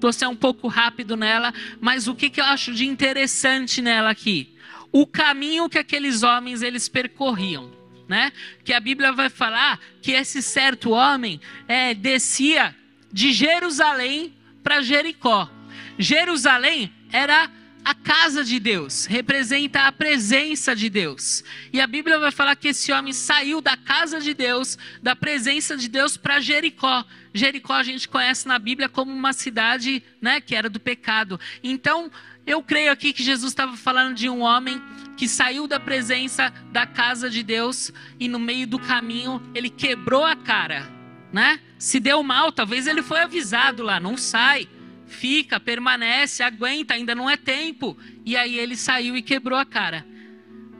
Você 0.00 0.24
é 0.24 0.28
um 0.28 0.36
pouco 0.36 0.68
rápido 0.68 1.16
nela, 1.16 1.52
mas 1.80 2.06
o 2.06 2.14
que, 2.14 2.28
que 2.28 2.40
eu 2.40 2.44
acho 2.44 2.72
de 2.74 2.86
interessante 2.86 3.80
nela 3.80 4.10
aqui? 4.10 4.56
o 4.92 5.06
caminho 5.06 5.68
que 5.68 5.78
aqueles 5.78 6.22
homens 6.22 6.62
eles 6.62 6.88
percorriam, 6.88 7.70
né? 8.08 8.32
Que 8.64 8.72
a 8.72 8.80
Bíblia 8.80 9.12
vai 9.12 9.28
falar 9.28 9.78
que 10.00 10.12
esse 10.12 10.42
certo 10.42 10.90
homem 10.90 11.38
é, 11.68 11.92
descia 11.92 12.74
de 13.12 13.30
Jerusalém 13.30 14.34
para 14.62 14.80
Jericó. 14.80 15.50
Jerusalém 15.98 16.92
era 17.12 17.50
a 17.86 17.94
casa 17.94 18.42
de 18.42 18.58
Deus, 18.58 19.06
representa 19.06 19.82
a 19.82 19.92
presença 19.92 20.74
de 20.74 20.90
Deus. 20.90 21.44
E 21.72 21.80
a 21.80 21.86
Bíblia 21.86 22.18
vai 22.18 22.32
falar 22.32 22.56
que 22.56 22.66
esse 22.66 22.90
homem 22.90 23.12
saiu 23.12 23.60
da 23.60 23.76
casa 23.76 24.20
de 24.20 24.34
Deus, 24.34 24.76
da 25.00 25.14
presença 25.14 25.76
de 25.76 25.88
Deus 25.88 26.16
para 26.16 26.40
Jericó. 26.40 27.04
Jericó 27.32 27.74
a 27.74 27.84
gente 27.84 28.08
conhece 28.08 28.48
na 28.48 28.58
Bíblia 28.58 28.88
como 28.88 29.12
uma 29.12 29.32
cidade, 29.32 30.02
né, 30.20 30.40
que 30.40 30.56
era 30.56 30.68
do 30.68 30.80
pecado. 30.80 31.38
Então, 31.62 32.10
eu 32.44 32.60
creio 32.60 32.90
aqui 32.90 33.12
que 33.12 33.22
Jesus 33.22 33.52
estava 33.52 33.76
falando 33.76 34.16
de 34.16 34.28
um 34.28 34.40
homem 34.40 34.82
que 35.16 35.28
saiu 35.28 35.68
da 35.68 35.78
presença 35.78 36.52
da 36.72 36.86
casa 36.86 37.30
de 37.30 37.44
Deus 37.44 37.92
e 38.18 38.26
no 38.26 38.40
meio 38.40 38.66
do 38.66 38.80
caminho 38.80 39.40
ele 39.54 39.70
quebrou 39.70 40.24
a 40.24 40.34
cara, 40.34 40.90
né? 41.32 41.60
Se 41.78 42.00
deu 42.00 42.20
mal, 42.24 42.50
talvez 42.50 42.88
ele 42.88 43.00
foi 43.02 43.20
avisado 43.20 43.84
lá, 43.84 44.00
não 44.00 44.16
sai, 44.16 44.68
fica, 45.06 45.60
permanece, 45.60 46.42
aguenta, 46.42 46.94
ainda 46.94 47.14
não 47.14 47.30
é 47.30 47.36
tempo. 47.36 47.96
E 48.24 48.36
aí 48.36 48.58
ele 48.58 48.76
saiu 48.76 49.16
e 49.16 49.22
quebrou 49.22 49.58
a 49.58 49.64
cara. 49.64 50.06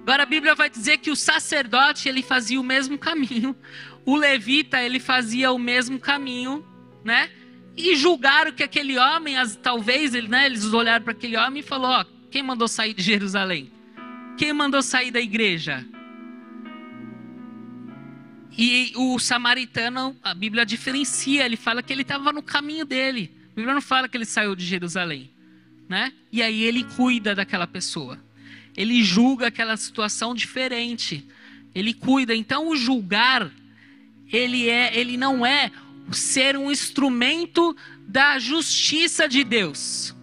Agora 0.03 0.23
a 0.23 0.27
Bíblia 0.27 0.55
vai 0.55 0.71
dizer 0.71 0.99
que 0.99 1.11
o 1.11 1.17
sacerdote 1.17 2.09
ele 2.09 2.23
fazia 2.23 2.61
o 2.61 2.65
mesmo 2.65 2.97
caminho, 2.97 3.57
o 4.05 4.15
levita 4.15 4.81
ele 4.81 5.01
fazia 5.01 5.51
o 5.51 5.59
mesmo 5.59 5.99
caminho, 5.99 6.65
né? 7.05 7.29
E 7.77 7.97
julgaram 7.97 8.53
que 8.53 8.63
aquele 8.63 8.97
homem, 8.97 9.37
as, 9.37 9.57
talvez 9.57 10.15
ele, 10.15 10.29
né, 10.29 10.47
eles 10.47 10.65
olharam 10.73 11.05
para 11.05 11.13
aquele 11.13 11.37
homem 11.37 11.61
e 11.61 11.63
falou: 11.63 11.91
ó, 11.91 12.05
quem 12.31 12.43
mandou 12.43 12.69
sair 12.69 12.95
de 12.95 13.03
Jerusalém? 13.03 13.71
Quem 14.39 14.53
mandou 14.53 14.83
sair 14.83 15.11
da 15.11 15.21
igreja? 15.21 15.85
E 18.57 18.93
o 18.97 19.19
samaritano, 19.19 20.17
a 20.23 20.33
Bíblia 20.33 20.65
diferencia, 20.65 21.45
ele 21.45 21.57
fala 21.57 21.83
que 21.83 21.93
ele 21.93 22.03
estava 22.03 22.33
no 22.33 22.43
caminho 22.43 22.87
dele. 22.87 23.37
A 23.57 23.59
Bíblia 23.59 23.73
não 23.73 23.81
fala 23.81 24.07
que 24.07 24.15
ele 24.19 24.27
saiu 24.27 24.55
de 24.55 24.67
Jerusalém, 24.67 25.31
né? 25.89 26.13
E 26.31 26.43
aí 26.43 26.63
ele 26.63 26.85
cuida 26.85 27.35
daquela 27.35 27.67
pessoa. 27.67 28.23
Ele 28.77 29.03
julga 29.03 29.47
aquela 29.47 29.79
situação 29.79 30.35
diferente. 30.35 31.27
Ele 31.75 31.95
cuida. 31.95 32.35
Então 32.35 32.69
o 32.69 32.77
julgar, 32.77 33.51
ele 34.31 34.69
é, 34.69 34.95
ele 34.95 35.17
não 35.17 35.47
é 35.47 35.73
ser 36.13 36.55
um 36.55 36.71
instrumento 36.71 37.75
da 38.07 38.39
justiça 38.39 39.27
de 39.27 39.43
Deus. 39.43 40.15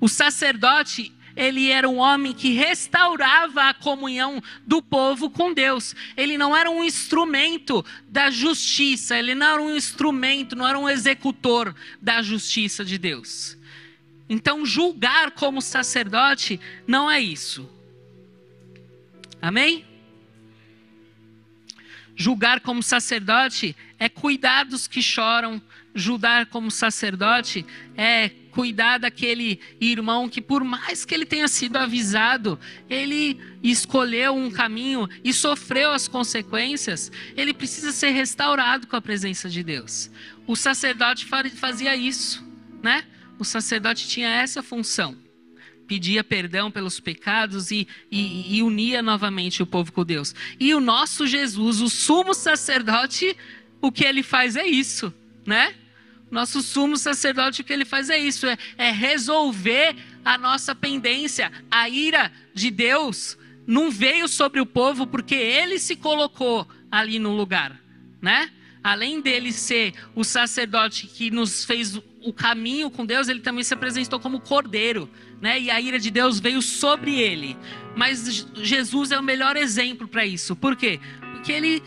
O 0.00 0.08
sacerdote, 0.08 1.12
ele 1.36 1.70
era 1.70 1.88
um 1.88 1.98
homem 1.98 2.32
que 2.32 2.52
restaurava 2.52 3.68
a 3.68 3.74
comunhão 3.74 4.42
do 4.66 4.82
povo 4.82 5.30
com 5.30 5.52
Deus. 5.52 5.94
Ele 6.16 6.36
não 6.36 6.56
era 6.56 6.70
um 6.70 6.82
instrumento 6.82 7.84
da 8.08 8.30
justiça, 8.30 9.16
ele 9.16 9.34
não 9.34 9.46
era 9.46 9.62
um 9.62 9.76
instrumento, 9.76 10.56
não 10.56 10.66
era 10.66 10.78
um 10.78 10.88
executor 10.88 11.74
da 12.00 12.22
justiça 12.22 12.84
de 12.84 12.98
Deus. 12.98 13.56
Então, 14.28 14.64
julgar 14.64 15.32
como 15.32 15.60
sacerdote 15.60 16.60
não 16.86 17.10
é 17.10 17.20
isso. 17.20 17.68
Amém? 19.42 19.84
Julgar 22.14 22.60
como 22.60 22.82
sacerdote 22.82 23.74
é 23.98 24.08
cuidar 24.08 24.64
dos 24.64 24.86
que 24.86 25.02
choram. 25.02 25.60
Julgar 25.94 26.46
como 26.46 26.70
sacerdote 26.70 27.66
é 27.96 28.30
cuidar 28.50 28.98
daquele 28.98 29.60
irmão 29.80 30.28
que, 30.28 30.40
por 30.40 30.62
mais 30.62 31.04
que 31.04 31.14
ele 31.14 31.24
tenha 31.24 31.48
sido 31.48 31.76
avisado, 31.76 32.58
ele 32.88 33.40
escolheu 33.62 34.34
um 34.34 34.50
caminho 34.50 35.08
e 35.24 35.32
sofreu 35.32 35.92
as 35.92 36.06
consequências, 36.08 37.10
ele 37.36 37.54
precisa 37.54 37.92
ser 37.92 38.10
restaurado 38.10 38.86
com 38.86 38.96
a 38.96 39.00
presença 39.00 39.48
de 39.48 39.62
Deus. 39.62 40.10
O 40.46 40.56
sacerdote 40.56 41.26
fazia 41.26 41.96
isso, 41.96 42.44
né? 42.82 43.04
O 43.38 43.44
sacerdote 43.44 44.08
tinha 44.08 44.28
essa 44.28 44.62
função 44.62 45.16
pedia 45.90 46.22
perdão 46.22 46.70
pelos 46.70 47.00
pecados 47.00 47.72
e, 47.72 47.88
e, 48.12 48.58
e 48.58 48.62
unia 48.62 49.02
novamente 49.02 49.60
o 49.60 49.66
povo 49.66 49.90
com 49.90 50.04
Deus. 50.04 50.32
E 50.60 50.72
o 50.72 50.78
nosso 50.78 51.26
Jesus, 51.26 51.80
o 51.80 51.90
sumo 51.90 52.32
sacerdote, 52.32 53.36
o 53.82 53.90
que 53.90 54.04
ele 54.04 54.22
faz 54.22 54.54
é 54.54 54.64
isso, 54.64 55.12
né? 55.50 55.74
Nosso 56.30 56.62
sumo 56.62 56.96
sacerdote, 56.96 57.60
o 57.60 57.64
que 57.64 57.72
ele 57.72 57.84
faz 57.84 58.08
é 58.08 58.16
isso: 58.16 58.46
é, 58.46 58.56
é 58.78 58.90
resolver 58.92 59.96
a 60.24 60.38
nossa 60.38 60.74
pendência. 60.74 61.50
A 61.68 61.88
ira 61.88 62.30
de 62.54 62.70
Deus 62.70 63.36
não 63.66 63.90
veio 63.90 64.28
sobre 64.28 64.60
o 64.60 64.66
povo 64.66 65.06
porque 65.06 65.34
ele 65.34 65.78
se 65.78 65.96
colocou 65.96 66.66
ali 66.90 67.18
no 67.18 67.34
lugar, 67.36 67.80
né? 68.22 68.50
Além 68.82 69.20
dele 69.20 69.52
ser 69.52 69.92
o 70.14 70.24
sacerdote 70.24 71.06
que 71.06 71.30
nos 71.30 71.64
fez 71.64 71.96
o 72.22 72.32
caminho 72.32 72.90
com 72.90 73.04
Deus, 73.04 73.28
ele 73.28 73.40
também 73.40 73.64
se 73.64 73.74
apresentou 73.74 74.18
como 74.20 74.40
cordeiro 74.40 75.10
né? 75.40 75.58
E 75.58 75.70
a 75.70 75.80
ira 75.80 75.98
de 75.98 76.10
Deus 76.10 76.38
veio 76.38 76.60
sobre 76.60 77.18
ele. 77.18 77.56
Mas 77.96 78.46
Jesus 78.56 79.10
é 79.10 79.18
o 79.18 79.22
melhor 79.22 79.56
exemplo 79.56 80.06
para 80.06 80.24
isso. 80.26 80.54
Por 80.54 80.76
quê? 80.76 81.00
Porque 81.32 81.50
ele 81.50 81.82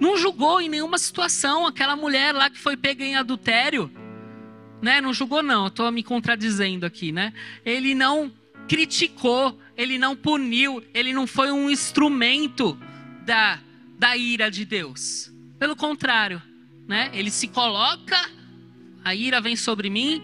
não 0.00 0.16
julgou 0.16 0.60
em 0.60 0.68
nenhuma 0.68 0.98
situação 0.98 1.66
aquela 1.66 1.96
mulher 1.96 2.32
lá 2.34 2.50
que 2.50 2.58
foi 2.58 2.76
pega 2.76 3.04
em 3.04 3.16
adultério, 3.16 3.90
né? 4.82 5.00
Não 5.00 5.14
julgou 5.14 5.42
não, 5.42 5.68
estou 5.68 5.90
me 5.90 6.02
contradizendo 6.02 6.84
aqui, 6.84 7.12
né? 7.12 7.32
Ele 7.64 7.94
não 7.94 8.32
criticou, 8.68 9.58
ele 9.76 9.98
não 9.98 10.16
puniu, 10.16 10.82
ele 10.92 11.12
não 11.12 11.26
foi 11.26 11.50
um 11.50 11.70
instrumento 11.70 12.78
da, 13.24 13.58
da 13.98 14.16
ira 14.16 14.50
de 14.50 14.64
Deus. 14.64 15.32
Pelo 15.58 15.76
contrário, 15.76 16.42
né? 16.86 17.10
Ele 17.12 17.30
se 17.30 17.48
coloca, 17.48 18.18
a 19.04 19.14
ira 19.14 19.40
vem 19.40 19.56
sobre 19.56 19.88
mim, 19.88 20.22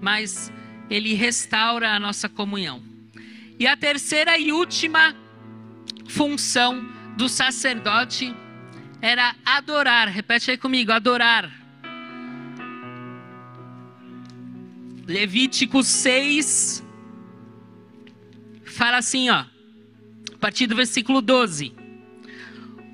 mas 0.00 0.52
ele 0.88 1.14
restaura 1.14 1.92
a 1.92 2.00
nossa 2.00 2.28
comunhão. 2.28 2.82
E 3.58 3.66
a 3.66 3.76
terceira 3.76 4.38
e 4.38 4.52
última 4.52 5.14
função 6.06 6.88
do 7.16 7.28
sacerdote 7.28 8.34
era 9.00 9.34
adorar. 9.44 10.08
Repete 10.08 10.50
aí 10.50 10.58
comigo: 10.58 10.92
adorar. 10.92 11.50
Levítico 15.06 15.82
6 15.82 16.84
fala 18.78 18.98
assim, 18.98 19.28
ó, 19.28 19.38
a 19.38 20.38
partir 20.38 20.66
do 20.66 20.76
versículo 20.76 21.20
12. 21.20 21.74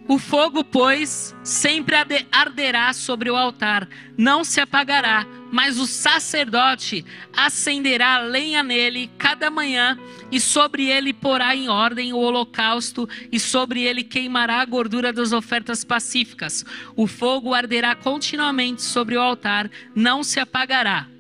O 0.08 0.18
fogo, 0.18 0.64
pois, 0.64 1.34
sempre 1.42 1.94
arderá 2.30 2.92
sobre 2.92 3.30
o 3.30 3.36
altar, 3.36 3.88
não 4.16 4.44
se 4.44 4.60
apagará, 4.60 5.26
mas 5.54 5.78
o 5.78 5.86
sacerdote 5.86 7.04
acenderá 7.32 8.18
lenha 8.18 8.60
nele 8.60 9.08
cada 9.16 9.48
manhã, 9.52 9.96
e 10.32 10.40
sobre 10.40 10.90
ele 10.90 11.12
porá 11.12 11.54
em 11.54 11.68
ordem 11.68 12.12
o 12.12 12.18
holocausto, 12.18 13.08
e 13.30 13.38
sobre 13.38 13.84
ele 13.84 14.02
queimará 14.02 14.60
a 14.60 14.64
gordura 14.64 15.12
das 15.12 15.32
ofertas 15.32 15.84
pacíficas. 15.84 16.64
O 16.96 17.06
fogo 17.06 17.54
arderá 17.54 17.94
continuamente 17.94 18.82
sobre 18.82 19.16
o 19.16 19.20
altar, 19.20 19.70
não 19.94 20.24
se 20.24 20.40
apagará. 20.40 21.13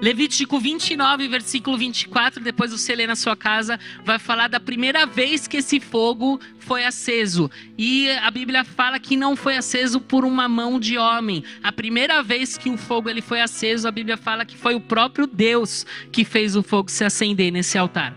Levítico 0.00 0.58
29, 0.58 1.28
versículo 1.28 1.76
24, 1.76 2.42
depois 2.42 2.72
você 2.72 2.94
lê 2.94 3.06
na 3.06 3.16
sua 3.16 3.36
casa, 3.36 3.78
vai 4.04 4.18
falar 4.18 4.48
da 4.48 4.60
primeira 4.60 5.06
vez 5.06 5.46
que 5.46 5.58
esse 5.58 5.80
fogo 5.80 6.40
foi 6.58 6.84
aceso. 6.84 7.50
E 7.76 8.10
a 8.10 8.30
Bíblia 8.30 8.64
fala 8.64 8.98
que 8.98 9.16
não 9.16 9.36
foi 9.36 9.56
aceso 9.56 10.00
por 10.00 10.24
uma 10.24 10.48
mão 10.48 10.78
de 10.78 10.98
homem. 10.98 11.44
A 11.62 11.72
primeira 11.72 12.22
vez 12.22 12.56
que 12.56 12.70
o 12.70 12.76
fogo 12.76 13.08
ele 13.08 13.22
foi 13.22 13.40
aceso, 13.40 13.88
a 13.88 13.90
Bíblia 13.92 14.16
fala 14.16 14.44
que 14.44 14.56
foi 14.56 14.74
o 14.74 14.80
próprio 14.80 15.26
Deus 15.26 15.86
que 16.10 16.24
fez 16.24 16.56
o 16.56 16.62
fogo 16.62 16.90
se 16.90 17.04
acender 17.04 17.52
nesse 17.52 17.76
altar. 17.76 18.16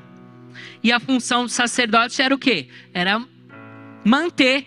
E 0.83 0.91
a 0.91 0.99
função 0.99 1.43
do 1.43 1.49
sacerdote 1.49 2.21
era 2.21 2.33
o 2.33 2.37
quê? 2.37 2.67
Era 2.93 3.21
manter, 4.05 4.65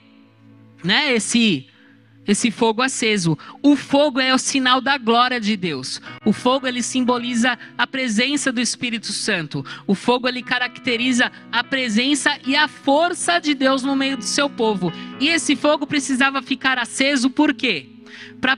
né, 0.84 1.14
esse 1.14 1.69
esse 2.26 2.50
fogo 2.50 2.82
aceso. 2.82 3.36
O 3.62 3.74
fogo 3.74 4.20
é 4.20 4.34
o 4.34 4.38
sinal 4.38 4.80
da 4.80 4.98
glória 4.98 5.40
de 5.40 5.56
Deus. 5.56 6.00
O 6.24 6.32
fogo 6.32 6.66
ele 6.66 6.82
simboliza 6.82 7.58
a 7.76 7.86
presença 7.86 8.52
do 8.52 8.60
Espírito 8.60 9.12
Santo. 9.12 9.64
O 9.86 9.94
fogo 9.94 10.28
ele 10.28 10.42
caracteriza 10.42 11.32
a 11.50 11.64
presença 11.64 12.38
e 12.46 12.54
a 12.54 12.68
força 12.68 13.38
de 13.38 13.54
Deus 13.54 13.82
no 13.82 13.96
meio 13.96 14.16
do 14.16 14.24
seu 14.24 14.48
povo. 14.48 14.92
E 15.18 15.28
esse 15.28 15.56
fogo 15.56 15.86
precisava 15.86 16.42
ficar 16.42 16.78
aceso 16.78 17.30
por 17.30 17.54
quê? 17.54 17.88
Para 18.40 18.56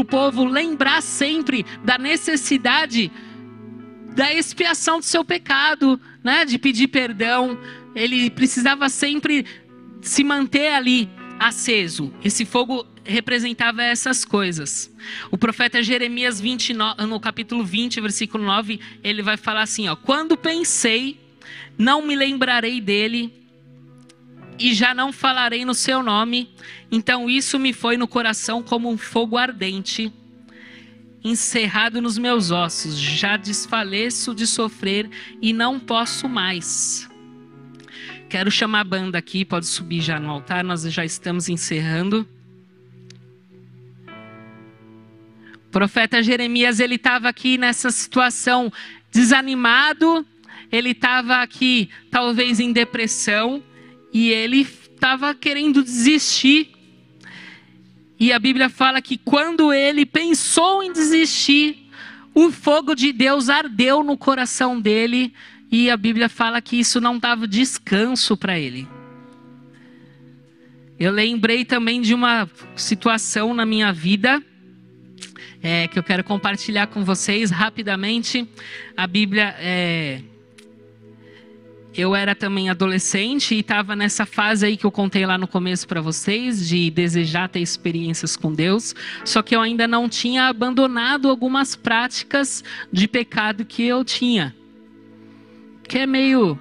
o 0.00 0.04
povo 0.04 0.44
lembrar 0.44 1.02
sempre 1.02 1.64
da 1.84 1.98
necessidade 1.98 3.12
da 4.14 4.32
expiação 4.32 5.00
do 5.00 5.04
seu 5.04 5.24
pecado, 5.24 6.00
né? 6.22 6.44
de 6.44 6.58
pedir 6.58 6.88
perdão. 6.88 7.58
Ele 7.94 8.30
precisava 8.30 8.88
sempre 8.88 9.44
se 10.00 10.22
manter 10.22 10.72
ali 10.72 11.08
aceso. 11.38 12.12
Esse 12.22 12.44
fogo 12.44 12.86
representava 13.04 13.82
essas 13.82 14.24
coisas. 14.24 14.90
O 15.30 15.38
profeta 15.38 15.82
Jeremias 15.82 16.40
29, 16.40 17.06
no 17.06 17.20
capítulo 17.20 17.64
20, 17.64 18.00
versículo 18.00 18.44
9, 18.44 18.80
ele 19.02 19.22
vai 19.22 19.36
falar 19.36 19.62
assim, 19.62 19.88
ó: 19.88 19.94
"Quando 19.94 20.36
pensei, 20.36 21.20
não 21.76 22.06
me 22.06 22.16
lembrarei 22.16 22.80
dele, 22.80 23.32
e 24.58 24.72
já 24.72 24.94
não 24.94 25.12
falarei 25.12 25.64
no 25.64 25.74
seu 25.74 26.02
nome, 26.02 26.48
então 26.90 27.28
isso 27.28 27.58
me 27.58 27.72
foi 27.72 27.96
no 27.96 28.08
coração 28.08 28.62
como 28.62 28.90
um 28.90 28.96
fogo 28.96 29.36
ardente." 29.36 30.12
encerrado 31.24 32.02
nos 32.02 32.18
meus 32.18 32.50
ossos, 32.50 32.98
já 32.98 33.38
desfaleço 33.38 34.34
de 34.34 34.46
sofrer 34.46 35.08
e 35.40 35.54
não 35.54 35.80
posso 35.80 36.28
mais. 36.28 37.08
Quero 38.28 38.50
chamar 38.50 38.80
a 38.80 38.84
banda 38.84 39.16
aqui, 39.16 39.42
pode 39.42 39.64
subir 39.66 40.02
já 40.02 40.20
no 40.20 40.28
altar, 40.30 40.62
nós 40.62 40.82
já 40.82 41.02
estamos 41.02 41.48
encerrando. 41.48 42.28
Profeta 45.74 46.22
Jeremias, 46.22 46.78
ele 46.78 46.94
estava 46.94 47.28
aqui 47.28 47.58
nessa 47.58 47.90
situação 47.90 48.72
desanimado, 49.10 50.24
ele 50.70 50.90
estava 50.90 51.38
aqui 51.42 51.90
talvez 52.12 52.60
em 52.60 52.72
depressão 52.72 53.60
e 54.12 54.30
ele 54.30 54.60
estava 54.60 55.34
querendo 55.34 55.82
desistir. 55.82 56.70
E 58.20 58.32
a 58.32 58.38
Bíblia 58.38 58.68
fala 58.68 59.02
que 59.02 59.18
quando 59.18 59.72
ele 59.72 60.06
pensou 60.06 60.80
em 60.80 60.92
desistir, 60.92 61.88
o 62.32 62.52
fogo 62.52 62.94
de 62.94 63.12
Deus 63.12 63.48
ardeu 63.48 64.04
no 64.04 64.16
coração 64.16 64.80
dele 64.80 65.34
e 65.72 65.90
a 65.90 65.96
Bíblia 65.96 66.28
fala 66.28 66.62
que 66.62 66.78
isso 66.78 67.00
não 67.00 67.18
dava 67.18 67.48
descanso 67.48 68.36
para 68.36 68.56
ele. 68.56 68.86
Eu 71.00 71.10
lembrei 71.10 71.64
também 71.64 72.00
de 72.00 72.14
uma 72.14 72.48
situação 72.76 73.52
na 73.52 73.66
minha 73.66 73.92
vida 73.92 74.40
é, 75.64 75.88
que 75.88 75.98
eu 75.98 76.02
quero 76.02 76.22
compartilhar 76.22 76.88
com 76.88 77.02
vocês 77.02 77.50
rapidamente. 77.50 78.46
A 78.94 79.06
Bíblia 79.06 79.56
é, 79.58 80.20
eu 81.96 82.14
era 82.14 82.34
também 82.34 82.68
adolescente 82.68 83.54
e 83.54 83.60
estava 83.60 83.96
nessa 83.96 84.26
fase 84.26 84.66
aí 84.66 84.76
que 84.76 84.84
eu 84.84 84.92
contei 84.92 85.24
lá 85.24 85.38
no 85.38 85.48
começo 85.48 85.88
para 85.88 86.02
vocês, 86.02 86.68
de 86.68 86.90
desejar 86.90 87.48
ter 87.48 87.60
experiências 87.60 88.36
com 88.36 88.52
Deus, 88.52 88.94
só 89.24 89.40
que 89.40 89.56
eu 89.56 89.62
ainda 89.62 89.88
não 89.88 90.06
tinha 90.06 90.48
abandonado 90.48 91.30
algumas 91.30 91.74
práticas 91.74 92.62
de 92.92 93.08
pecado 93.08 93.64
que 93.64 93.84
eu 93.84 94.04
tinha. 94.04 94.54
Que 95.88 95.98
é 95.98 96.06
meio 96.06 96.58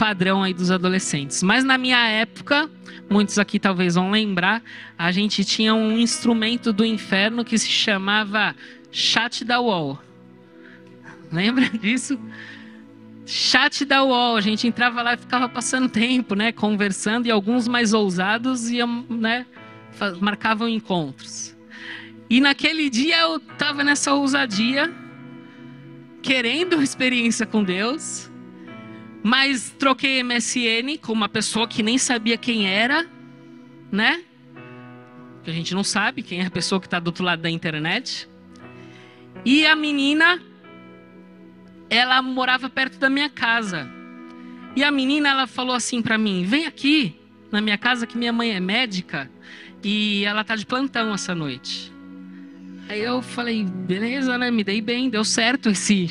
padrão 0.00 0.42
aí 0.42 0.54
dos 0.54 0.70
adolescentes. 0.70 1.42
Mas 1.42 1.62
na 1.62 1.76
minha 1.76 2.02
época, 2.08 2.70
muitos 3.10 3.38
aqui 3.38 3.60
talvez 3.60 3.96
vão 3.96 4.10
lembrar, 4.10 4.62
a 4.96 5.12
gente 5.12 5.44
tinha 5.44 5.74
um 5.74 5.98
instrumento 5.98 6.72
do 6.72 6.86
inferno 6.86 7.44
que 7.44 7.58
se 7.58 7.68
chamava 7.68 8.56
chat 8.90 9.44
da 9.44 9.60
wall. 9.60 10.00
Lembra 11.30 11.68
disso? 11.78 12.18
chat 13.26 13.84
da 13.84 14.02
UOL, 14.02 14.36
a 14.36 14.40
gente 14.40 14.66
entrava 14.66 15.02
lá 15.02 15.14
e 15.14 15.16
ficava 15.16 15.48
passando 15.48 15.88
tempo, 15.88 16.34
né, 16.34 16.50
conversando, 16.50 17.26
e 17.26 17.30
alguns 17.30 17.68
mais 17.68 17.92
ousados 17.92 18.68
iam, 18.70 19.04
né, 19.08 19.46
marcavam 20.20 20.68
encontros. 20.68 21.54
E 22.28 22.40
naquele 22.40 22.90
dia 22.90 23.20
eu 23.20 23.36
estava 23.36 23.84
nessa 23.84 24.14
ousadia, 24.14 24.92
querendo 26.22 26.82
experiência 26.82 27.46
com 27.46 27.62
Deus, 27.62 28.29
mas 29.22 29.74
troquei 29.78 30.22
MSN 30.22 30.98
com 31.00 31.12
uma 31.12 31.28
pessoa 31.28 31.68
que 31.68 31.82
nem 31.82 31.98
sabia 31.98 32.36
quem 32.36 32.66
era, 32.66 33.06
né? 33.90 34.22
Que 35.42 35.50
a 35.50 35.54
gente 35.54 35.74
não 35.74 35.84
sabe 35.84 36.22
quem 36.22 36.40
é 36.40 36.46
a 36.46 36.50
pessoa 36.50 36.80
que 36.80 36.86
está 36.86 36.98
do 36.98 37.08
outro 37.08 37.24
lado 37.24 37.42
da 37.42 37.50
internet. 37.50 38.28
E 39.44 39.66
a 39.66 39.74
menina 39.76 40.40
ela 41.90 42.22
morava 42.22 42.70
perto 42.70 42.98
da 42.98 43.10
minha 43.10 43.28
casa. 43.28 43.90
E 44.76 44.84
a 44.84 44.90
menina, 44.90 45.30
ela 45.30 45.46
falou 45.46 45.74
assim 45.74 46.00
para 46.00 46.16
mim: 46.16 46.44
"Vem 46.44 46.66
aqui 46.66 47.16
na 47.50 47.60
minha 47.60 47.76
casa 47.76 48.06
que 48.06 48.16
minha 48.16 48.32
mãe 48.32 48.52
é 48.52 48.60
médica 48.60 49.28
e 49.82 50.24
ela 50.24 50.44
tá 50.44 50.54
de 50.54 50.64
plantão 50.64 51.12
essa 51.12 51.34
noite". 51.34 51.92
Aí 52.88 53.00
eu 53.00 53.20
falei: 53.20 53.64
"Beleza, 53.64 54.38
né? 54.38 54.50
Me 54.50 54.62
dei 54.62 54.80
bem, 54.80 55.10
deu 55.10 55.24
certo 55.24 55.70
esse 55.70 56.08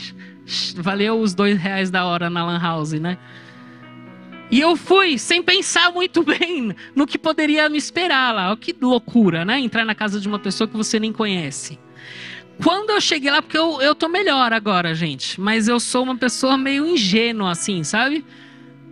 valeu 0.76 1.20
os 1.20 1.34
dois 1.34 1.58
reais 1.58 1.90
da 1.90 2.06
hora 2.06 2.30
na 2.30 2.46
lan 2.46 2.60
house, 2.60 2.94
né?" 2.94 3.18
E 4.52 4.60
eu 4.60 4.76
fui 4.76 5.18
sem 5.18 5.44
pensar 5.44 5.92
muito 5.92 6.24
bem 6.26 6.76
no 6.96 7.06
que 7.06 7.18
poderia 7.18 7.70
me 7.70 7.78
esperar 7.78 8.34
lá. 8.34 8.58
Que 8.58 8.76
loucura, 8.80 9.46
né? 9.46 9.60
Entrar 9.60 9.86
na 9.86 9.94
casa 9.94 10.20
de 10.20 10.28
uma 10.28 10.40
pessoa 10.40 10.68
que 10.68 10.76
você 10.76 11.00
nem 11.00 11.14
conhece. 11.14 11.78
Quando 12.62 12.90
eu 12.90 13.00
cheguei 13.00 13.32
lá, 13.32 13.42
porque 13.42 13.58
eu, 13.58 13.82
eu 13.82 13.96
tô 13.96 14.10
melhor 14.10 14.52
agora, 14.52 14.94
gente, 14.94 15.40
mas 15.40 15.70
eu 15.70 15.80
sou 15.80 16.04
uma 16.04 16.18
pessoa 16.18 16.58
meio 16.58 16.86
ingênua, 16.86 17.52
assim, 17.52 17.84
sabe? 17.86 18.26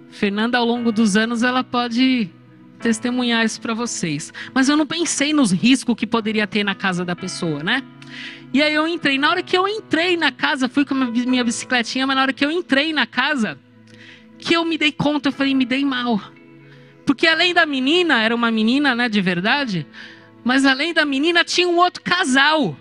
Fernanda, 0.10 0.58
ao 0.58 0.66
longo 0.66 0.90
dos 0.90 1.18
anos, 1.18 1.44
ela 1.44 1.64
pode 1.66 2.30
testemunhar 2.80 3.46
isso 3.46 3.60
para 3.60 3.74
vocês. 3.74 4.34
Mas 4.54 4.70
eu 4.70 4.78
não 4.78 4.86
pensei 4.86 5.34
nos 5.34 5.52
riscos 5.52 5.96
que 5.96 6.08
poderia 6.08 6.48
ter 6.48 6.64
na 6.64 6.76
casa 6.76 7.04
da 7.04 7.16
pessoa, 7.16 7.64
né? 7.64 7.84
E 8.54 8.62
aí 8.62 8.74
eu 8.74 8.88
entrei. 8.88 9.18
Na 9.18 9.30
hora 9.30 9.44
que 9.44 9.58
eu 9.58 9.68
entrei 9.68 10.16
na 10.16 10.32
casa, 10.32 10.70
fui 10.70 10.86
com 10.86 10.94
a 10.94 11.06
minha 11.06 11.44
bicicletinha, 11.44 12.08
mas 12.08 12.16
na 12.16 12.22
hora 12.22 12.34
que 12.34 12.46
eu 12.46 12.52
entrei 12.52 12.94
na 12.94 13.06
casa, 13.06 13.60
que 14.38 14.56
eu 14.56 14.64
me 14.64 14.78
dei 14.78 14.92
conta, 14.92 15.30
eu 15.30 15.34
falei, 15.34 15.54
me 15.54 15.66
dei 15.66 15.84
mal. 15.84 16.22
Porque 17.06 17.28
além 17.28 17.54
da 17.54 17.66
menina, 17.66 18.22
era 18.22 18.36
uma 18.36 18.52
menina, 18.52 18.94
né, 18.94 19.08
de 19.08 19.22
verdade, 19.22 19.88
mas 20.44 20.66
além 20.66 20.94
da 20.94 21.06
menina 21.06 21.44
tinha 21.44 21.68
um 21.68 21.78
outro 21.78 22.04
casal. 22.04 22.78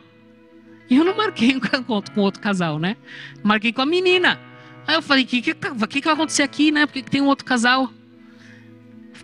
E 0.89 0.97
eu 0.97 1.05
não 1.05 1.17
marquei 1.17 1.55
um 1.55 1.57
encontro 1.57 2.13
com 2.13 2.21
outro 2.21 2.41
casal, 2.41 2.79
né? 2.79 2.97
Marquei 3.43 3.73
com 3.73 3.83
a 3.83 3.87
menina. 3.87 4.41
Aí 4.87 4.95
eu 4.95 5.03
falei, 5.03 5.25
o 5.25 5.27
que, 5.27 5.43
que, 5.43 5.55
que, 5.55 6.01
que 6.01 6.05
vai 6.05 6.15
acontecer 6.15 6.43
aqui, 6.43 6.71
né? 6.71 6.87
Porque 6.87 7.03
tem 7.03 7.21
um 7.21 7.27
outro 7.27 7.45
casal. 7.45 7.93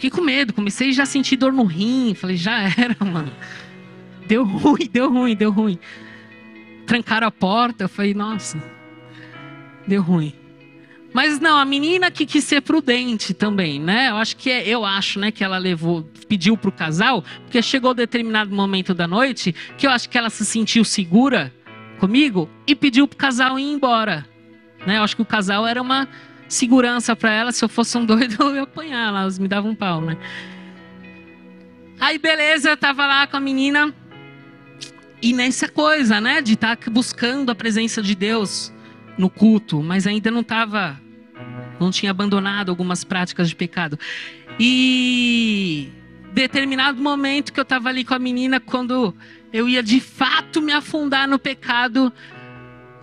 Fiquei 0.02 0.18
com 0.18 0.26
medo, 0.26 0.52
comecei 0.52 0.92
já 0.92 1.04
a 1.04 1.06
sentir 1.06 1.36
dor 1.36 1.52
no 1.52 1.62
rim. 1.62 2.12
Falei, 2.12 2.36
já 2.36 2.58
era, 2.60 2.96
mano. 3.06 3.32
Deu 4.26 4.42
ruim, 4.42 4.90
deu 4.92 5.08
ruim, 5.08 5.36
deu 5.36 5.52
ruim. 5.52 5.78
Trancaram 6.84 7.28
a 7.28 7.30
porta, 7.30 7.84
eu 7.84 7.88
falei, 7.88 8.12
nossa, 8.12 8.60
deu 9.86 10.02
ruim. 10.02 10.34
Mas 11.14 11.38
não, 11.38 11.56
a 11.56 11.64
menina 11.64 12.10
que 12.10 12.26
quis 12.26 12.42
ser 12.42 12.62
prudente 12.62 13.32
também, 13.32 13.78
né? 13.78 14.10
Eu 14.10 14.16
acho 14.16 14.36
que 14.36 14.50
é, 14.50 14.66
eu 14.66 14.84
acho, 14.84 15.20
né, 15.20 15.30
que 15.30 15.44
ela 15.44 15.56
levou, 15.56 16.02
pediu 16.26 16.56
pro 16.56 16.72
casal, 16.72 17.22
porque 17.44 17.62
chegou 17.62 17.94
determinado 17.94 18.52
momento 18.52 18.92
da 18.94 19.06
noite 19.06 19.54
que 19.78 19.86
eu 19.86 19.90
acho 19.92 20.08
que 20.08 20.18
ela 20.18 20.30
se 20.30 20.44
sentiu 20.44 20.84
segura 20.84 21.54
comigo 22.00 22.50
e 22.66 22.74
pediu 22.74 23.06
pro 23.06 23.16
casal 23.16 23.56
ir 23.56 23.70
embora, 23.70 24.26
né? 24.84 24.98
Eu 24.98 25.04
acho 25.04 25.14
que 25.14 25.22
o 25.22 25.26
casal 25.26 25.64
era 25.64 25.80
uma 25.80 26.08
segurança 26.52 27.16
para 27.16 27.32
ela, 27.32 27.52
se 27.52 27.64
eu 27.64 27.68
fosse 27.68 27.96
um 27.96 28.04
doido 28.06 28.36
eu 28.40 28.54
ia 28.56 28.62
apanhar, 28.62 29.08
elas 29.08 29.38
me 29.38 29.48
davam 29.48 29.70
um 29.70 29.74
pau, 29.74 30.00
né? 30.00 30.16
Aí 31.98 32.18
beleza, 32.18 32.70
eu 32.70 32.76
tava 32.76 33.06
lá 33.06 33.26
com 33.26 33.36
a 33.36 33.40
menina 33.40 33.94
e 35.22 35.32
nessa 35.32 35.68
coisa, 35.68 36.20
né, 36.20 36.42
de 36.42 36.54
estar 36.54 36.76
tá 36.76 36.90
buscando 36.90 37.50
a 37.50 37.54
presença 37.54 38.02
de 38.02 38.14
Deus 38.14 38.72
no 39.16 39.30
culto, 39.30 39.82
mas 39.82 40.06
ainda 40.06 40.30
não 40.30 40.40
estava, 40.40 41.00
não 41.78 41.90
tinha 41.90 42.10
abandonado 42.10 42.70
algumas 42.70 43.04
práticas 43.04 43.48
de 43.48 43.54
pecado. 43.54 43.98
E 44.58 45.90
determinado 46.32 47.00
momento 47.00 47.52
que 47.52 47.60
eu 47.60 47.62
estava 47.62 47.88
ali 47.88 48.04
com 48.04 48.14
a 48.14 48.18
menina, 48.18 48.58
quando 48.58 49.14
eu 49.52 49.68
ia 49.68 49.82
de 49.82 50.00
fato 50.00 50.60
me 50.60 50.72
afundar 50.72 51.28
no 51.28 51.38
pecado, 51.38 52.12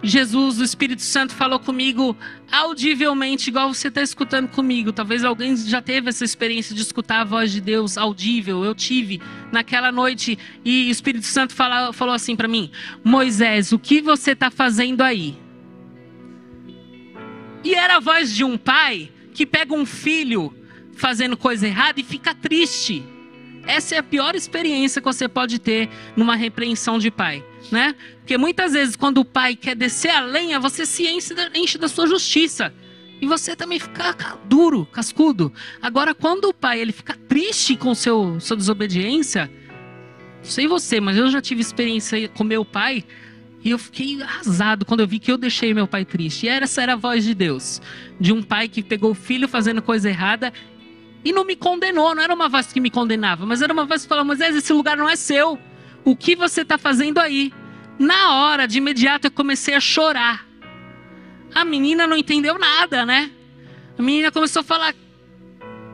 Jesus, 0.02 0.60
o 0.60 0.64
Espírito 0.64 1.02
Santo, 1.02 1.34
falou 1.34 1.60
comigo 1.60 2.16
audivelmente, 2.50 3.50
igual 3.50 3.74
você 3.74 3.90
está 3.90 4.02
escutando 4.02 4.48
comigo. 4.48 4.94
Talvez 4.94 5.24
alguém 5.24 5.56
já 5.58 5.82
teve 5.82 6.10
essa 6.10 6.24
experiência 6.24 6.74
de 6.74 6.82
escutar 6.82 7.22
a 7.22 7.26
voz 7.26 7.52
de 7.52 7.60
Deus 7.60 7.98
audível. 7.98 8.64
Eu 8.64 8.74
tive 8.74 9.22
naquela 9.52 9.92
noite 9.92 10.40
e 10.64 10.88
o 10.88 10.92
Espírito 10.92 11.26
Santo 11.26 11.54
falou, 11.54 11.92
falou 11.92 12.14
assim 12.14 12.36
para 12.36 12.48
mim: 12.48 12.72
Moisés, 13.04 13.74
o 13.74 13.80
que 13.80 14.02
você 14.02 14.32
está 14.32 14.50
fazendo 14.50 15.02
aí? 15.02 15.38
E 17.64 17.76
era 17.76 17.98
a 17.98 18.00
voz 18.00 18.34
de 18.34 18.46
um 18.46 18.58
pai 18.58 19.12
que 19.34 19.46
pega 19.46 19.74
um 19.74 19.86
filho 19.86 20.54
fazendo 20.96 21.36
coisa 21.36 21.68
errada 21.68 22.00
e 22.00 22.04
fica 22.04 22.34
triste. 22.34 23.04
Essa 23.70 23.94
é 23.94 23.98
a 24.00 24.04
pior 24.04 24.34
experiência 24.34 25.00
que 25.00 25.06
você 25.06 25.28
pode 25.28 25.60
ter 25.60 25.88
numa 26.16 26.36
repreensão 26.36 26.98
de 26.98 27.12
pai, 27.12 27.46
né? 27.72 27.96
Porque 28.18 28.36
muitas 28.36 28.74
vezes 28.74 28.96
quando 28.96 29.20
o 29.20 29.26
pai 29.26 29.56
quer 29.56 29.76
descer 29.76 30.10
a 30.10 30.22
lenha, 30.22 30.60
você 30.60 30.88
se 30.88 31.08
enche 31.08 31.36
da, 31.36 31.52
enche 31.54 31.78
da 31.78 31.88
sua 31.88 32.08
justiça. 32.08 32.74
E 33.22 33.28
você 33.28 33.56
também 33.56 33.78
fica 33.78 34.16
duro, 34.46 34.88
cascudo. 34.88 35.54
Agora, 35.80 36.16
quando 36.16 36.46
o 36.46 36.54
pai 36.54 36.80
ele 36.80 36.92
fica 36.92 37.16
triste 37.28 37.76
com 37.76 37.94
seu 37.94 38.40
sua 38.40 38.58
desobediência, 38.58 39.52
sei 40.42 40.68
você, 40.68 41.00
mas 41.00 41.16
eu 41.16 41.30
já 41.30 41.40
tive 41.40 41.62
experiência 41.62 42.28
com 42.30 42.44
meu 42.44 42.66
pai. 42.66 43.06
E 43.64 43.70
eu 43.70 43.78
fiquei 43.78 44.20
arrasado 44.24 44.84
quando 44.84 45.02
eu 45.02 45.08
vi 45.08 45.20
que 45.20 45.32
eu 45.32 45.38
deixei 45.38 45.76
meu 45.76 45.86
pai 45.86 46.06
triste. 46.06 46.48
E 46.48 46.50
essa 46.50 46.82
era 46.82 46.94
a 46.94 46.96
voz 46.96 47.24
de 47.24 47.36
Deus. 47.36 47.80
De 48.20 48.34
um 48.34 48.42
pai 48.42 48.68
que 48.68 48.82
pegou 48.82 49.12
o 49.12 49.16
filho 49.16 49.48
fazendo 49.48 49.80
coisa 49.80 50.10
errada 50.10 50.52
e 51.24 51.32
não 51.32 51.44
me 51.44 51.56
condenou. 51.56 52.16
Não 52.16 52.24
era 52.24 52.34
uma 52.34 52.50
voz 52.50 52.72
que 52.72 52.80
me 52.80 52.90
condenava, 52.90 53.46
mas 53.46 53.62
era 53.62 53.72
uma 53.74 53.86
voz 53.86 54.04
que 54.04 54.08
falava: 54.08 54.26
Moisés, 54.26 54.56
esse 54.56 54.74
lugar 54.74 54.98
não 54.98 55.10
é 55.10 55.16
seu. 55.16 55.60
O 56.04 56.16
que 56.16 56.36
você 56.36 56.62
está 56.62 56.78
fazendo 56.78 57.20
aí? 57.20 57.54
Na 57.98 58.36
hora, 58.36 58.68
de 58.68 58.78
imediato, 58.78 59.28
eu 59.28 59.32
comecei 59.32 59.76
a 59.76 59.80
chorar. 59.80 60.48
A 61.54 61.66
menina 61.66 62.08
não 62.08 62.16
entendeu 62.16 62.58
nada, 62.58 63.06
né? 63.06 63.32
A 63.98 64.02
menina 64.02 64.32
começou 64.32 64.62
a 64.62 64.64
falar: 64.64 64.94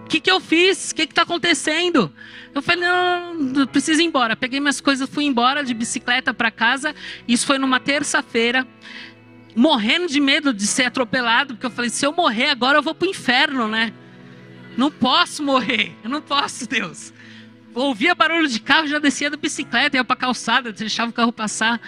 O 0.04 0.08
que, 0.08 0.20
que 0.20 0.30
eu 0.30 0.40
fiz? 0.40 0.92
O 0.92 0.96
que 0.96 1.04
está 1.04 1.24
acontecendo? 1.24 2.12
Eu 2.56 2.62
falei, 2.62 2.80
não, 2.80 3.34
não, 3.34 3.68
preciso 3.68 4.02
ir 4.02 4.06
embora. 4.06 4.34
Peguei 4.34 4.62
minhas 4.62 4.80
coisas, 4.80 5.10
fui 5.10 5.26
embora 5.26 5.62
de 5.62 5.74
bicicleta 5.74 6.34
para 6.34 6.50
casa. 6.50 6.96
Isso 7.28 7.46
foi 7.46 7.58
numa 7.58 7.82
terça-feira. 7.82 8.66
Morrendo 9.54 10.08
de 10.08 10.22
medo 10.22 10.54
de 10.54 10.66
ser 10.66 10.84
atropelado, 10.84 11.56
porque 11.56 11.66
eu 11.66 11.70
falei, 11.70 11.90
se 11.90 12.06
eu 12.06 12.14
morrer 12.14 12.50
agora 12.50 12.78
eu 12.78 12.82
vou 12.82 12.96
para 12.96 13.08
o 13.08 13.12
inferno, 13.12 13.68
né? 13.68 13.92
Não 14.78 14.92
posso 14.92 15.44
morrer, 15.44 15.94
eu 16.04 16.10
não 16.10 16.22
posso, 16.22 16.68
Deus. 16.68 17.14
Ouvia 17.74 18.16
barulho 18.16 18.48
de 18.48 18.60
carro, 18.60 18.88
já 18.88 19.00
descia 19.00 19.30
da 19.30 19.38
bicicleta, 19.38 19.98
ia 19.98 20.04
para 20.04 20.14
a 20.14 20.20
calçada, 20.20 20.72
deixava 20.72 21.12
o 21.12 21.14
carro 21.14 21.32
passar. 21.32 21.80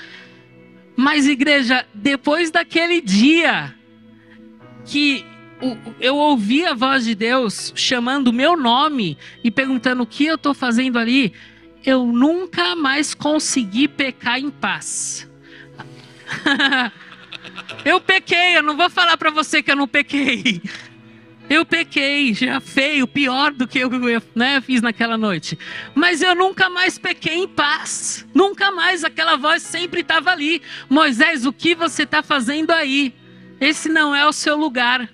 Mas, 0.96 1.28
igreja, 1.28 1.86
depois 1.94 2.52
daquele 2.52 3.02
dia 3.02 3.74
que 4.86 5.26
eu 6.00 6.16
ouvi 6.16 6.66
a 6.66 6.74
voz 6.74 7.06
de 7.06 7.16
Deus 7.16 7.74
chamando 7.76 8.28
o 8.28 8.34
meu 8.34 8.56
nome 8.56 9.18
e 9.44 9.50
perguntando 9.50 10.04
o 10.04 10.08
que 10.08 10.26
eu 10.26 10.36
estou 10.36 10.54
fazendo 10.54 11.00
ali, 11.00 11.34
eu 11.86 12.06
nunca 12.06 12.76
mais 12.76 13.14
consegui 13.14 13.88
pecar 13.88 14.40
em 14.40 14.50
paz. 14.50 15.30
eu 17.86 18.00
pequei, 18.02 18.58
eu 18.58 18.64
não 18.64 18.76
vou 18.76 18.90
falar 18.90 19.18
para 19.18 19.30
você 19.30 19.64
que 19.64 19.72
eu 19.72 19.76
não 19.76 19.88
pequei. 19.88 20.62
Eu 21.50 21.66
pequei, 21.66 22.34
já 22.34 22.60
feio, 22.60 23.08
pior 23.08 23.54
do 23.54 23.66
que 23.66 23.80
eu 23.80 23.90
né, 24.36 24.60
fiz 24.60 24.82
naquela 24.82 25.18
noite. 25.18 25.58
Mas 25.96 26.22
eu 26.22 26.36
nunca 26.36 26.70
mais 26.70 26.98
pequei 26.98 27.36
em 27.36 27.48
paz. 27.48 28.26
Nunca 28.34 28.70
mais 28.72 29.04
aquela 29.06 29.38
voz 29.38 29.64
sempre 29.64 30.02
estava 30.02 30.32
ali. 30.32 30.62
Moisés, 30.90 31.46
o 31.46 31.54
que 31.54 31.74
você 31.74 32.04
está 32.04 32.22
fazendo 32.22 32.72
aí? 32.72 33.14
Esse 33.62 33.88
não 33.88 34.14
é 34.14 34.28
o 34.28 34.34
seu 34.34 34.58
lugar. 34.58 35.10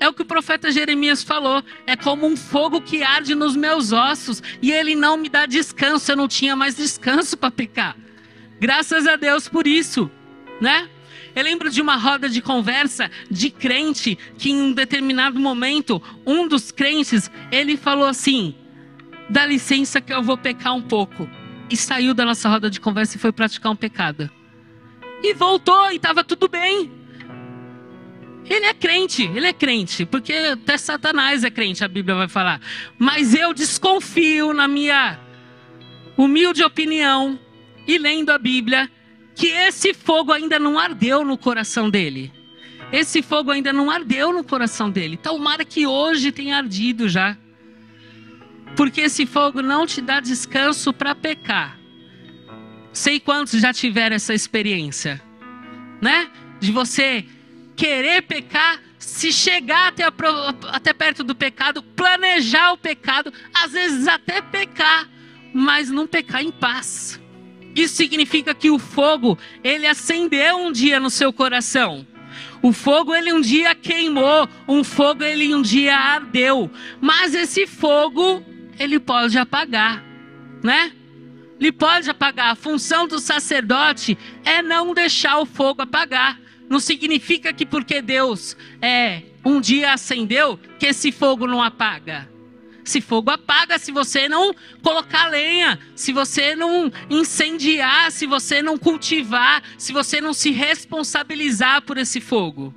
É 0.00 0.08
o 0.08 0.12
que 0.14 0.22
o 0.22 0.26
profeta 0.26 0.72
Jeremias 0.72 1.22
falou. 1.22 1.62
É 1.86 1.96
como 1.96 2.26
um 2.26 2.36
fogo 2.36 2.80
que 2.80 3.02
arde 3.02 3.34
nos 3.34 3.54
meus 3.54 3.92
ossos 3.92 4.42
e 4.62 4.72
ele 4.72 4.94
não 4.94 5.18
me 5.18 5.28
dá 5.28 5.44
descanso. 5.44 6.10
Eu 6.10 6.16
não 6.16 6.28
tinha 6.28 6.56
mais 6.56 6.76
descanso 6.76 7.36
para 7.36 7.50
pecar. 7.50 7.94
Graças 8.58 9.06
a 9.06 9.16
Deus 9.16 9.48
por 9.50 9.66
isso, 9.66 10.10
né? 10.62 10.88
Eu 11.34 11.42
lembro 11.42 11.70
de 11.70 11.80
uma 11.80 11.96
roda 11.96 12.28
de 12.28 12.40
conversa 12.40 13.10
de 13.30 13.50
crente 13.50 14.18
que 14.38 14.50
em 14.50 14.60
um 14.60 14.72
determinado 14.72 15.38
momento 15.38 16.02
um 16.26 16.46
dos 16.46 16.70
crentes 16.70 17.30
ele 17.50 17.76
falou 17.76 18.06
assim: 18.06 18.54
"Dá 19.28 19.46
licença 19.46 20.00
que 20.00 20.12
eu 20.12 20.22
vou 20.22 20.36
pecar 20.36 20.74
um 20.74 20.82
pouco". 20.82 21.28
E 21.70 21.76
saiu 21.76 22.14
da 22.14 22.24
nossa 22.24 22.48
roda 22.48 22.68
de 22.68 22.80
conversa 22.80 23.16
e 23.16 23.20
foi 23.20 23.32
praticar 23.32 23.72
um 23.72 23.76
pecado. 23.76 24.30
E 25.22 25.32
voltou 25.32 25.90
e 25.90 25.96
estava 25.96 26.22
tudo 26.22 26.48
bem. 26.48 26.90
Ele 28.44 28.66
é 28.66 28.74
crente, 28.74 29.22
ele 29.34 29.46
é 29.46 29.52
crente, 29.52 30.04
porque 30.04 30.32
até 30.32 30.76
Satanás 30.76 31.44
é 31.44 31.50
crente, 31.50 31.82
a 31.82 31.88
Bíblia 31.88 32.14
vai 32.14 32.28
falar. 32.28 32.60
Mas 32.98 33.34
eu 33.34 33.54
desconfio, 33.54 34.52
na 34.52 34.68
minha 34.68 35.18
humilde 36.16 36.62
opinião, 36.62 37.38
e 37.86 37.96
lendo 37.96 38.30
a 38.30 38.38
Bíblia, 38.38 38.90
que 39.34 39.48
esse 39.48 39.92
fogo 39.92 40.32
ainda 40.32 40.58
não 40.58 40.78
ardeu 40.78 41.24
no 41.24 41.36
coração 41.36 41.90
dele. 41.90 42.32
Esse 42.92 43.22
fogo 43.22 43.50
ainda 43.50 43.72
não 43.72 43.90
ardeu 43.90 44.32
no 44.32 44.44
coração 44.44 44.90
dele. 44.90 45.16
Tomara 45.16 45.64
que 45.64 45.86
hoje 45.86 46.30
tenha 46.30 46.56
ardido 46.56 47.08
já. 47.08 47.36
Porque 48.76 49.02
esse 49.02 49.26
fogo 49.26 49.62
não 49.62 49.86
te 49.86 50.00
dá 50.00 50.20
descanso 50.20 50.92
para 50.92 51.14
pecar. 51.14 51.78
Sei 52.92 53.18
quantos 53.18 53.60
já 53.60 53.72
tiveram 53.72 54.14
essa 54.14 54.32
experiência, 54.32 55.20
né? 56.00 56.30
De 56.60 56.70
você 56.70 57.26
querer 57.74 58.22
pecar, 58.22 58.80
se 58.98 59.32
chegar 59.32 59.88
até, 59.88 60.04
a, 60.04 60.12
até 60.68 60.92
perto 60.92 61.24
do 61.24 61.34
pecado, 61.34 61.82
planejar 61.82 62.72
o 62.72 62.78
pecado, 62.78 63.32
às 63.52 63.72
vezes 63.72 64.06
até 64.06 64.40
pecar, 64.40 65.08
mas 65.52 65.90
não 65.90 66.06
pecar 66.06 66.42
em 66.42 66.52
paz. 66.52 67.20
Isso 67.74 67.96
significa 67.96 68.54
que 68.54 68.70
o 68.70 68.78
fogo, 68.78 69.38
ele 69.62 69.86
acendeu 69.86 70.58
um 70.58 70.70
dia 70.70 71.00
no 71.00 71.10
seu 71.10 71.32
coração. 71.32 72.06
O 72.62 72.72
fogo 72.72 73.14
ele 73.14 73.32
um 73.32 73.40
dia 73.40 73.74
queimou, 73.74 74.48
um 74.66 74.82
fogo 74.82 75.22
ele 75.22 75.54
um 75.54 75.60
dia 75.60 75.96
ardeu, 75.96 76.70
mas 77.00 77.34
esse 77.34 77.66
fogo 77.66 78.42
ele 78.78 78.98
pode 78.98 79.36
apagar, 79.36 80.02
né? 80.62 80.92
Ele 81.60 81.70
pode 81.70 82.08
apagar. 82.10 82.50
A 82.50 82.54
função 82.54 83.06
do 83.06 83.18
sacerdote 83.18 84.16
é 84.44 84.62
não 84.62 84.94
deixar 84.94 85.38
o 85.38 85.46
fogo 85.46 85.82
apagar. 85.82 86.40
Não 86.68 86.80
significa 86.80 87.52
que 87.52 87.66
porque 87.66 88.00
Deus 88.00 88.56
é 88.80 89.22
um 89.44 89.60
dia 89.60 89.92
acendeu, 89.92 90.58
que 90.78 90.86
esse 90.86 91.12
fogo 91.12 91.46
não 91.46 91.62
apaga. 91.62 92.28
Esse 92.84 93.00
fogo 93.00 93.30
apaga 93.30 93.78
se 93.78 93.90
você 93.90 94.28
não 94.28 94.54
colocar 94.82 95.28
lenha, 95.28 95.78
se 95.96 96.12
você 96.12 96.54
não 96.54 96.92
incendiar, 97.08 98.12
se 98.12 98.26
você 98.26 98.60
não 98.60 98.76
cultivar, 98.76 99.62
se 99.78 99.92
você 99.92 100.20
não 100.20 100.34
se 100.34 100.50
responsabilizar 100.50 101.82
por 101.82 101.96
esse 101.96 102.20
fogo. 102.20 102.74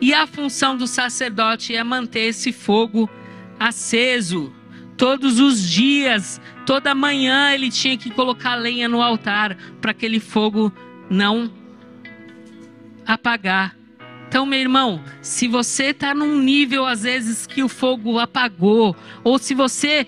E 0.00 0.14
a 0.14 0.26
função 0.26 0.76
do 0.76 0.86
sacerdote 0.86 1.74
é 1.74 1.82
manter 1.82 2.28
esse 2.28 2.52
fogo 2.52 3.10
aceso. 3.58 4.52
Todos 4.96 5.40
os 5.40 5.68
dias, 5.68 6.40
toda 6.66 6.94
manhã 6.94 7.52
ele 7.52 7.70
tinha 7.70 7.96
que 7.96 8.10
colocar 8.10 8.54
lenha 8.54 8.88
no 8.88 9.02
altar 9.02 9.56
para 9.80 9.90
aquele 9.90 10.20
fogo 10.20 10.72
não 11.10 11.52
apagar. 13.06 13.77
Então, 14.28 14.44
meu 14.44 14.60
irmão, 14.60 15.02
se 15.22 15.48
você 15.48 15.84
está 15.86 16.14
num 16.14 16.38
nível 16.38 16.84
às 16.84 17.02
vezes 17.02 17.46
que 17.46 17.62
o 17.62 17.68
fogo 17.68 18.18
apagou, 18.18 18.94
ou 19.24 19.38
se 19.38 19.54
você 19.54 20.06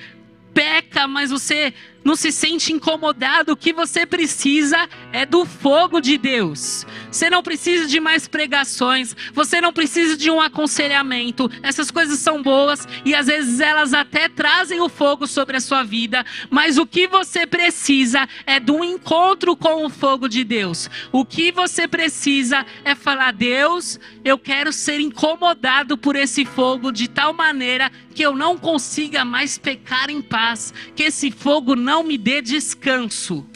peca, 0.52 1.06
mas 1.06 1.30
você 1.30 1.72
não 2.04 2.16
se 2.16 2.32
sente 2.32 2.72
incomodado, 2.72 3.52
o 3.52 3.56
que 3.56 3.72
você 3.72 4.06
precisa 4.06 4.88
é 5.12 5.26
do 5.26 5.44
fogo 5.44 6.00
de 6.00 6.16
Deus. 6.16 6.86
Você 7.10 7.28
não 7.28 7.42
precisa 7.42 7.86
de 7.86 8.00
mais 8.00 8.26
pregações, 8.26 9.14
você 9.34 9.60
não 9.60 9.72
precisa 9.72 10.16
de 10.16 10.30
um 10.30 10.40
aconselhamento. 10.40 11.50
Essas 11.62 11.90
coisas 11.90 12.18
são 12.18 12.42
boas 12.42 12.88
e 13.04 13.14
às 13.14 13.26
vezes 13.26 13.60
elas 13.60 13.92
até 13.92 14.28
trazem 14.28 14.80
o 14.80 14.88
fogo 14.88 15.26
sobre 15.26 15.56
a 15.56 15.60
sua 15.60 15.82
vida, 15.82 16.24
mas 16.48 16.78
o 16.78 16.86
que 16.86 17.06
você 17.06 17.46
precisa 17.46 18.26
é 18.46 18.60
um 18.70 18.84
encontro 18.84 19.56
com 19.56 19.84
o 19.84 19.90
fogo 19.90 20.28
de 20.28 20.44
Deus. 20.44 20.88
O 21.12 21.24
que 21.24 21.52
você 21.52 21.86
precisa 21.86 22.64
é 22.84 22.94
falar: 22.94 23.32
Deus, 23.32 23.98
eu 24.24 24.38
quero 24.38 24.72
ser 24.72 25.00
incomodado 25.00 25.98
por 25.98 26.16
esse 26.16 26.44
fogo 26.44 26.92
de 26.92 27.08
tal 27.08 27.32
maneira 27.32 27.90
que 28.14 28.22
eu 28.22 28.34
não 28.34 28.56
consiga 28.56 29.24
mais 29.24 29.56
pecar 29.56 30.10
em 30.10 30.20
paz, 30.20 30.49
que 30.94 31.04
esse 31.04 31.30
fogo 31.30 31.74
não 31.74 32.02
me 32.02 32.16
dê 32.16 32.40
descanso. 32.40 33.46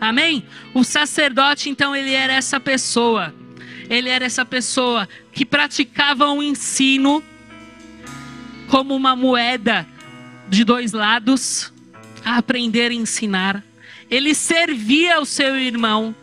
Amém? 0.00 0.44
O 0.72 0.82
sacerdote, 0.82 1.68
então, 1.68 1.94
ele 1.94 2.12
era 2.12 2.32
essa 2.32 2.58
pessoa. 2.58 3.34
Ele 3.88 4.08
era 4.08 4.24
essa 4.24 4.44
pessoa 4.44 5.08
que 5.32 5.44
praticava 5.44 6.30
um 6.30 6.42
ensino 6.42 7.22
como 8.68 8.94
uma 8.94 9.16
moeda 9.16 9.86
de 10.48 10.64
dois 10.64 10.92
lados, 10.92 11.72
a 12.24 12.36
aprender 12.36 12.90
a 12.90 12.94
ensinar. 12.94 13.64
Ele 14.10 14.34
servia 14.34 15.20
o 15.20 15.26
seu 15.26 15.58
irmão 15.58 16.14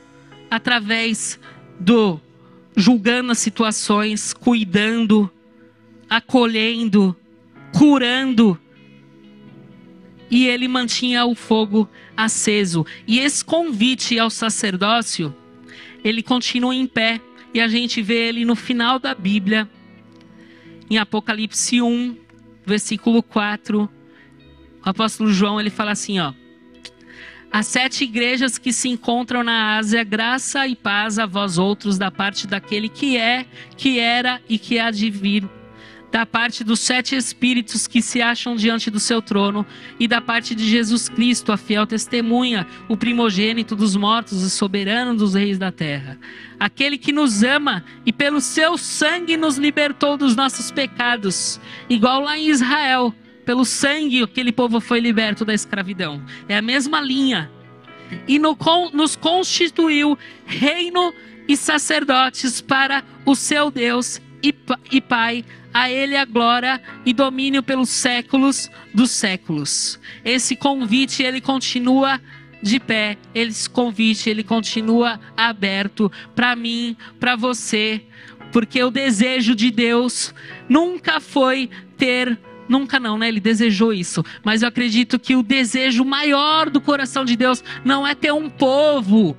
através 0.50 1.40
do 1.80 2.20
julgando 2.76 3.32
as 3.32 3.40
situações, 3.40 4.34
cuidando, 4.34 5.30
acolhendo, 6.10 7.16
curando. 7.74 8.60
E 10.30 10.46
ele 10.46 10.68
mantinha 10.68 11.26
o 11.26 11.34
fogo 11.34 11.90
aceso. 12.16 12.86
E 13.08 13.20
esse 13.20 13.44
convite 13.44 14.20
ao 14.20 14.30
sacerdócio, 14.30 15.34
ele 16.04 16.22
continua 16.22 16.76
em 16.76 16.86
pé. 16.86 17.22
E 17.54 17.62
a 17.62 17.68
gente 17.68 18.02
vê 18.02 18.28
ele 18.28 18.46
no 18.46 18.56
final 18.56 19.00
da 19.00 19.16
Bíblia, 19.16 19.70
em 20.90 20.98
Apocalipse 20.98 21.82
1, 21.82 22.18
versículo 22.66 23.24
4. 23.24 23.90
O 24.86 24.90
apóstolo 24.90 25.32
João 25.32 25.60
ele 25.60 25.70
fala 25.70 25.92
assim: 25.92 26.20
ó. 26.20 26.34
As 27.50 27.66
sete 27.66 28.04
igrejas 28.04 28.58
que 28.58 28.74
se 28.74 28.90
encontram 28.90 29.42
na 29.42 29.78
Ásia, 29.78 30.04
graça 30.04 30.68
e 30.68 30.76
paz 30.76 31.18
a 31.18 31.26
vós 31.26 31.58
outros 31.58 31.98
da 31.98 32.12
parte 32.12 32.46
daquele 32.46 32.90
que 32.90 33.18
é, 33.18 33.46
que 33.78 34.00
era 34.00 34.42
e 34.50 34.60
que 34.60 34.78
há 34.78 34.92
de 34.92 35.10
vir 35.10 35.50
da 36.12 36.26
parte 36.26 36.64
dos 36.64 36.80
sete 36.80 37.16
espíritos 37.16 37.88
que 37.88 38.02
se 38.02 38.22
acham 38.22 38.56
diante 38.56 38.90
do 38.90 39.00
seu 39.00 39.22
trono 39.22 39.66
e 40.00 40.08
da 40.08 40.22
parte 40.22 40.56
de 40.56 40.68
Jesus 40.68 41.10
Cristo, 41.10 41.52
a 41.52 41.58
fiel 41.58 41.86
testemunha, 41.86 42.66
o 42.88 42.96
primogênito 42.96 43.76
dos 43.76 43.96
mortos 43.96 44.42
e 44.42 44.50
soberano 44.50 45.16
dos 45.16 45.34
reis 45.34 45.58
da 45.58 45.72
terra. 45.72 46.18
Aquele 46.60 46.98
que 46.98 47.12
nos 47.12 47.44
ama 47.44 47.84
e 48.06 48.14
pelo 48.14 48.40
seu 48.40 48.78
sangue 48.78 49.36
nos 49.36 49.58
libertou 49.58 50.18
dos 50.18 50.36
nossos 50.36 50.72
pecados, 50.72 51.60
igual 51.90 52.22
lá 52.22 52.38
em 52.38 52.48
Israel, 52.50 53.14
pelo 53.46 53.66
sangue 53.66 54.24
aquele 54.24 54.52
povo 54.52 54.80
foi 54.80 55.00
liberto 55.00 55.44
da 55.44 55.54
escravidão. 55.54 56.24
É 56.48 56.58
a 56.58 56.62
mesma 56.62 57.02
linha. 57.02 57.52
E 58.26 58.40
no, 58.40 58.58
nos 58.94 59.18
constituiu 59.18 60.18
reino 60.46 61.14
e 61.48 61.58
sacerdotes 61.58 62.62
para 62.62 63.04
o 63.26 63.36
seu 63.36 63.70
Deus 63.70 64.22
e, 64.44 64.54
e 64.92 65.02
Pai, 65.02 65.44
a 65.74 65.90
Ele 65.90 66.16
a 66.16 66.26
glória 66.26 66.82
e 67.06 67.14
domínio 67.14 67.62
pelos 67.62 67.90
séculos 67.90 68.70
dos 68.94 69.12
séculos. 69.12 70.00
Esse 70.24 70.56
convite 70.56 71.24
ele 71.24 71.42
continua 71.42 72.20
de 72.62 72.80
pé, 72.80 73.18
esse 73.34 73.70
convite 73.70 74.30
ele 74.30 74.44
continua 74.44 75.20
aberto 75.36 76.12
para 76.36 76.56
mim, 76.56 76.98
para 77.20 77.36
você, 77.36 78.02
porque 78.52 78.82
o 78.84 78.90
desejo 78.90 79.56
de 79.56 79.70
Deus 79.70 80.34
nunca 80.68 81.20
foi 81.20 81.70
ter 81.96 82.38
Nunca 82.68 83.00
não, 83.00 83.18
né? 83.18 83.30
Ele 83.30 83.40
desejou 83.40 83.94
isso. 83.94 84.24
Mas 84.44 84.62
eu 84.62 84.68
acredito 84.68 85.18
que 85.18 85.36
o 85.36 85.44
desejo 85.44 86.04
maior 86.04 86.70
do 86.70 86.82
coração 86.82 87.24
de 87.24 87.36
Deus 87.36 87.64
não 87.86 88.06
é 88.06 88.14
ter 88.14 88.34
um 88.34 88.50
povo 88.50 89.38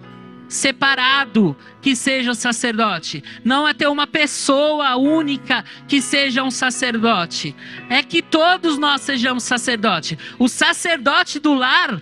separado 0.49 1.57
que 1.81 1.95
seja 1.95 2.35
sacerdote. 2.35 3.23
Não 3.45 3.69
é 3.69 3.75
ter 3.75 3.87
uma 3.89 4.07
pessoa 4.07 4.97
única 4.97 5.65
que 5.87 6.01
seja 6.01 6.43
um 6.43 6.51
sacerdote. 6.51 7.55
É 7.89 8.03
que 8.03 8.23
todos 8.23 8.79
nós 8.79 9.03
sejamos 9.03 9.45
sacerdote. 9.45 10.19
O 10.39 10.49
sacerdote 10.49 11.39
do 11.39 11.55
lar 11.55 12.01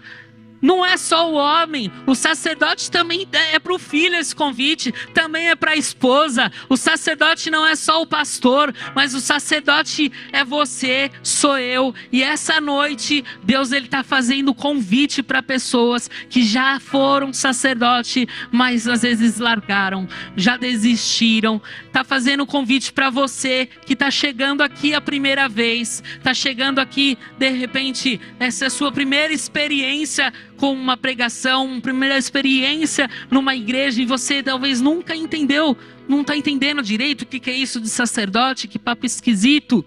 não 0.61 0.85
é 0.85 0.97
só 0.97 1.31
o 1.31 1.35
homem, 1.35 1.91
o 2.07 2.15
sacerdote 2.15 2.91
também 2.91 3.27
é 3.53 3.59
para 3.59 3.75
o 3.75 3.79
filho 3.79 4.17
esse 4.17 4.35
convite, 4.35 4.93
também 5.13 5.49
é 5.49 5.57
para 5.57 5.73
a 5.73 5.77
esposa. 5.77 6.51
O 6.69 6.77
sacerdote 6.77 7.51
não 7.51 7.67
é 7.67 7.75
só 7.77 8.03
o 8.03 8.07
pastor, 8.07 8.75
mas 8.95 9.15
o 9.15 9.21
sacerdote 9.21 10.11
é 10.33 10.45
você, 10.45 11.11
sou 11.23 11.59
eu. 11.59 11.95
E 12.11 12.23
essa 12.23 12.61
noite 12.61 13.25
Deus 13.43 13.73
ele 13.73 13.87
está 13.87 14.03
fazendo 14.03 14.55
convite 14.55 15.23
para 15.23 15.43
pessoas 15.43 16.11
que 16.29 16.43
já 16.43 16.81
foram 16.81 17.33
sacerdote, 17.33 18.29
mas 18.51 18.89
às 18.89 19.03
vezes 19.03 19.39
largaram, 19.39 20.09
já 20.37 20.57
desistiram. 20.57 21.61
Está 21.87 22.05
fazendo 22.05 22.47
convite 22.47 22.93
para 22.93 23.11
você 23.11 23.69
que 23.85 23.93
está 23.93 24.11
chegando 24.11 24.63
aqui 24.63 24.95
a 24.95 25.01
primeira 25.01 25.49
vez, 25.49 26.03
está 26.17 26.35
chegando 26.35 26.79
aqui 26.79 27.19
de 27.39 27.51
repente 27.51 28.21
essa 28.39 28.65
é 28.65 28.67
a 28.67 28.71
sua 28.71 28.93
primeira 28.93 29.33
experiência 29.33 30.33
com 30.57 30.73
uma 30.73 30.97
pregação, 30.97 31.67
uma 31.67 31.81
primeira 31.81 32.17
experiência 32.17 33.09
numa 33.31 33.55
igreja 33.55 34.03
e 34.03 34.07
você 34.07 34.43
talvez 34.43 34.81
nunca 34.81 35.15
entendeu, 35.15 35.77
não 36.09 36.23
está 36.23 36.37
entendendo 36.37 36.83
direito 36.83 37.23
o 37.23 37.27
que 37.27 37.51
é 37.51 37.57
isso 37.57 37.81
de 37.81 37.89
sacerdote, 37.89 38.69
que 38.69 38.79
papo 38.79 39.07
esquisito. 39.07 39.85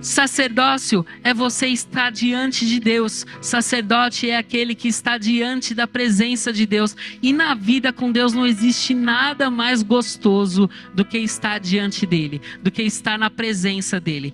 Sacerdócio 0.00 1.04
é 1.24 1.34
você 1.34 1.66
estar 1.66 2.10
diante 2.10 2.64
de 2.66 2.78
Deus. 2.78 3.26
Sacerdote 3.40 4.30
é 4.30 4.36
aquele 4.36 4.74
que 4.74 4.86
está 4.86 5.18
diante 5.18 5.74
da 5.74 5.88
presença 5.88 6.52
de 6.52 6.66
Deus. 6.66 6.96
E 7.20 7.32
na 7.32 7.54
vida 7.54 7.92
com 7.92 8.12
Deus 8.12 8.32
não 8.32 8.46
existe 8.46 8.94
nada 8.94 9.50
mais 9.50 9.82
gostoso 9.82 10.70
do 10.94 11.04
que 11.04 11.18
estar 11.18 11.58
diante 11.58 12.06
dele, 12.06 12.40
do 12.62 12.70
que 12.70 12.82
estar 12.82 13.18
na 13.18 13.28
presença 13.28 13.98
dele. 13.98 14.32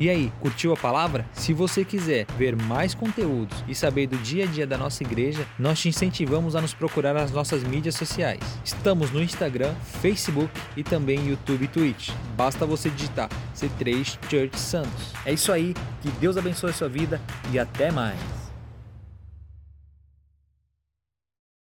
E 0.00 0.08
aí, 0.08 0.32
curtiu 0.40 0.72
a 0.72 0.76
palavra? 0.76 1.26
Se 1.32 1.52
você 1.52 1.84
quiser 1.84 2.26
ver 2.36 2.56
mais 2.56 2.94
conteúdos 2.94 3.62
e 3.68 3.74
saber 3.74 4.06
do 4.06 4.16
dia 4.18 4.44
a 4.44 4.46
dia 4.46 4.66
da 4.66 4.76
nossa 4.76 5.02
igreja, 5.02 5.46
nós 5.58 5.80
te 5.80 5.88
incentivamos 5.88 6.56
a 6.56 6.60
nos 6.60 6.74
procurar 6.74 7.14
nas 7.14 7.30
nossas 7.30 7.62
mídias 7.62 7.94
sociais. 7.94 8.40
Estamos 8.64 9.10
no 9.10 9.22
Instagram, 9.22 9.74
Facebook 10.00 10.50
e 10.76 10.82
também 10.82 11.28
YouTube 11.28 11.64
e 11.64 11.68
Twitch. 11.68 12.10
Basta 12.36 12.66
você 12.66 12.90
digitar 12.90 13.28
C3 13.54 14.18
Church 14.28 14.58
Santos. 14.58 15.12
É 15.24 15.32
isso 15.32 15.52
aí, 15.52 15.74
que 16.00 16.10
Deus 16.12 16.36
abençoe 16.36 16.70
a 16.70 16.74
sua 16.74 16.88
vida 16.88 17.20
e 17.52 17.58
até 17.58 17.90
mais. 17.92 18.41